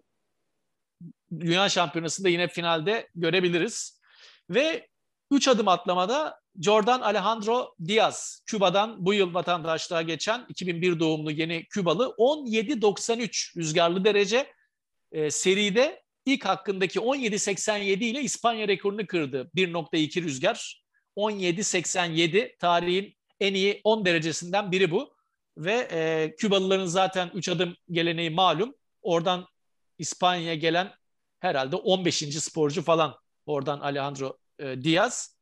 Dünya 1.39 1.69
Şampiyonası'nda 1.69 2.29
yine 2.29 2.47
finalde 2.47 3.07
görebiliriz. 3.15 4.01
Ve 4.49 4.87
3 5.31 5.47
adım 5.47 5.67
atlamada 5.67 6.39
Jordan 6.59 7.01
Alejandro 7.01 7.75
Diaz, 7.87 8.43
Küba'dan 8.45 9.05
bu 9.05 9.13
yıl 9.13 9.33
vatandaşlığa 9.33 10.01
geçen 10.01 10.45
2001 10.49 10.99
doğumlu 10.99 11.31
yeni 11.31 11.65
Kübalı 11.65 12.15
17.93 12.17 13.57
rüzgarlı 13.57 14.05
derece 14.05 14.53
e, 15.11 15.31
seride 15.31 16.03
ilk 16.25 16.45
hakkındaki 16.45 16.99
17.87 16.99 18.03
ile 18.03 18.21
İspanya 18.21 18.67
rekorunu 18.67 19.07
kırdı. 19.07 19.51
1.2 19.55 20.21
rüzgar. 20.23 20.83
17.87 21.17 22.57
tarihin 22.57 23.15
en 23.39 23.53
iyi 23.53 23.81
10 23.83 24.05
derecesinden 24.05 24.71
biri 24.71 24.91
bu. 24.91 25.13
Ve 25.57 25.87
e, 25.91 26.35
Kübalıların 26.35 26.85
zaten 26.85 27.31
3 27.33 27.49
adım 27.49 27.75
geleneği 27.91 28.29
malum. 28.29 28.75
Oradan 29.01 29.47
İspanya'ya 29.97 30.55
gelen 30.55 30.91
herhalde 31.39 31.75
15. 31.75 32.17
sporcu 32.17 32.81
falan. 32.81 33.15
Oradan 33.45 33.79
Alejandro 33.79 34.37
e, 34.59 34.83
Diaz. 34.83 35.38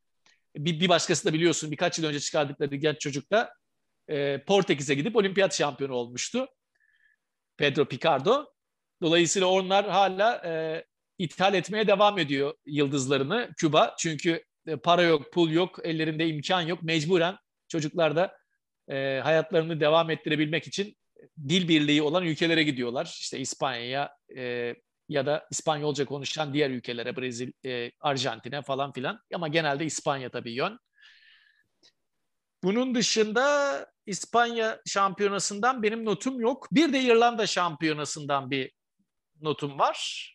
Bir, 0.57 0.79
bir 0.79 0.89
başkası 0.89 1.25
da 1.25 1.33
biliyorsun 1.33 1.71
birkaç 1.71 1.99
yıl 1.99 2.05
önce 2.05 2.19
çıkardıkları 2.19 2.75
genç 2.75 2.99
çocuk 2.99 3.31
da 3.31 3.53
e, 4.07 4.43
Portekiz'e 4.43 4.95
gidip 4.95 5.15
olimpiyat 5.15 5.55
şampiyonu 5.57 5.93
olmuştu. 5.93 6.47
Pedro 7.57 7.85
Picardo. 7.85 8.45
Dolayısıyla 9.01 9.47
onlar 9.47 9.89
hala 9.89 10.41
e, 10.45 10.83
ithal 11.17 11.53
etmeye 11.53 11.87
devam 11.87 12.19
ediyor 12.19 12.53
yıldızlarını 12.65 13.49
Küba. 13.57 13.95
Çünkü 13.99 14.43
e, 14.67 14.75
para 14.75 15.01
yok, 15.01 15.33
pul 15.33 15.51
yok, 15.51 15.79
ellerinde 15.83 16.27
imkan 16.27 16.61
yok. 16.61 16.83
Mecburen 16.83 17.37
çocuklar 17.67 18.15
da 18.15 18.37
e, 18.89 19.19
hayatlarını 19.23 19.79
devam 19.79 20.09
ettirebilmek 20.09 20.67
için 20.67 20.97
dil 21.49 21.67
birliği 21.67 22.01
olan 22.01 22.23
ülkelere 22.23 22.63
gidiyorlar. 22.63 23.05
İşte 23.05 23.39
İspanya'ya 23.39 24.15
e, 24.37 24.75
ya 25.09 25.25
da 25.25 25.47
İspanyolca 25.51 26.05
konuşan 26.05 26.53
diğer 26.53 26.69
ülkelere, 26.69 27.17
Brezilya, 27.17 27.53
e, 27.65 27.91
Arjantin'e 27.99 28.61
falan 28.61 28.91
filan. 28.91 29.19
Ama 29.33 29.47
genelde 29.47 29.85
İspanya 29.85 30.29
tabii 30.29 30.51
yön. 30.51 30.79
Bunun 32.63 32.95
dışında 32.95 33.85
İspanya 34.05 34.81
şampiyonasından 34.85 35.83
benim 35.83 36.05
notum 36.05 36.39
yok. 36.39 36.67
Bir 36.71 36.93
de 36.93 37.01
İrlanda 37.01 37.47
şampiyonasından 37.47 38.51
bir 38.51 38.71
notum 39.41 39.79
var. 39.79 40.33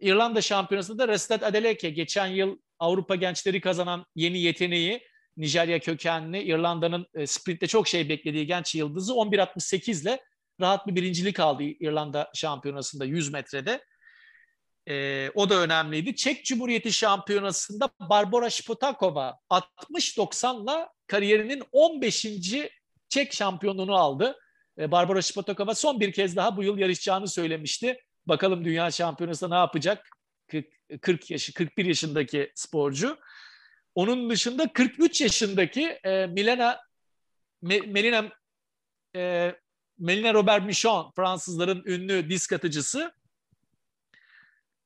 İrlanda 0.00 0.40
şampiyonasında 0.40 1.08
Restat 1.08 1.42
Adeleke 1.42 1.90
geçen 1.90 2.26
yıl 2.26 2.58
Avrupa 2.78 3.14
gençleri 3.14 3.60
kazanan 3.60 4.06
yeni 4.14 4.40
yeteneği 4.40 5.02
Nijerya 5.36 5.78
kökenli 5.78 6.42
İrlanda'nın 6.42 7.06
e, 7.14 7.26
sprintte 7.26 7.66
çok 7.66 7.88
şey 7.88 8.08
beklediği 8.08 8.46
genç 8.46 8.74
yıldızı 8.74 9.12
11.68 9.12 10.02
ile 10.02 10.20
rahat 10.60 10.86
bir 10.86 10.94
birincilik 10.94 11.40
aldı 11.40 11.62
İrlanda 11.62 12.30
şampiyonasında 12.34 13.04
100 13.04 13.32
metrede. 13.32 13.84
E, 14.90 15.30
o 15.34 15.50
da 15.50 15.54
önemliydi. 15.54 16.16
Çek 16.16 16.44
Cumhuriyeti 16.44 16.92
Şampiyonası'nda 16.92 17.90
Barbara 18.00 18.50
Spotakova 18.50 19.38
60-90'la 19.50 20.92
kariyerinin 21.06 21.62
15. 21.72 22.26
Çek 23.08 23.32
şampiyonluğunu 23.32 23.94
aldı. 23.94 24.36
E, 24.78 24.90
Barbara 24.90 25.22
Shpatokova 25.22 25.74
son 25.74 26.00
bir 26.00 26.12
kez 26.12 26.36
daha 26.36 26.56
bu 26.56 26.62
yıl 26.62 26.78
yarışacağını 26.78 27.28
söylemişti. 27.28 27.98
Bakalım 28.26 28.64
dünya 28.64 28.90
şampiyonasında 28.90 29.54
ne 29.54 29.60
yapacak? 29.60 30.08
40, 30.50 30.66
40 31.00 31.30
yaşı, 31.30 31.54
41 31.54 31.84
yaşındaki 31.84 32.52
sporcu. 32.54 33.18
Onun 33.94 34.30
dışında 34.30 34.72
43 34.72 35.20
yaşındaki 35.20 35.98
e, 36.04 36.26
Milena 36.26 36.80
Me, 37.62 37.78
Melina 37.78 38.30
e, 39.16 39.54
Melina 39.98 40.34
Robert 40.34 40.64
Michon 40.64 41.12
Fransızların 41.16 41.82
ünlü 41.86 42.30
disk 42.30 42.52
atıcısı. 42.52 43.12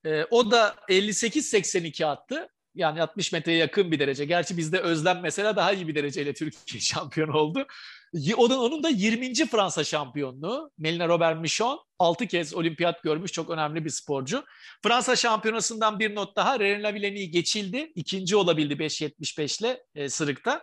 E, 0.05 0.25
o 0.31 0.51
da 0.51 0.77
58-82 0.89 2.07
attı. 2.07 2.49
Yani 2.75 3.03
60 3.03 3.33
metreye 3.33 3.59
yakın 3.59 3.93
bir 3.93 3.99
derece. 3.99 4.25
Gerçi 4.25 4.57
bizde 4.57 4.79
Özlem 4.81 5.21
mesela 5.23 5.57
daha 5.57 5.73
iyi 5.73 5.89
bir 5.89 5.95
dereceyle 5.95 6.35
Türkiye 6.35 6.81
şampiyon 6.81 7.29
oldu. 7.29 7.67
Onun, 8.37 8.59
onun 8.59 8.83
da 8.83 8.89
20. 8.89 9.35
Fransa 9.35 9.85
şampiyonluğu. 9.85 10.71
Melina 10.79 11.09
Robert 11.09 11.41
Michon 11.41 11.81
6 11.99 12.27
kez 12.27 12.55
olimpiyat 12.55 13.03
görmüş 13.03 13.33
çok 13.33 13.51
önemli 13.51 13.85
bir 13.85 13.91
sporcu. 13.91 14.45
Fransa 14.83 15.17
şampiyonasından 15.17 15.99
bir 15.99 16.15
not 16.15 16.37
daha. 16.37 16.57
René 16.57 16.83
Lavillenie 16.83 17.27
geçildi. 17.27 17.93
İkinci 17.95 18.37
olabildi 18.37 18.75
5.75 18.75 19.63
ile 19.63 19.83
e, 19.95 20.09
sırıkta. 20.09 20.63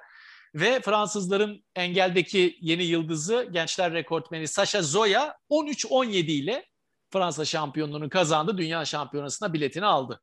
Ve 0.56 0.80
Fransızların 0.82 1.66
engeldeki 1.76 2.58
yeni 2.62 2.84
yıldızı 2.84 3.50
gençler 3.52 3.94
rekortmeni 3.94 4.48
Sasha 4.48 4.82
Zoya 4.82 5.38
13-17 5.50 6.16
ile 6.16 6.66
Fransa 7.14 7.46
şampiyonluğunu 7.46 8.10
kazandı. 8.10 8.58
Dünya 8.58 8.86
şampiyonasına 8.86 9.54
biletini 9.54 9.86
aldı. 9.86 10.22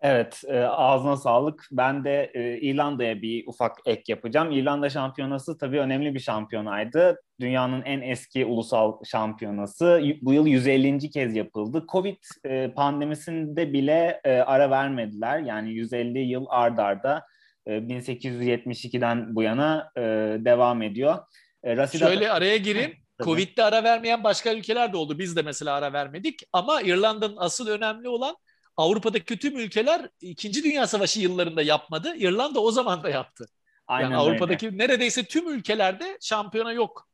Evet, 0.00 0.42
e, 0.48 0.58
ağzına 0.58 1.16
sağlık. 1.16 1.68
Ben 1.72 2.04
de 2.04 2.30
e, 2.34 2.58
İrlanda'ya 2.58 3.22
bir 3.22 3.46
ufak 3.46 3.76
ek 3.86 4.02
yapacağım. 4.08 4.52
İrlanda 4.52 4.90
şampiyonası 4.90 5.58
tabii 5.58 5.80
önemli 5.80 6.14
bir 6.14 6.20
şampiyonaydı. 6.20 7.20
Dünyanın 7.40 7.82
en 7.82 8.00
eski 8.00 8.44
ulusal 8.44 9.04
şampiyonası. 9.04 10.02
Bu 10.22 10.32
yıl 10.32 10.46
150. 10.46 11.10
kez 11.10 11.36
yapıldı. 11.36 11.84
Covid 11.92 12.16
e, 12.44 12.72
pandemisinde 12.72 13.72
bile 13.72 14.20
e, 14.24 14.32
ara 14.32 14.70
vermediler. 14.70 15.38
Yani 15.38 15.72
150 15.72 16.18
yıl 16.18 16.46
ard 16.48 16.78
arda 16.78 17.26
e, 17.66 17.70
1872'den 17.70 19.34
bu 19.36 19.42
yana 19.42 19.90
e, 19.96 20.00
devam 20.38 20.82
ediyor. 20.82 21.18
E, 21.64 21.76
Rasida... 21.76 22.06
Şöyle 22.08 22.32
araya 22.32 22.56
gireyim. 22.56 23.05
Covid'de 23.24 23.64
ara 23.64 23.84
vermeyen 23.84 24.24
başka 24.24 24.54
ülkeler 24.54 24.92
de 24.92 24.96
oldu. 24.96 25.18
Biz 25.18 25.36
de 25.36 25.42
mesela 25.42 25.74
ara 25.74 25.92
vermedik. 25.92 26.42
Ama 26.52 26.82
İrlanda'nın 26.82 27.36
asıl 27.36 27.68
önemli 27.68 28.08
olan 28.08 28.36
Avrupa'daki 28.76 29.38
tüm 29.38 29.58
ülkeler 29.58 30.08
İkinci 30.20 30.64
Dünya 30.64 30.86
Savaşı 30.86 31.20
yıllarında 31.20 31.62
yapmadı. 31.62 32.16
İrlanda 32.16 32.60
o 32.60 32.70
zaman 32.70 33.02
da 33.02 33.08
yaptı. 33.08 33.46
Aynen 33.86 34.10
yani 34.10 34.16
Avrupa'daki 34.16 34.66
öyle. 34.66 34.78
neredeyse 34.78 35.24
tüm 35.24 35.48
ülkelerde 35.48 36.18
şampiyona 36.20 36.72
yok 36.72 37.08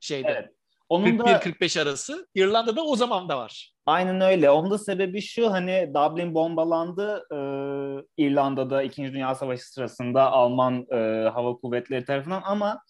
şeyde. 0.00 0.28
Evet. 0.28 0.48
Onun 0.88 1.06
41-45 1.06 1.82
arası. 1.82 2.28
İrlanda'da 2.34 2.84
o 2.84 2.96
zaman 2.96 3.28
da 3.28 3.38
var. 3.38 3.72
Aynen 3.86 4.20
öyle. 4.20 4.50
Onun 4.50 4.70
da 4.70 4.78
sebebi 4.78 5.22
şu 5.22 5.52
hani 5.52 5.90
Dublin 5.94 6.34
bombalandı 6.34 7.26
ee, 7.32 8.24
İrlanda'da 8.24 8.82
İkinci 8.82 9.12
Dünya 9.12 9.34
Savaşı 9.34 9.72
sırasında 9.72 10.30
Alman 10.32 10.86
e, 10.92 11.28
hava 11.28 11.56
kuvvetleri 11.56 12.04
tarafından 12.04 12.42
ama 12.44 12.80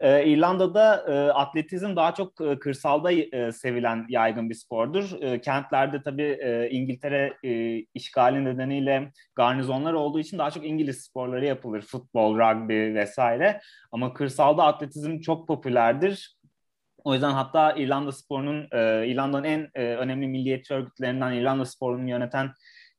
e, 0.00 0.26
İrlanda'da 0.26 1.04
e, 1.08 1.32
atletizm 1.32 1.96
daha 1.96 2.14
çok 2.14 2.40
e, 2.40 2.58
kırsalda 2.58 3.12
e, 3.12 3.52
sevilen 3.52 4.06
yaygın 4.08 4.50
bir 4.50 4.54
spordur. 4.54 5.22
E, 5.22 5.40
kentlerde 5.40 6.02
tabii 6.02 6.38
e, 6.42 6.70
İngiltere 6.70 7.34
e, 7.44 7.78
işgali 7.94 8.44
nedeniyle 8.44 9.12
garnizonlar 9.34 9.92
olduğu 9.92 10.20
için 10.20 10.38
daha 10.38 10.50
çok 10.50 10.66
İngiliz 10.66 11.04
sporları 11.04 11.46
yapılır. 11.46 11.82
Futbol, 11.82 12.38
rugby 12.38 12.94
vesaire. 12.94 13.60
Ama 13.92 14.12
kırsalda 14.12 14.64
atletizm 14.64 15.20
çok 15.20 15.48
popülerdir. 15.48 16.38
O 17.04 17.12
yüzden 17.12 17.30
hatta 17.30 17.72
İrlanda 17.72 18.12
sporunun, 18.12 18.68
e, 18.72 19.06
İrlanda'nın 19.06 19.44
en 19.44 19.70
e, 19.74 19.84
önemli 19.84 20.26
milliyetçi 20.26 20.74
örgütlerinden 20.74 21.32
İrlanda 21.32 21.64
sporunu 21.64 22.10
yöneten 22.10 22.50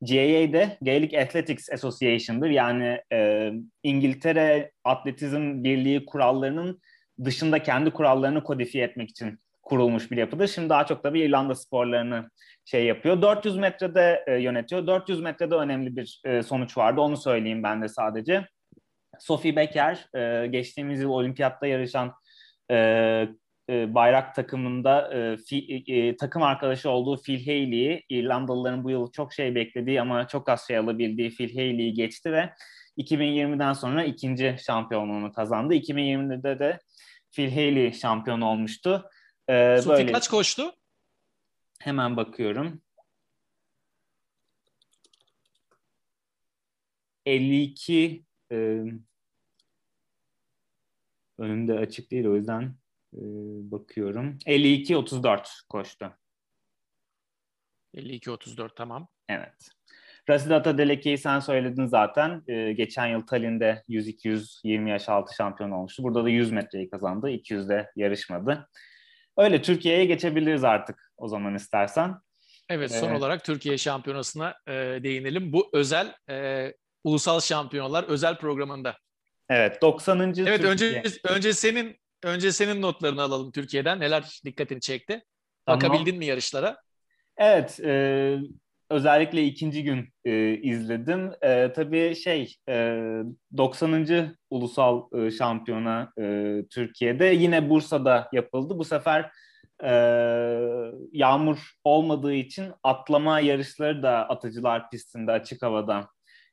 GAA 0.02 0.54
de 0.54 0.78
Gaelic 0.82 1.22
Athletics 1.22 1.70
Association'dır. 1.72 2.50
Yani 2.50 3.02
e, 3.14 3.52
İngiltere 3.84 4.72
Atletizm 4.84 5.64
Birliği 5.64 6.06
kurallarının 6.06 6.82
dışında 7.26 7.64
kendi 7.64 7.92
kurallarını 7.92 8.44
kodifiye 8.44 8.86
etmek 8.86 9.10
için 9.10 9.40
kurulmuş 9.62 10.12
bir 10.12 10.18
yapıdır. 10.18 10.48
Şimdi 10.48 10.70
daha 10.70 10.86
çok 10.86 11.04
tabii 11.04 11.20
İrlanda 11.20 11.56
sporlarını 11.56 12.30
şey 12.66 12.86
yapıyor. 12.86 13.22
400 13.22 13.58
metrede 13.58 14.24
e, 14.28 14.36
yönetiyor. 14.36 14.88
400 14.88 15.22
metrede 15.22 15.56
önemli 15.56 15.96
bir 15.96 16.22
e, 16.26 16.44
sonuç 16.44 16.78
vardı. 16.78 17.02
Onu 17.02 17.18
söyleyeyim 17.18 17.64
ben 17.64 17.82
de 17.82 17.88
sadece. 17.88 18.48
Sophie 19.20 19.56
Becker 19.56 20.10
e, 20.16 20.48
geçtiğimiz 20.48 21.02
yıl 21.02 21.10
olimpiyatta 21.10 21.68
yarışan 21.68 22.14
e, 22.72 23.28
e, 23.70 23.94
bayrak 23.94 24.36
takımında 24.36 25.14
e, 25.14 25.38
fi, 25.38 25.84
e, 25.88 26.16
takım 26.16 26.44
arkadaşı 26.44 26.90
olduğu 26.90 27.22
Phil 27.22 27.40
Haley'i 27.40 28.06
İrlandalıların 28.10 28.84
bu 28.84 28.90
yıl 28.90 29.12
çok 29.12 29.34
şey 29.34 29.56
beklediği 29.56 30.02
ama 30.02 30.28
çok 30.28 30.50
az 30.50 30.68
şey 30.68 30.78
alabildiği 30.78 31.30
Phil 31.30 31.56
Haley'i 31.56 31.94
geçti 31.94 32.32
ve 32.32 32.54
2020'den 32.98 33.74
sonra 33.74 34.04
ikinci 34.04 34.56
şampiyonluğunu 34.66 35.34
kazandı. 35.34 35.74
2020'de 35.76 36.60
de 36.60 36.80
Phil 37.32 37.50
Haley 37.50 37.94
şampiyon 37.94 38.42
olmuştu. 38.42 39.10
Ee, 39.50 39.78
Sophie 39.82 39.98
böyle... 39.98 40.12
kaç 40.12 40.28
koştu? 40.28 40.72
Hemen 41.80 42.18
bakıyorum. 42.18 42.82
52 47.26 48.24
e, 48.52 48.84
önümde 51.38 51.74
açık 51.74 52.12
değil 52.12 52.26
o 52.26 52.36
yüzden 52.36 52.76
bakıyorum. 53.72 54.38
52-34 54.46 55.68
koştu. 55.70 56.18
52-34 57.96 58.70
tamam. 58.76 59.08
Evet. 59.30 59.70
Rasidata 60.30 60.78
Deleke'yi 60.78 61.18
sen 61.18 61.40
söyledin 61.40 61.86
zaten. 61.86 62.44
Ee, 62.48 62.74
geçen 62.74 63.08
yıl 63.08 63.22
Tallinn'de 63.22 63.84
100-220 63.90 64.90
yaş 64.90 65.10
altı 65.10 65.36
şampiyon 65.36 65.72
olmuştu. 65.72 66.04
Burada 66.04 66.24
da 66.24 66.30
100 66.30 66.52
metreyi 66.52 66.90
kazandı. 66.90 67.30
200'de 67.30 67.92
yarışmadı. 67.96 68.70
Öyle 69.38 69.62
Türkiye'ye 69.62 70.06
geçebiliriz 70.06 70.64
artık 70.64 71.12
o 71.18 71.28
zaman 71.28 71.56
istersen. 71.56 72.16
Evet 72.70 72.92
son 72.92 73.10
ee, 73.10 73.18
olarak 73.18 73.46
Türkiye 73.46 73.78
şampiyonasına 73.78 74.56
e, 74.68 74.74
değinelim. 75.04 75.54
Bu 75.54 75.70
özel 75.74 76.16
e, 76.30 76.68
ulusal 77.04 77.40
şampiyonalar 77.40 78.04
özel 78.04 78.38
programında. 78.38 78.98
Evet 79.50 79.82
90. 79.82 80.20
Evet 80.20 80.36
Türkiye. 80.36 80.72
önce 80.72 81.04
önce 81.24 81.54
senin 81.54 81.99
önce 82.24 82.52
senin 82.52 82.82
notlarını 82.82 83.22
alalım 83.22 83.52
Türkiye'den. 83.52 84.00
Neler 84.00 84.40
dikkatini 84.46 84.82
çekti? 84.82 85.24
Tamam. 85.66 85.82
Bakabildin 85.82 86.18
mi 86.18 86.26
yarışlara? 86.26 86.78
Evet, 87.38 87.80
e, 87.84 88.38
özellikle 88.90 89.44
ikinci 89.44 89.84
gün 89.84 90.10
e, 90.26 90.58
izledim. 90.58 91.32
E, 91.42 91.74
tabii 91.74 92.16
şey 92.16 92.56
e, 92.70 93.04
90. 93.58 94.36
ulusal 94.50 95.04
e, 95.14 95.32
şampiyona 95.32 96.12
e, 96.22 96.56
Türkiye'de 96.70 97.26
yine 97.26 97.70
Bursa'da 97.70 98.30
yapıldı. 98.34 98.78
Bu 98.78 98.86
sefer 98.86 99.32
e, 99.84 99.92
yağmur 101.12 101.72
olmadığı 101.84 102.34
için 102.34 102.74
atlama 102.84 103.40
yarışları 103.40 104.04
da 104.04 104.30
atıcılar 104.30 104.90
pistinde 104.90 105.32
açık 105.32 105.62
havada 105.62 106.08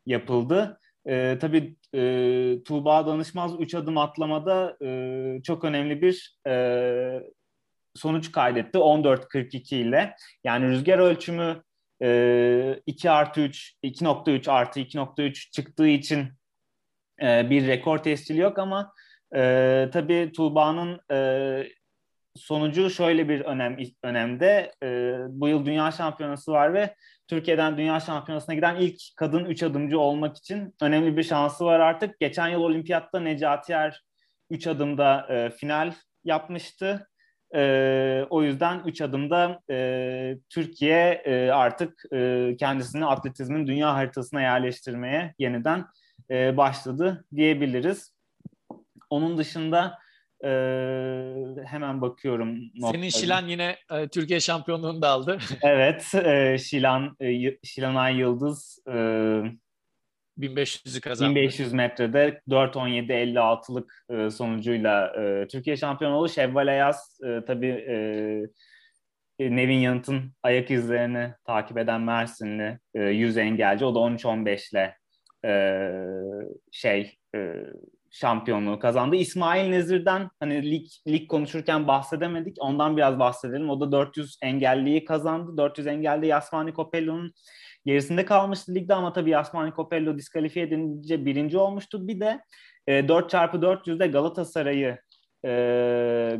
yapıldı. 0.06 0.78
E, 1.08 1.38
tabii 1.40 1.76
e, 1.94 2.62
Tuğba 2.64 3.06
Danışmaz 3.06 3.60
3 3.60 3.74
adım 3.74 3.98
atlamada 3.98 4.76
e, 4.82 5.42
çok 5.42 5.64
önemli 5.64 6.02
bir 6.02 6.38
e, 6.46 7.22
sonuç 7.94 8.32
kaydetti 8.32 8.78
14.42 8.78 9.74
ile. 9.74 10.14
Yani 10.44 10.68
rüzgar 10.68 10.98
ölçümü 10.98 11.62
e, 12.02 12.80
2 12.86 13.10
artı 13.10 13.40
3, 13.40 13.74
2.3 13.82 14.50
artı 14.50 14.80
2.3 14.80 15.50
çıktığı 15.50 15.88
için 15.88 16.28
e, 17.22 17.50
bir 17.50 17.66
rekor 17.66 17.98
tescili 17.98 18.40
yok 18.40 18.58
ama 18.58 18.92
e, 19.36 19.88
tabii 19.92 20.32
Tuğba'nın 20.36 21.00
e, 21.12 21.68
sonucu 22.36 22.90
şöyle 22.90 23.28
bir 23.28 23.40
önem 23.40 23.78
önemde. 24.02 24.72
E, 24.82 25.16
bu 25.28 25.48
yıl 25.48 25.66
Dünya 25.66 25.92
Şampiyonası 25.92 26.52
var 26.52 26.74
ve 26.74 26.94
Türkiye'den 27.28 27.78
Dünya 27.78 28.00
Şampiyonası'na 28.00 28.54
giden 28.54 28.76
ilk 28.76 29.00
kadın 29.16 29.44
üç 29.44 29.62
adımcı 29.62 29.98
olmak 29.98 30.36
için 30.36 30.74
önemli 30.80 31.16
bir 31.16 31.22
şansı 31.22 31.64
var 31.64 31.80
artık. 31.80 32.20
Geçen 32.20 32.48
yıl 32.48 32.60
olimpiyatta 32.60 33.20
Necati 33.20 33.72
Er 33.72 34.02
3 34.50 34.66
adımda 34.66 35.26
e, 35.30 35.50
final 35.50 35.92
yapmıştı. 36.24 37.08
E, 37.54 38.24
o 38.30 38.42
yüzden 38.42 38.82
üç 38.86 39.00
adımda 39.00 39.60
e, 39.70 40.38
Türkiye 40.48 41.22
e, 41.24 41.50
artık 41.50 42.02
e, 42.12 42.50
kendisini 42.58 43.06
atletizmin 43.06 43.66
dünya 43.66 43.94
haritasına 43.94 44.40
yerleştirmeye 44.42 45.34
yeniden 45.38 45.84
e, 46.30 46.56
başladı 46.56 47.24
diyebiliriz. 47.34 48.16
Onun 49.10 49.38
dışında 49.38 49.98
e, 50.44 50.50
hemen 51.66 52.00
bakıyorum. 52.00 52.58
Notları. 52.74 52.92
Senin 52.92 53.08
Şilan 53.08 53.46
yine 53.46 53.76
e, 53.90 54.08
Türkiye 54.08 54.40
şampiyonluğunu 54.40 55.02
da 55.02 55.08
aldı. 55.08 55.38
evet, 55.62 56.14
e, 56.14 56.58
Şilan, 56.58 57.16
e, 57.20 57.56
Şilanay 57.64 58.16
Yıldız 58.16 58.78
e, 58.88 58.92
1500'ü 60.38 61.00
kazandı. 61.00 61.34
1500 61.34 61.72
metrede 61.72 62.40
4.17.56'lık 62.48 64.04
e, 64.10 64.30
sonucuyla 64.30 65.12
e, 65.22 65.48
Türkiye 65.48 65.76
şampiyonu 65.76 66.14
oldu. 66.14 66.28
Şevval 66.28 66.66
Ayaz 66.66 67.18
e, 67.24 67.44
tabii 67.46 67.84
e, 67.88 67.94
e 69.38 69.56
Nevin 69.56 69.78
Yanıt'ın 69.78 70.32
ayak 70.42 70.70
izlerini 70.70 71.34
takip 71.44 71.78
eden 71.78 72.00
Mersinli 72.00 72.78
e, 72.94 73.02
100 73.02 73.36
engelci. 73.36 73.84
O 73.84 73.94
da 73.94 73.98
13-15 73.98 74.70
ile 74.72 74.96
e, 75.44 75.52
şey 76.72 77.18
e, 77.34 77.54
şampiyonluğu 78.20 78.78
kazandı. 78.78 79.16
İsmail 79.16 79.68
Nezir'den 79.68 80.30
hani 80.40 80.70
lig, 80.70 80.86
lig 81.08 81.28
konuşurken 81.28 81.88
bahsedemedik. 81.88 82.56
Ondan 82.60 82.96
biraz 82.96 83.18
bahsedelim. 83.18 83.70
O 83.70 83.80
da 83.80 83.92
400 83.92 84.38
engelliyi 84.42 85.04
kazandı. 85.04 85.56
400 85.56 85.86
engelli 85.86 86.26
Yasmani 86.26 86.74
Copello'nun 86.74 87.32
gerisinde 87.86 88.24
kalmıştı 88.24 88.74
ligde 88.74 88.94
ama 88.94 89.12
tabii 89.12 89.30
Yasmani 89.30 89.72
Copello 89.76 90.16
diskalifiye 90.16 90.66
edilince 90.66 91.24
birinci 91.24 91.58
olmuştu. 91.58 92.08
Bir 92.08 92.20
de 92.20 92.40
e, 92.86 93.00
4x400'de 93.00 94.06
Galatasaray'ı 94.06 94.98
e, 95.44 95.50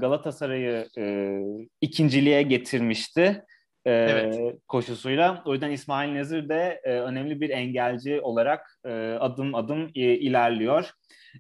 Galatasaray'ı 0.01 0.89
e, 0.99 1.37
ikinciliğe 1.81 2.43
getirmişti 2.43 3.45
e, 3.85 3.93
evet. 3.93 4.57
koşusuyla. 4.69 5.43
O 5.47 5.53
yüzden 5.53 5.71
İsmail 5.71 6.11
Nezir 6.11 6.49
de 6.49 6.81
e, 6.85 6.91
önemli 6.91 7.41
bir 7.41 7.51
engelci 7.51 8.21
olarak 8.21 8.81
e, 8.85 8.91
adım 9.21 9.55
adım 9.55 9.91
e, 9.95 10.01
ilerliyor. 10.01 10.91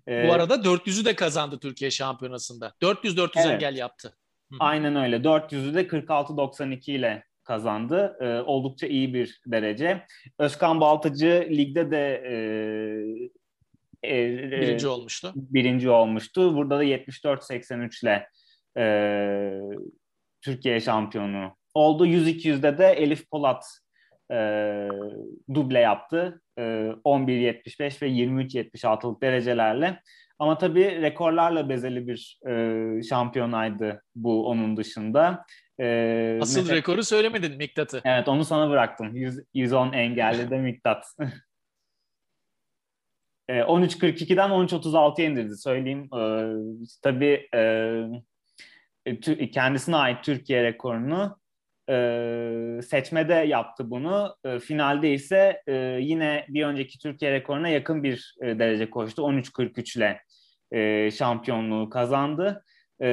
E, 0.08 0.28
Bu 0.28 0.32
arada 0.32 0.54
400'ü 0.54 1.04
de 1.04 1.14
kazandı 1.14 1.58
Türkiye 1.58 1.90
Şampiyonası'nda. 1.90 2.72
400-400 2.82 3.30
evet. 3.36 3.46
engel 3.46 3.76
yaptı. 3.76 4.16
Aynen 4.58 4.96
öyle. 4.96 5.16
400'ü 5.16 5.74
de 5.74 5.86
46-92 5.86 6.90
ile 6.90 7.24
kazandı. 7.44 8.16
E, 8.20 8.40
oldukça 8.40 8.86
iyi 8.86 9.14
bir 9.14 9.40
derece. 9.46 10.06
Özkan 10.38 10.80
Baltacı 10.80 11.48
ligde 11.50 11.90
de 11.90 12.22
e, 12.26 12.36
e, 14.04 14.50
birinci 14.60 14.88
olmuştu. 14.88 15.32
Birinci 15.36 15.90
olmuştu. 15.90 16.56
Burada 16.56 16.78
da 16.78 16.84
74-83 16.84 18.04
ile 18.04 18.28
e, 18.78 18.86
Türkiye 20.40 20.80
şampiyonu 20.80 21.56
oldu. 21.74 22.06
100-200'de 22.06 22.78
de 22.78 22.86
Elif 22.86 23.30
Polat 23.30 23.64
e, 24.32 24.88
duble 25.54 25.78
yaptı. 25.78 26.40
E, 26.58 26.62
11.75 26.62 28.02
ve 28.02 28.08
23.76'lık 28.08 29.22
derecelerle. 29.22 30.00
Ama 30.38 30.58
tabii 30.58 31.02
rekorlarla 31.02 31.68
bezeli 31.68 32.08
bir 32.08 32.40
e, 32.48 33.02
şampiyonaydı 33.02 34.02
bu 34.14 34.48
onun 34.48 34.76
dışında. 34.76 35.44
E, 35.80 36.38
Asıl 36.42 36.60
mesela, 36.60 36.76
rekoru 36.76 37.04
söylemedin 37.04 37.56
Miktat'ı. 37.56 38.00
Evet 38.04 38.28
onu 38.28 38.44
sana 38.44 38.70
bıraktım. 38.70 39.16
100, 39.16 39.40
110 39.54 39.92
engelli 39.92 40.50
de 40.50 40.58
Miktat. 40.58 41.04
e, 43.48 43.60
13.42'den 43.60 44.50
13.36'ya 44.50 45.28
indirdi 45.28 45.56
söyleyeyim. 45.56 46.08
E, 46.14 46.20
tabii 47.02 47.48
e, 49.06 49.50
kendisine 49.50 49.96
ait 49.96 50.24
Türkiye 50.24 50.62
rekorunu 50.62 51.38
e, 51.90 52.80
seçmede 52.82 53.34
yaptı 53.34 53.90
bunu. 53.90 54.36
E, 54.44 54.58
finalde 54.58 55.12
ise 55.12 55.62
e, 55.66 55.74
yine 56.00 56.46
bir 56.48 56.64
önceki 56.64 56.98
Türkiye 56.98 57.32
rekoruna 57.32 57.68
yakın 57.68 58.02
bir 58.02 58.34
e, 58.42 58.58
derece 58.58 58.90
koştu. 58.90 59.22
13.43 59.22 59.98
ile 59.98 60.20
e, 60.70 61.10
şampiyonluğu 61.10 61.90
kazandı. 61.90 62.64
E, 63.02 63.06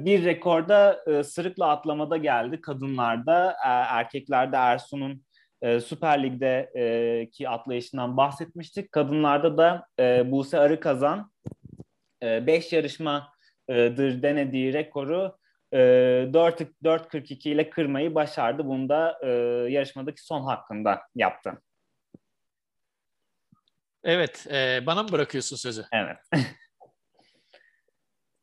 bir 0.00 0.24
rekorda 0.24 1.00
e, 1.06 1.22
sırıkla 1.22 1.68
atlamada 1.68 2.16
geldi 2.16 2.60
kadınlarda. 2.60 3.50
E, 3.50 3.68
erkeklerde 3.68 4.56
Ersun'un 4.56 5.22
e, 5.62 5.80
Süper 5.80 6.22
Lig'de 6.22 6.70
e, 6.76 7.30
ki 7.30 7.48
atlayışından 7.48 8.16
bahsetmiştik. 8.16 8.92
Kadınlarda 8.92 9.58
da 9.58 9.86
e, 10.00 10.30
Buse 10.30 10.58
Arıkazan 10.58 11.30
5 12.22 12.72
e, 12.72 12.76
yarışmadır 12.76 14.22
denediği 14.22 14.72
rekoru 14.72 15.37
e, 15.72 15.78
4, 16.32 16.60
4.42 16.60 17.48
ile 17.48 17.70
kırmayı 17.70 18.14
başardı. 18.14 18.66
Bunu 18.66 18.88
da 18.88 19.18
e, 19.22 19.28
yarışmadaki 19.72 20.24
son 20.24 20.42
hakkında 20.42 21.02
yaptı. 21.14 21.62
Evet, 24.04 24.46
e, 24.50 24.86
bana 24.86 25.02
mı 25.02 25.12
bırakıyorsun 25.12 25.56
sözü? 25.56 25.84
Evet. 25.92 26.16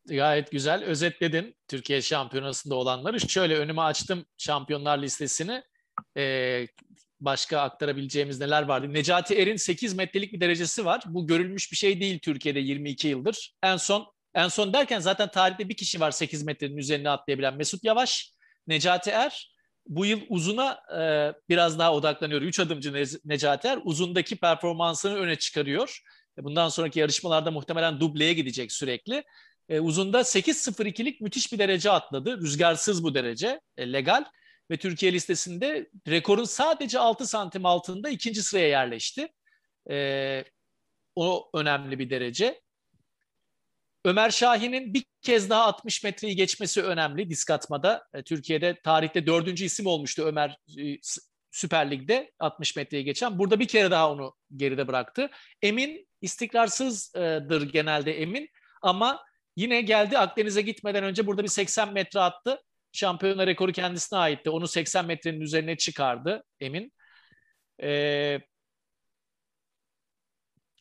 Gayet 0.07 0.51
güzel 0.51 0.83
özetledin 0.83 1.55
Türkiye 1.67 2.01
Şampiyonası'nda 2.01 2.75
olanları. 2.75 3.19
Şöyle 3.19 3.57
önüme 3.57 3.81
açtım 3.81 4.25
şampiyonlar 4.37 4.97
listesini. 4.97 5.63
Ee, 6.17 6.67
başka 7.19 7.59
aktarabileceğimiz 7.59 8.39
neler 8.39 8.63
vardı? 8.63 8.93
Necati 8.93 9.35
Er'in 9.41 9.55
8 9.55 9.93
metrelik 9.93 10.33
bir 10.33 10.39
derecesi 10.39 10.85
var. 10.85 11.03
Bu 11.07 11.27
görülmüş 11.27 11.71
bir 11.71 11.77
şey 11.77 12.01
değil 12.01 12.19
Türkiye'de 12.19 12.59
22 12.59 13.07
yıldır. 13.07 13.53
En 13.63 13.77
son 13.77 14.14
en 14.35 14.47
son 14.47 14.73
derken 14.73 14.99
zaten 14.99 15.31
tarihte 15.31 15.69
bir 15.69 15.75
kişi 15.75 15.99
var 15.99 16.11
8 16.11 16.43
metrenin 16.43 16.77
üzerine 16.77 17.09
atlayabilen 17.09 17.55
Mesut 17.55 17.83
Yavaş, 17.83 18.31
Necati 18.67 19.09
Er. 19.09 19.55
Bu 19.87 20.05
yıl 20.05 20.19
uzuna 20.29 20.79
e, 20.97 21.33
biraz 21.49 21.79
daha 21.79 21.93
odaklanıyor. 21.93 22.41
Üç 22.41 22.59
adımcı 22.59 22.93
ne- 22.93 23.19
Necati 23.25 23.67
Er 23.67 23.79
uzundaki 23.83 24.35
performansını 24.35 25.15
öne 25.17 25.35
çıkarıyor. 25.35 25.99
E, 26.39 26.43
bundan 26.43 26.69
sonraki 26.69 26.99
yarışmalarda 26.99 27.51
muhtemelen 27.51 27.99
dubleye 27.99 28.33
gidecek 28.33 28.71
sürekli. 28.71 29.23
E, 29.69 29.79
uzunda 29.79 30.19
8.02'lik 30.23 31.21
müthiş 31.21 31.53
bir 31.53 31.59
derece 31.59 31.91
atladı. 31.91 32.41
Rüzgarsız 32.41 33.03
bu 33.03 33.15
derece, 33.15 33.61
e, 33.77 33.93
legal. 33.93 34.25
Ve 34.71 34.77
Türkiye 34.77 35.13
listesinde 35.13 35.89
rekorun 36.07 36.43
sadece 36.43 36.99
6 36.99 37.27
santim 37.27 37.65
altında 37.65 38.09
ikinci 38.09 38.43
sıraya 38.43 38.67
yerleşti. 38.67 39.27
E, 39.91 40.43
o 41.15 41.49
önemli 41.53 41.99
bir 41.99 42.09
derece. 42.09 42.64
Ömer 44.05 44.29
Şahin'in 44.29 44.93
bir 44.93 45.05
kez 45.21 45.49
daha 45.49 45.63
60 45.63 46.03
metreyi 46.03 46.35
geçmesi 46.35 46.81
önemli 46.81 47.29
disk 47.29 47.51
atmada. 47.51 48.07
E, 48.13 48.23
Türkiye'de 48.23 48.79
tarihte 48.83 49.25
dördüncü 49.25 49.65
isim 49.65 49.85
olmuştu 49.85 50.23
Ömer 50.25 50.57
e, 50.79 50.97
Süper 51.51 51.91
Lig'de 51.91 52.31
60 52.39 52.75
metreyi 52.75 53.03
geçen. 53.03 53.39
Burada 53.39 53.59
bir 53.59 53.67
kere 53.67 53.91
daha 53.91 54.11
onu 54.11 54.33
geride 54.55 54.87
bıraktı. 54.87 55.29
Emin 55.61 56.07
istikrarsızdır 56.21 57.69
genelde 57.71 58.21
Emin 58.21 58.49
ama 58.81 59.23
yine 59.55 59.81
geldi 59.81 60.17
Akdeniz'e 60.17 60.61
gitmeden 60.61 61.03
önce 61.03 61.27
burada 61.27 61.43
bir 61.43 61.47
80 61.47 61.93
metre 61.93 62.19
attı. 62.19 62.61
Şampiyona 62.91 63.47
rekoru 63.47 63.71
kendisine 63.71 64.19
aitti. 64.19 64.49
Onu 64.49 64.67
80 64.67 65.05
metrenin 65.05 65.41
üzerine 65.41 65.77
çıkardı 65.77 66.43
Emin. 66.59 66.91
Ee, 67.83 68.39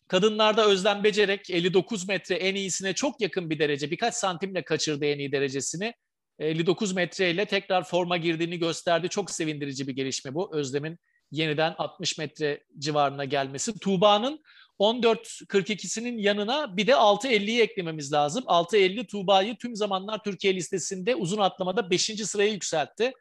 Kadınlarda 0.08 0.66
Özlem 0.66 1.04
Becerek 1.04 1.50
59 1.50 2.08
metre 2.08 2.34
en 2.34 2.54
iyisine 2.54 2.92
çok 2.92 3.20
yakın 3.20 3.50
bir 3.50 3.58
derece. 3.58 3.90
Birkaç 3.90 4.14
santimle 4.14 4.64
kaçırdı 4.64 5.04
en 5.04 5.18
iyi 5.18 5.32
derecesini. 5.32 5.94
59 6.38 6.92
metreyle 6.92 7.44
tekrar 7.44 7.84
forma 7.84 8.16
girdiğini 8.16 8.58
gösterdi. 8.58 9.08
Çok 9.08 9.30
sevindirici 9.30 9.88
bir 9.88 9.96
gelişme 9.96 10.34
bu. 10.34 10.56
Özlem'in 10.56 10.98
yeniden 11.30 11.74
60 11.78 12.18
metre 12.18 12.64
civarına 12.78 13.24
gelmesi. 13.24 13.78
Tuğba'nın 13.78 14.40
14.42'sinin 14.78 16.18
yanına 16.18 16.76
bir 16.76 16.86
de 16.86 16.92
6.50'yi 16.92 17.60
eklememiz 17.60 18.12
lazım. 18.12 18.44
6.50 18.44 19.06
Tuğba'yı 19.06 19.56
tüm 19.56 19.76
zamanlar 19.76 20.22
Türkiye 20.24 20.54
listesinde 20.54 21.14
uzun 21.14 21.38
atlamada 21.38 21.90
5. 21.90 22.02
sıraya 22.02 22.50
yükseltti. 22.50 23.12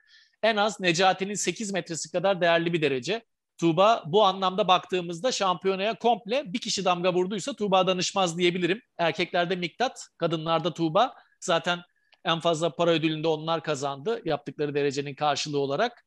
En 0.43 0.55
az 0.55 0.79
Necati'nin 0.79 1.33
8 1.33 1.73
metresi 1.73 2.11
kadar 2.11 2.41
değerli 2.41 2.73
bir 2.73 2.81
derece. 2.81 3.21
Tuğba 3.57 4.03
bu 4.05 4.23
anlamda 4.23 4.67
baktığımızda 4.67 5.31
şampiyonaya 5.31 5.99
komple 5.99 6.53
bir 6.53 6.59
kişi 6.59 6.85
damga 6.85 7.13
vurduysa 7.13 7.53
Tuğba 7.53 7.87
danışmaz 7.87 8.37
diyebilirim. 8.37 8.81
Erkeklerde 8.97 9.55
Miktat, 9.55 10.07
kadınlarda 10.17 10.73
Tuğba. 10.73 11.13
Zaten 11.39 11.79
en 12.25 12.39
fazla 12.39 12.75
para 12.75 12.91
ödülünde 12.91 13.27
onlar 13.27 13.63
kazandı 13.63 14.21
yaptıkları 14.25 14.75
derecenin 14.75 15.15
karşılığı 15.15 15.59
olarak. 15.59 16.05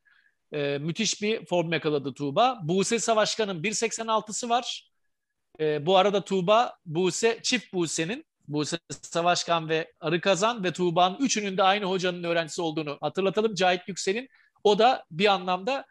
Ee, 0.53 0.79
müthiş 0.79 1.23
bir 1.23 1.47
form 1.47 1.73
yakaladı 1.73 2.15
Tuğba. 2.15 2.59
Buse 2.63 2.99
Savaşkan'ın 2.99 3.63
1.86'sı 3.63 4.49
var. 4.49 4.91
Ee, 5.61 5.87
bu 5.87 5.97
arada 5.97 6.25
Tuğba, 6.25 6.77
Buse, 6.87 7.41
çift 7.43 7.73
Buse'nin 7.73 8.27
Buse 8.49 8.79
Savaşkan 9.03 9.69
ve 9.69 9.93
Arı 10.01 10.21
Kazan 10.21 10.65
ve 10.65 10.73
Tuğba'nın 10.73 11.17
üçünün 11.17 11.57
de 11.57 11.63
aynı 11.63 11.85
hocanın 11.85 12.23
öğrencisi 12.23 12.63
olduğunu 12.63 12.99
hatırlatalım. 13.01 13.55
Cahit 13.55 13.89
Yüksel'in 13.89 14.29
o 14.65 14.79
da 14.79 15.05
bir 15.11 15.27
anlamda 15.27 15.85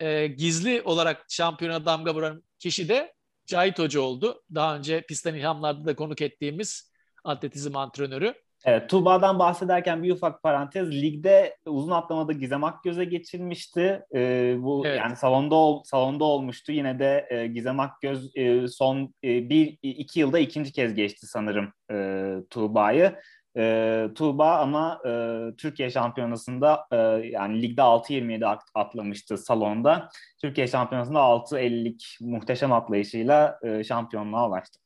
e, 0.00 0.26
gizli 0.26 0.82
olarak 0.82 1.26
şampiyona 1.28 1.86
damga 1.86 2.14
vuran 2.14 2.42
kişi 2.58 2.88
de 2.88 3.14
Cahit 3.46 3.78
Hoca 3.78 4.00
oldu. 4.00 4.42
Daha 4.54 4.76
önce 4.76 5.00
pistten 5.00 5.34
ilhamlarda 5.34 5.84
da 5.84 5.96
konuk 5.96 6.22
ettiğimiz 6.22 6.92
atletizm 7.24 7.76
antrenörü. 7.76 8.34
Evet, 8.64 8.90
Tuğba'dan 8.90 9.38
bahsederken 9.38 10.02
bir 10.02 10.12
ufak 10.12 10.42
parantez. 10.42 10.90
Ligde 10.90 11.56
uzun 11.66 11.90
atlamada 11.90 12.32
Gizem 12.32 12.64
Akgöz'e 12.64 13.04
geçilmişti. 13.04 14.02
Ee, 14.14 14.56
bu 14.58 14.82
evet. 14.86 14.98
yani 14.98 15.16
salonda 15.16 15.54
ol, 15.54 15.82
salonda 15.84 16.24
olmuştu. 16.24 16.72
Yine 16.72 16.98
de 16.98 17.26
e, 17.30 17.46
Gizem 17.46 17.80
Akgöz 17.80 18.36
e, 18.36 18.68
son 18.68 19.14
e, 19.24 19.48
bir 19.50 19.78
iki 19.82 20.20
yılda 20.20 20.38
ikinci 20.38 20.72
kez 20.72 20.94
geçti 20.94 21.26
sanırım 21.26 21.72
e, 21.92 22.36
Tuğba'yı. 22.50 23.14
E, 23.60 24.08
Tuğba 24.14 24.58
ama 24.58 25.00
e, 25.06 25.10
Türkiye 25.56 25.90
Şampiyonası'nda 25.90 26.86
e, 26.92 26.96
yani 27.26 27.62
ligde 27.62 27.80
6.27 27.80 28.58
atlamıştı 28.74 29.38
salonda. 29.38 30.08
Türkiye 30.40 30.66
Şampiyonası'nda 30.66 31.18
6.50'lik 31.18 32.16
muhteşem 32.20 32.72
atlayışıyla 32.72 33.58
e, 33.62 33.84
şampiyonluğa 33.84 34.48
ulaştı. 34.48 34.80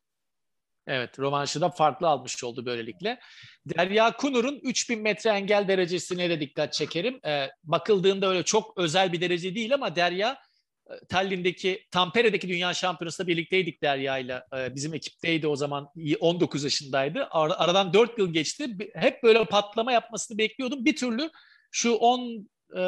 Evet, 0.87 1.21
rövanşı 1.21 1.61
da 1.61 1.69
farklı 1.69 2.09
almış 2.09 2.45
oldu 2.45 2.67
böylelikle. 2.67 3.21
Derya 3.67 4.13
Kunur'un 4.13 4.61
3000 4.63 5.03
metre 5.03 5.31
engel 5.31 5.69
derecesine 5.69 6.31
de 6.31 6.41
dikkat 6.41 6.73
çekerim. 6.73 7.21
Ee, 7.27 7.51
bakıldığında 7.65 8.29
öyle 8.29 8.43
çok 8.43 8.79
özel 8.79 9.13
bir 9.13 9.21
derece 9.21 9.55
değil 9.55 9.75
ama 9.75 9.97
Derya 9.97 10.39
Tallinn'deki, 11.09 11.87
Tampere'deki 11.91 12.49
Dünya 12.49 12.75
Şampiyonası'nda 12.75 13.29
birlikteydik 13.29 13.83
Derya'yla. 13.83 14.47
Ee, 14.57 14.75
bizim 14.75 14.95
ekipteydi 14.95 15.47
o 15.47 15.57
zaman 15.57 15.89
19 16.21 16.65
yaşındaydı. 16.65 17.29
Ar- 17.31 17.55
aradan 17.57 17.93
4 17.95 18.19
yıl 18.19 18.33
geçti. 18.33 18.77
Hep 18.95 19.23
böyle 19.23 19.45
patlama 19.45 19.93
yapmasını 19.93 20.39
bekliyordum. 20.39 20.85
Bir 20.85 20.97
türlü 20.97 21.31
şu 21.71 21.93
10 21.93 22.49
e, 22.77 22.81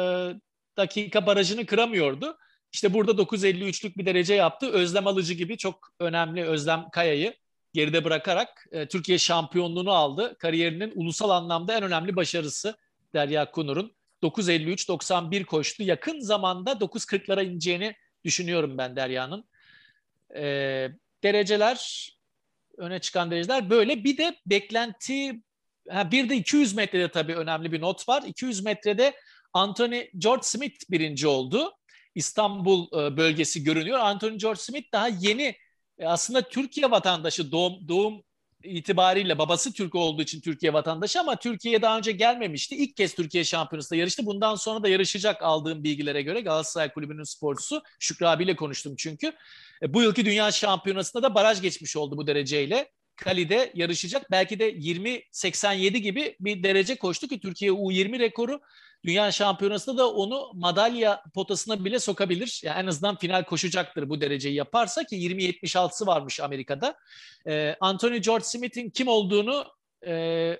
dakika 0.77 1.25
barajını 1.25 1.65
kıramıyordu. 1.65 2.37
İşte 2.73 2.93
burada 2.93 3.11
9.53'lük 3.11 3.97
bir 3.97 4.05
derece 4.05 4.33
yaptı. 4.33 4.71
Özlem 4.71 5.07
Alıcı 5.07 5.33
gibi 5.33 5.57
çok 5.57 5.91
önemli 5.99 6.43
Özlem 6.43 6.85
Kaya'yı 6.91 7.33
geride 7.73 8.03
bırakarak 8.03 8.67
e, 8.71 8.87
Türkiye 8.87 9.17
şampiyonluğunu 9.17 9.91
aldı. 9.91 10.35
Kariyerinin 10.39 10.91
ulusal 10.95 11.29
anlamda 11.29 11.73
en 11.73 11.83
önemli 11.83 12.15
başarısı 12.15 12.75
Derya 13.13 13.51
Kunur'un. 13.51 13.96
9.53-91 14.23 15.45
koştu. 15.45 15.83
Yakın 15.83 16.19
zamanda 16.19 16.71
9.40'lara 16.71 17.45
ineceğini 17.45 17.95
düşünüyorum 18.23 18.77
ben 18.77 18.95
Derya'nın. 18.95 19.45
E, 20.35 20.43
dereceler, 21.23 22.09
öne 22.77 22.99
çıkan 22.99 23.31
dereceler 23.31 23.69
böyle. 23.69 24.03
Bir 24.03 24.17
de 24.17 24.35
beklenti, 24.45 25.41
ha, 25.89 26.11
bir 26.11 26.29
de 26.29 26.35
200 26.35 26.73
metrede 26.73 27.11
tabii 27.11 27.35
önemli 27.35 27.71
bir 27.71 27.81
not 27.81 28.09
var. 28.09 28.23
200 28.27 28.63
metrede 28.63 29.13
Anthony 29.53 30.09
George 30.17 30.43
Smith 30.43 30.91
birinci 30.91 31.27
oldu. 31.27 31.73
İstanbul 32.15 32.87
e, 32.87 33.17
bölgesi 33.17 33.63
görünüyor. 33.63 33.99
Anthony 33.99 34.37
George 34.37 34.59
Smith 34.59 34.91
daha 34.93 35.07
yeni 35.07 35.55
e, 35.97 36.05
aslında 36.05 36.41
Türkiye 36.41 36.91
vatandaşı 36.91 37.51
doğum, 37.51 37.87
doğum 37.87 38.23
itibariyle 38.63 39.37
babası 39.37 39.73
Türk 39.73 39.95
olduğu 39.95 40.21
için 40.21 40.41
Türkiye 40.41 40.73
vatandaşı 40.73 41.19
ama 41.19 41.35
Türkiye'ye 41.35 41.81
daha 41.81 41.97
önce 41.97 42.11
gelmemişti. 42.11 42.75
İlk 42.75 42.95
kez 42.95 43.15
Türkiye 43.15 43.43
Şampiyonası'nda 43.43 43.99
yarıştı. 43.99 44.25
Bundan 44.25 44.55
sonra 44.55 44.83
da 44.83 44.87
yarışacak 44.87 45.43
aldığım 45.43 45.83
bilgilere 45.83 46.21
göre 46.21 46.41
Galatasaray 46.41 46.93
Kulübü'nün 46.93 47.23
sporcusu 47.23 47.83
Şükrü 47.99 48.25
abiyle 48.25 48.55
konuştum 48.55 48.95
çünkü. 48.97 49.33
E, 49.81 49.93
bu 49.93 50.01
yılki 50.01 50.25
Dünya 50.25 50.51
Şampiyonası'nda 50.51 51.23
da 51.23 51.35
baraj 51.35 51.61
geçmiş 51.61 51.97
oldu 51.97 52.17
bu 52.17 52.27
dereceyle. 52.27 52.91
Kali'de 53.15 53.71
yarışacak. 53.75 54.31
Belki 54.31 54.59
de 54.59 54.71
20-87 54.71 55.97
gibi 55.97 56.35
bir 56.39 56.63
derece 56.63 56.95
koştu 56.95 57.27
ki 57.27 57.39
Türkiye 57.39 57.71
U20 57.71 58.19
rekoru 58.19 58.59
Dünya 59.05 59.31
Şampiyonası'nda 59.31 59.97
da 59.97 60.13
onu 60.13 60.51
madalya 60.53 61.23
potasına 61.33 61.85
bile 61.85 61.99
sokabilir. 61.99 62.61
Yani 62.63 62.79
en 62.79 62.87
azından 62.87 63.15
final 63.17 63.43
koşacaktır 63.43 64.09
bu 64.09 64.21
dereceyi 64.21 64.55
yaparsa 64.55 65.03
ki 65.03 65.15
20-76'sı 65.15 66.05
varmış 66.05 66.39
Amerika'da. 66.39 66.95
Ee, 67.47 67.75
Anthony 67.79 68.17
George 68.17 68.43
Smith'in 68.43 68.89
kim 68.89 69.07
olduğunu 69.07 69.65
e, 70.07 70.59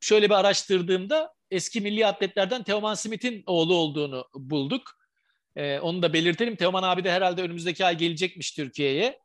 şöyle 0.00 0.26
bir 0.30 0.34
araştırdığımda 0.34 1.34
eski 1.50 1.80
milli 1.80 2.06
atletlerden 2.06 2.62
Teoman 2.62 2.94
Smith'in 2.94 3.42
oğlu 3.46 3.74
olduğunu 3.74 4.24
bulduk. 4.34 4.82
Ee, 5.56 5.78
onu 5.78 6.02
da 6.02 6.12
belirtelim. 6.12 6.56
Teoman 6.56 6.82
abi 6.82 7.04
de 7.04 7.12
herhalde 7.12 7.42
önümüzdeki 7.42 7.84
ay 7.84 7.98
gelecekmiş 7.98 8.52
Türkiye'ye 8.52 9.20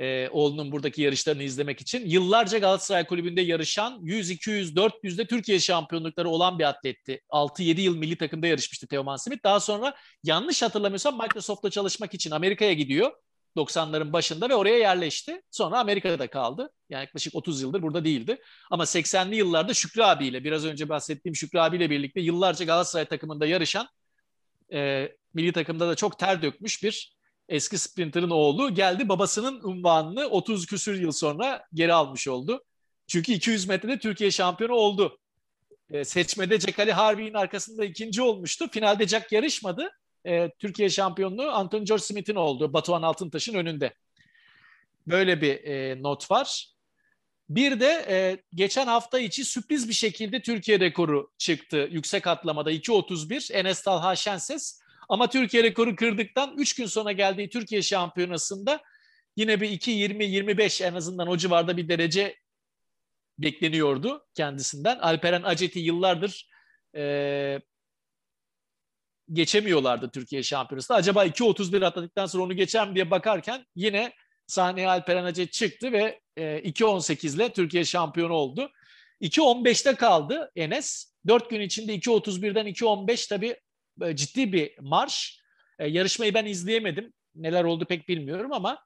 e, 0.00 0.28
oğlunun 0.28 0.72
buradaki 0.72 1.02
yarışlarını 1.02 1.42
izlemek 1.42 1.80
için. 1.80 2.06
Yıllarca 2.06 2.58
Galatasaray 2.58 3.06
Kulübü'nde 3.06 3.40
yarışan 3.40 3.98
100, 4.02 4.30
200, 4.30 4.76
400'de 4.76 5.26
Türkiye 5.26 5.58
şampiyonlukları 5.58 6.28
olan 6.28 6.58
bir 6.58 6.64
atletti. 6.64 7.20
6-7 7.30 7.80
yıl 7.80 7.96
milli 7.96 8.16
takımda 8.16 8.46
yarışmıştı 8.46 8.86
Teoman 8.86 9.16
Smith. 9.16 9.44
Daha 9.44 9.60
sonra 9.60 9.94
yanlış 10.24 10.62
hatırlamıyorsam 10.62 11.18
Microsoft'ta 11.18 11.70
çalışmak 11.70 12.14
için 12.14 12.30
Amerika'ya 12.30 12.72
gidiyor. 12.72 13.12
90'ların 13.56 14.12
başında 14.12 14.48
ve 14.48 14.54
oraya 14.54 14.78
yerleşti. 14.78 15.42
Sonra 15.50 15.78
Amerika'da 15.78 16.30
kaldı. 16.30 16.70
Yani 16.90 17.00
yaklaşık 17.00 17.34
30 17.34 17.62
yıldır 17.62 17.82
burada 17.82 18.04
değildi. 18.04 18.38
Ama 18.70 18.84
80'li 18.84 19.36
yıllarda 19.36 19.74
Şükrü 19.74 20.02
abiyle, 20.02 20.44
biraz 20.44 20.64
önce 20.64 20.88
bahsettiğim 20.88 21.36
Şükrü 21.36 21.58
abiyle 21.58 21.90
birlikte 21.90 22.20
yıllarca 22.20 22.64
Galatasaray 22.64 23.04
takımında 23.04 23.46
yarışan, 23.46 23.88
e, 24.72 25.08
milli 25.34 25.52
takımda 25.52 25.88
da 25.88 25.94
çok 25.94 26.18
ter 26.18 26.42
dökmüş 26.42 26.82
bir 26.82 27.19
eski 27.50 27.78
sprinter'ın 27.78 28.30
oğlu 28.30 28.74
geldi 28.74 29.08
babasının 29.08 29.60
unvanını 29.62 30.26
30 30.26 30.66
küsür 30.66 31.00
yıl 31.00 31.12
sonra 31.12 31.66
geri 31.74 31.92
almış 31.92 32.28
oldu. 32.28 32.64
Çünkü 33.06 33.32
200 33.32 33.68
metrede 33.68 33.98
Türkiye 33.98 34.30
şampiyonu 34.30 34.74
oldu. 34.74 35.18
E, 35.90 36.04
seçmede 36.04 36.60
Jack 36.60 36.78
Ali 36.78 36.92
Harvey'in 36.92 37.34
arkasında 37.34 37.84
ikinci 37.84 38.22
olmuştu. 38.22 38.68
Finalde 38.70 39.08
Jack 39.08 39.32
yarışmadı. 39.32 39.90
E, 40.26 40.50
Türkiye 40.58 40.88
şampiyonluğu 40.88 41.50
Anthony 41.50 41.84
George 41.84 42.02
Smith'in 42.02 42.34
oldu. 42.34 42.72
Batuhan 42.72 43.02
Altıntaş'ın 43.02 43.54
önünde. 43.54 43.94
Böyle 45.06 45.40
bir 45.40 45.64
e, 45.64 46.02
not 46.02 46.30
var. 46.30 46.74
Bir 47.48 47.80
de 47.80 48.06
e, 48.08 48.42
geçen 48.54 48.86
hafta 48.86 49.18
içi 49.18 49.44
sürpriz 49.44 49.88
bir 49.88 49.94
şekilde 49.94 50.42
Türkiye 50.42 50.80
rekoru 50.80 51.30
çıktı. 51.38 51.88
Yüksek 51.90 52.26
atlamada 52.26 52.72
2.31. 52.72 53.52
Enes 53.52 53.82
Talha 53.82 54.16
Şenses 54.16 54.79
ama 55.10 55.30
Türkiye 55.30 55.62
rekoru 55.62 55.96
kırdıktan 55.96 56.54
3 56.56 56.74
gün 56.74 56.86
sonra 56.86 57.12
geldiği 57.12 57.48
Türkiye 57.48 57.82
Şampiyonası'nda 57.82 58.82
yine 59.36 59.60
bir 59.60 59.70
2-20-25 59.70 60.84
en 60.84 60.94
azından 60.94 61.28
o 61.28 61.36
civarda 61.36 61.76
bir 61.76 61.88
derece 61.88 62.36
bekleniyordu 63.38 64.26
kendisinden. 64.34 64.98
Alperen 64.98 65.42
Aceti 65.42 65.78
yıllardır 65.78 66.50
e, 66.96 67.60
geçemiyorlardı 69.32 70.10
Türkiye 70.10 70.42
Şampiyonası'nda. 70.42 70.98
Acaba 70.98 71.26
2.31 71.26 71.86
atladıktan 71.86 72.26
sonra 72.26 72.42
onu 72.42 72.56
geçer 72.56 72.88
mi 72.88 72.94
diye 72.94 73.10
bakarken 73.10 73.66
yine 73.74 74.12
sahneye 74.46 74.88
Alperen 74.88 75.24
Acet 75.24 75.52
çıktı 75.52 75.92
ve 75.92 76.20
e, 76.36 76.42
2.18 76.42 77.36
ile 77.36 77.52
Türkiye 77.52 77.84
şampiyonu 77.84 78.32
oldu. 78.32 78.70
2.15'te 79.20 79.94
kaldı 79.94 80.50
Enes. 80.56 81.14
4 81.26 81.50
gün 81.50 81.60
içinde 81.60 81.96
2.31'den 81.96 82.66
2.15 82.66 83.28
tabii 83.28 83.56
ciddi 84.16 84.52
bir 84.52 84.78
marş. 84.80 85.40
E, 85.78 85.88
yarışmayı 85.88 86.34
ben 86.34 86.46
izleyemedim. 86.46 87.12
Neler 87.34 87.64
oldu 87.64 87.84
pek 87.84 88.08
bilmiyorum 88.08 88.52
ama 88.52 88.78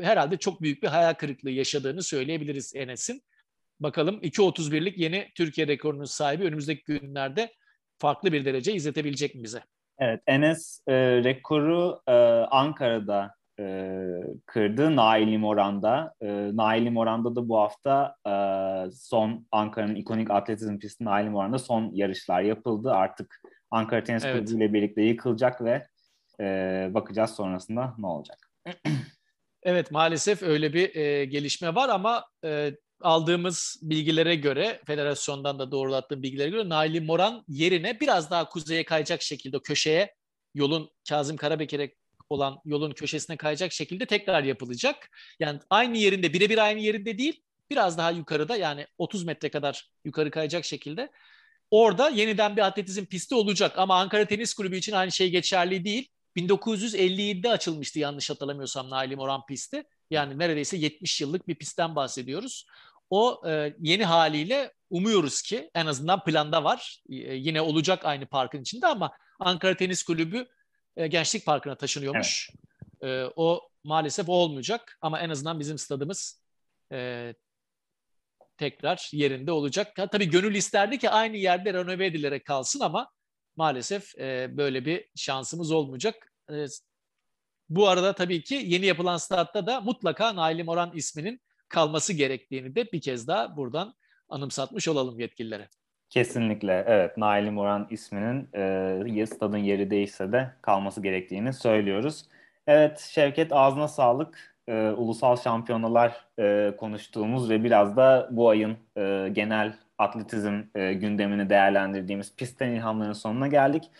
herhalde 0.00 0.36
çok 0.36 0.62
büyük 0.62 0.82
bir 0.82 0.88
hayal 0.88 1.14
kırıklığı 1.14 1.50
yaşadığını 1.50 2.02
söyleyebiliriz 2.02 2.72
Enes'in. 2.76 3.22
Bakalım 3.80 4.20
2.31'lik 4.22 4.98
yeni 4.98 5.28
Türkiye 5.34 5.66
rekorunun 5.66 6.04
sahibi 6.04 6.44
önümüzdeki 6.44 6.82
günlerde 6.84 7.52
farklı 7.98 8.32
bir 8.32 8.44
derece 8.44 8.72
izletebilecek 8.72 9.34
mi 9.34 9.42
bize? 9.44 9.62
Evet, 9.98 10.20
Enes 10.26 10.80
e, 10.88 10.94
rekoru 11.24 12.00
e, 12.06 12.12
Ankara'da 12.50 13.34
e, 13.60 13.96
kırdı 14.46 14.96
Nail 14.96 15.38
Moran'da. 15.38 16.14
E, 16.20 16.26
Nail 16.56 16.90
Moran'da 16.90 17.36
da 17.36 17.48
bu 17.48 17.58
hafta 17.58 18.16
e, 18.26 18.32
son 18.92 19.46
Ankara'nın 19.52 19.94
ikonik 19.94 20.30
atletizm 20.30 20.78
pisti 20.78 21.04
Nail 21.04 21.26
Moran'da 21.26 21.58
son 21.58 21.90
yarışlar 21.94 22.42
yapıldı. 22.42 22.90
Artık 22.90 23.40
Ankara 23.70 24.04
Tenis 24.04 24.24
evet. 24.24 24.48
Kulübü 24.48 24.56
ile 24.56 24.72
birlikte 24.72 25.02
yıkılacak 25.02 25.64
ve 25.64 25.86
e, 26.40 26.44
bakacağız 26.94 27.30
sonrasında 27.30 27.94
ne 27.98 28.06
olacak. 28.06 28.50
evet 29.62 29.90
maalesef 29.90 30.42
öyle 30.42 30.72
bir 30.72 30.94
e, 30.94 31.24
gelişme 31.24 31.74
var 31.74 31.88
ama 31.88 32.24
e, 32.44 32.72
aldığımız 33.00 33.80
bilgilere 33.82 34.34
göre 34.34 34.80
federasyondan 34.86 35.58
da 35.58 35.72
doğrulattığım 35.72 36.22
bilgilere 36.22 36.48
göre 36.48 36.68
Naili 36.68 37.00
Moran 37.00 37.44
yerine 37.48 38.00
biraz 38.00 38.30
daha 38.30 38.48
kuzeye 38.48 38.84
kayacak 38.84 39.22
şekilde 39.22 39.58
köşeye 39.58 40.14
yolun 40.54 40.90
Kazım 41.08 41.36
Karabekir'e 41.36 41.94
olan 42.28 42.60
yolun 42.64 42.92
köşesine 42.92 43.36
kayacak 43.36 43.72
şekilde 43.72 44.06
tekrar 44.06 44.44
yapılacak. 44.44 45.10
Yani 45.40 45.60
aynı 45.70 45.98
yerinde 45.98 46.32
birebir 46.32 46.58
aynı 46.58 46.80
yerinde 46.80 47.18
değil 47.18 47.42
biraz 47.70 47.98
daha 47.98 48.10
yukarıda 48.10 48.56
yani 48.56 48.86
30 48.98 49.24
metre 49.24 49.48
kadar 49.48 49.90
yukarı 50.04 50.30
kayacak 50.30 50.64
şekilde 50.64 51.10
Orada 51.70 52.08
yeniden 52.08 52.56
bir 52.56 52.66
atletizm 52.66 53.04
pisti 53.04 53.34
olacak 53.34 53.78
ama 53.78 54.00
Ankara 54.00 54.24
Tenis 54.24 54.54
Kulübü 54.54 54.76
için 54.76 54.92
aynı 54.92 55.12
şey 55.12 55.30
geçerli 55.30 55.84
değil. 55.84 56.08
1957'de 56.36 57.50
açılmıştı 57.50 57.98
yanlış 57.98 58.30
hatırlamıyorsam 58.30 58.90
Naili 58.90 59.16
Moran 59.16 59.46
pisti. 59.46 59.84
Yani 60.10 60.38
neredeyse 60.38 60.76
70 60.76 61.20
yıllık 61.20 61.48
bir 61.48 61.54
pistten 61.54 61.96
bahsediyoruz. 61.96 62.66
O 63.10 63.42
e, 63.48 63.74
yeni 63.80 64.04
haliyle 64.04 64.72
umuyoruz 64.90 65.42
ki 65.42 65.70
en 65.74 65.86
azından 65.86 66.24
planda 66.24 66.64
var. 66.64 67.02
E, 67.10 67.14
yine 67.14 67.60
olacak 67.60 68.04
aynı 68.04 68.26
parkın 68.26 68.62
içinde 68.62 68.86
ama 68.86 69.12
Ankara 69.40 69.76
Tenis 69.76 70.02
Kulübü 70.02 70.46
e, 70.96 71.06
Gençlik 71.06 71.46
Parkı'na 71.46 71.74
taşınıyormuş. 71.74 72.50
Evet. 73.00 73.28
E, 73.28 73.32
o 73.36 73.68
maalesef 73.84 74.28
olmayacak 74.28 74.98
ama 75.00 75.20
en 75.20 75.30
azından 75.30 75.60
bizim 75.60 75.78
stadımız 75.78 76.42
e, 76.92 77.34
tekrar 78.58 79.08
yerinde 79.12 79.52
olacak. 79.52 79.96
Tabii 80.12 80.30
gönül 80.30 80.54
isterdi 80.54 80.98
ki 80.98 81.10
aynı 81.10 81.36
yerde 81.36 81.74
renove 81.74 82.06
edilerek 82.06 82.44
kalsın 82.44 82.80
ama 82.80 83.10
maalesef 83.56 84.18
e, 84.18 84.56
böyle 84.56 84.84
bir 84.84 85.04
şansımız 85.16 85.72
olmayacak. 85.72 86.32
E, 86.50 86.66
bu 87.68 87.88
arada 87.88 88.12
tabii 88.12 88.42
ki 88.42 88.62
yeni 88.64 88.86
yapılan 88.86 89.16
statta 89.16 89.66
da 89.66 89.80
mutlaka 89.80 90.36
Naili 90.36 90.64
Moran 90.64 90.90
isminin 90.94 91.40
kalması 91.68 92.12
gerektiğini 92.12 92.74
de 92.74 92.92
bir 92.92 93.00
kez 93.00 93.28
daha 93.28 93.56
buradan 93.56 93.94
anımsatmış 94.28 94.88
olalım 94.88 95.20
yetkililere. 95.20 95.68
Kesinlikle 96.10 96.84
evet 96.86 97.16
Naili 97.16 97.50
Moran 97.50 97.86
isminin 97.90 98.48
e, 99.18 99.26
stadın 99.26 99.58
yeri 99.58 99.90
değişse 99.90 100.32
de 100.32 100.54
kalması 100.62 101.02
gerektiğini 101.02 101.52
söylüyoruz. 101.52 102.24
Evet 102.66 102.98
Şevket 102.98 103.52
ağzına 103.52 103.88
sağlık. 103.88 104.57
E, 104.68 104.90
ulusal 104.90 105.36
şampiyonalar 105.36 106.24
e, 106.38 106.72
konuştuğumuz 106.76 107.50
ve 107.50 107.64
biraz 107.64 107.96
da 107.96 108.28
bu 108.30 108.48
ayın 108.48 108.76
e, 108.96 109.28
genel 109.32 109.72
atletizm 109.98 110.62
e, 110.74 110.92
gündemini 110.92 111.50
değerlendirdiğimiz 111.50 112.36
pistten 112.36 112.70
ilhamların 112.70 113.12
sonuna 113.12 113.48
geldik. 113.48 113.90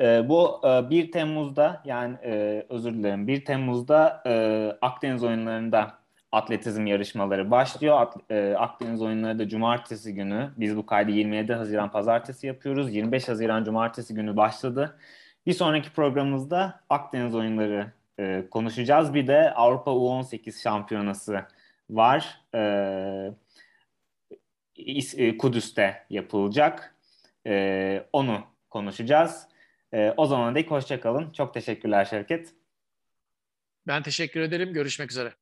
E, 0.00 0.28
bu 0.28 0.60
e, 0.64 0.90
1 0.90 1.12
Temmuz'da 1.12 1.82
yani 1.84 2.16
e, 2.24 2.66
özür 2.68 2.94
dilerim 2.94 3.26
1 3.26 3.44
Temmuz'da 3.44 4.22
e, 4.26 4.32
Akdeniz 4.80 5.24
oyunlarında 5.24 5.94
atletizm 6.32 6.86
yarışmaları 6.86 7.50
başlıyor. 7.50 8.00
At, 8.00 8.16
e, 8.30 8.54
Akdeniz 8.58 9.02
oyunları 9.02 9.38
da 9.38 9.48
cumartesi 9.48 10.14
günü. 10.14 10.50
Biz 10.56 10.76
bu 10.76 10.86
kaydı 10.86 11.10
27 11.10 11.52
Haziran 11.52 11.90
pazartesi 11.90 12.46
yapıyoruz. 12.46 12.94
25 12.94 13.28
Haziran 13.28 13.64
cumartesi 13.64 14.14
günü 14.14 14.36
başladı. 14.36 14.98
Bir 15.46 15.52
sonraki 15.52 15.92
programımızda 15.92 16.80
Akdeniz 16.90 17.34
oyunları 17.34 17.92
e, 18.20 18.44
konuşacağız. 18.50 19.14
Bir 19.14 19.26
de 19.26 19.54
Avrupa 19.54 19.90
U18 19.90 20.62
şampiyonası 20.62 21.44
var. 21.90 22.40
E, 22.54 23.32
Kudüs'te 25.38 26.06
yapılacak. 26.10 26.94
E, 27.46 28.06
onu 28.12 28.40
konuşacağız. 28.70 29.48
E, 29.92 30.14
o 30.16 30.26
zaman 30.26 30.54
dek 30.54 30.70
hoşçakalın. 30.70 31.32
Çok 31.32 31.54
teşekkürler 31.54 32.04
Şevket. 32.04 32.54
Ben 33.86 34.02
teşekkür 34.02 34.40
ederim. 34.40 34.72
Görüşmek 34.72 35.10
üzere. 35.10 35.32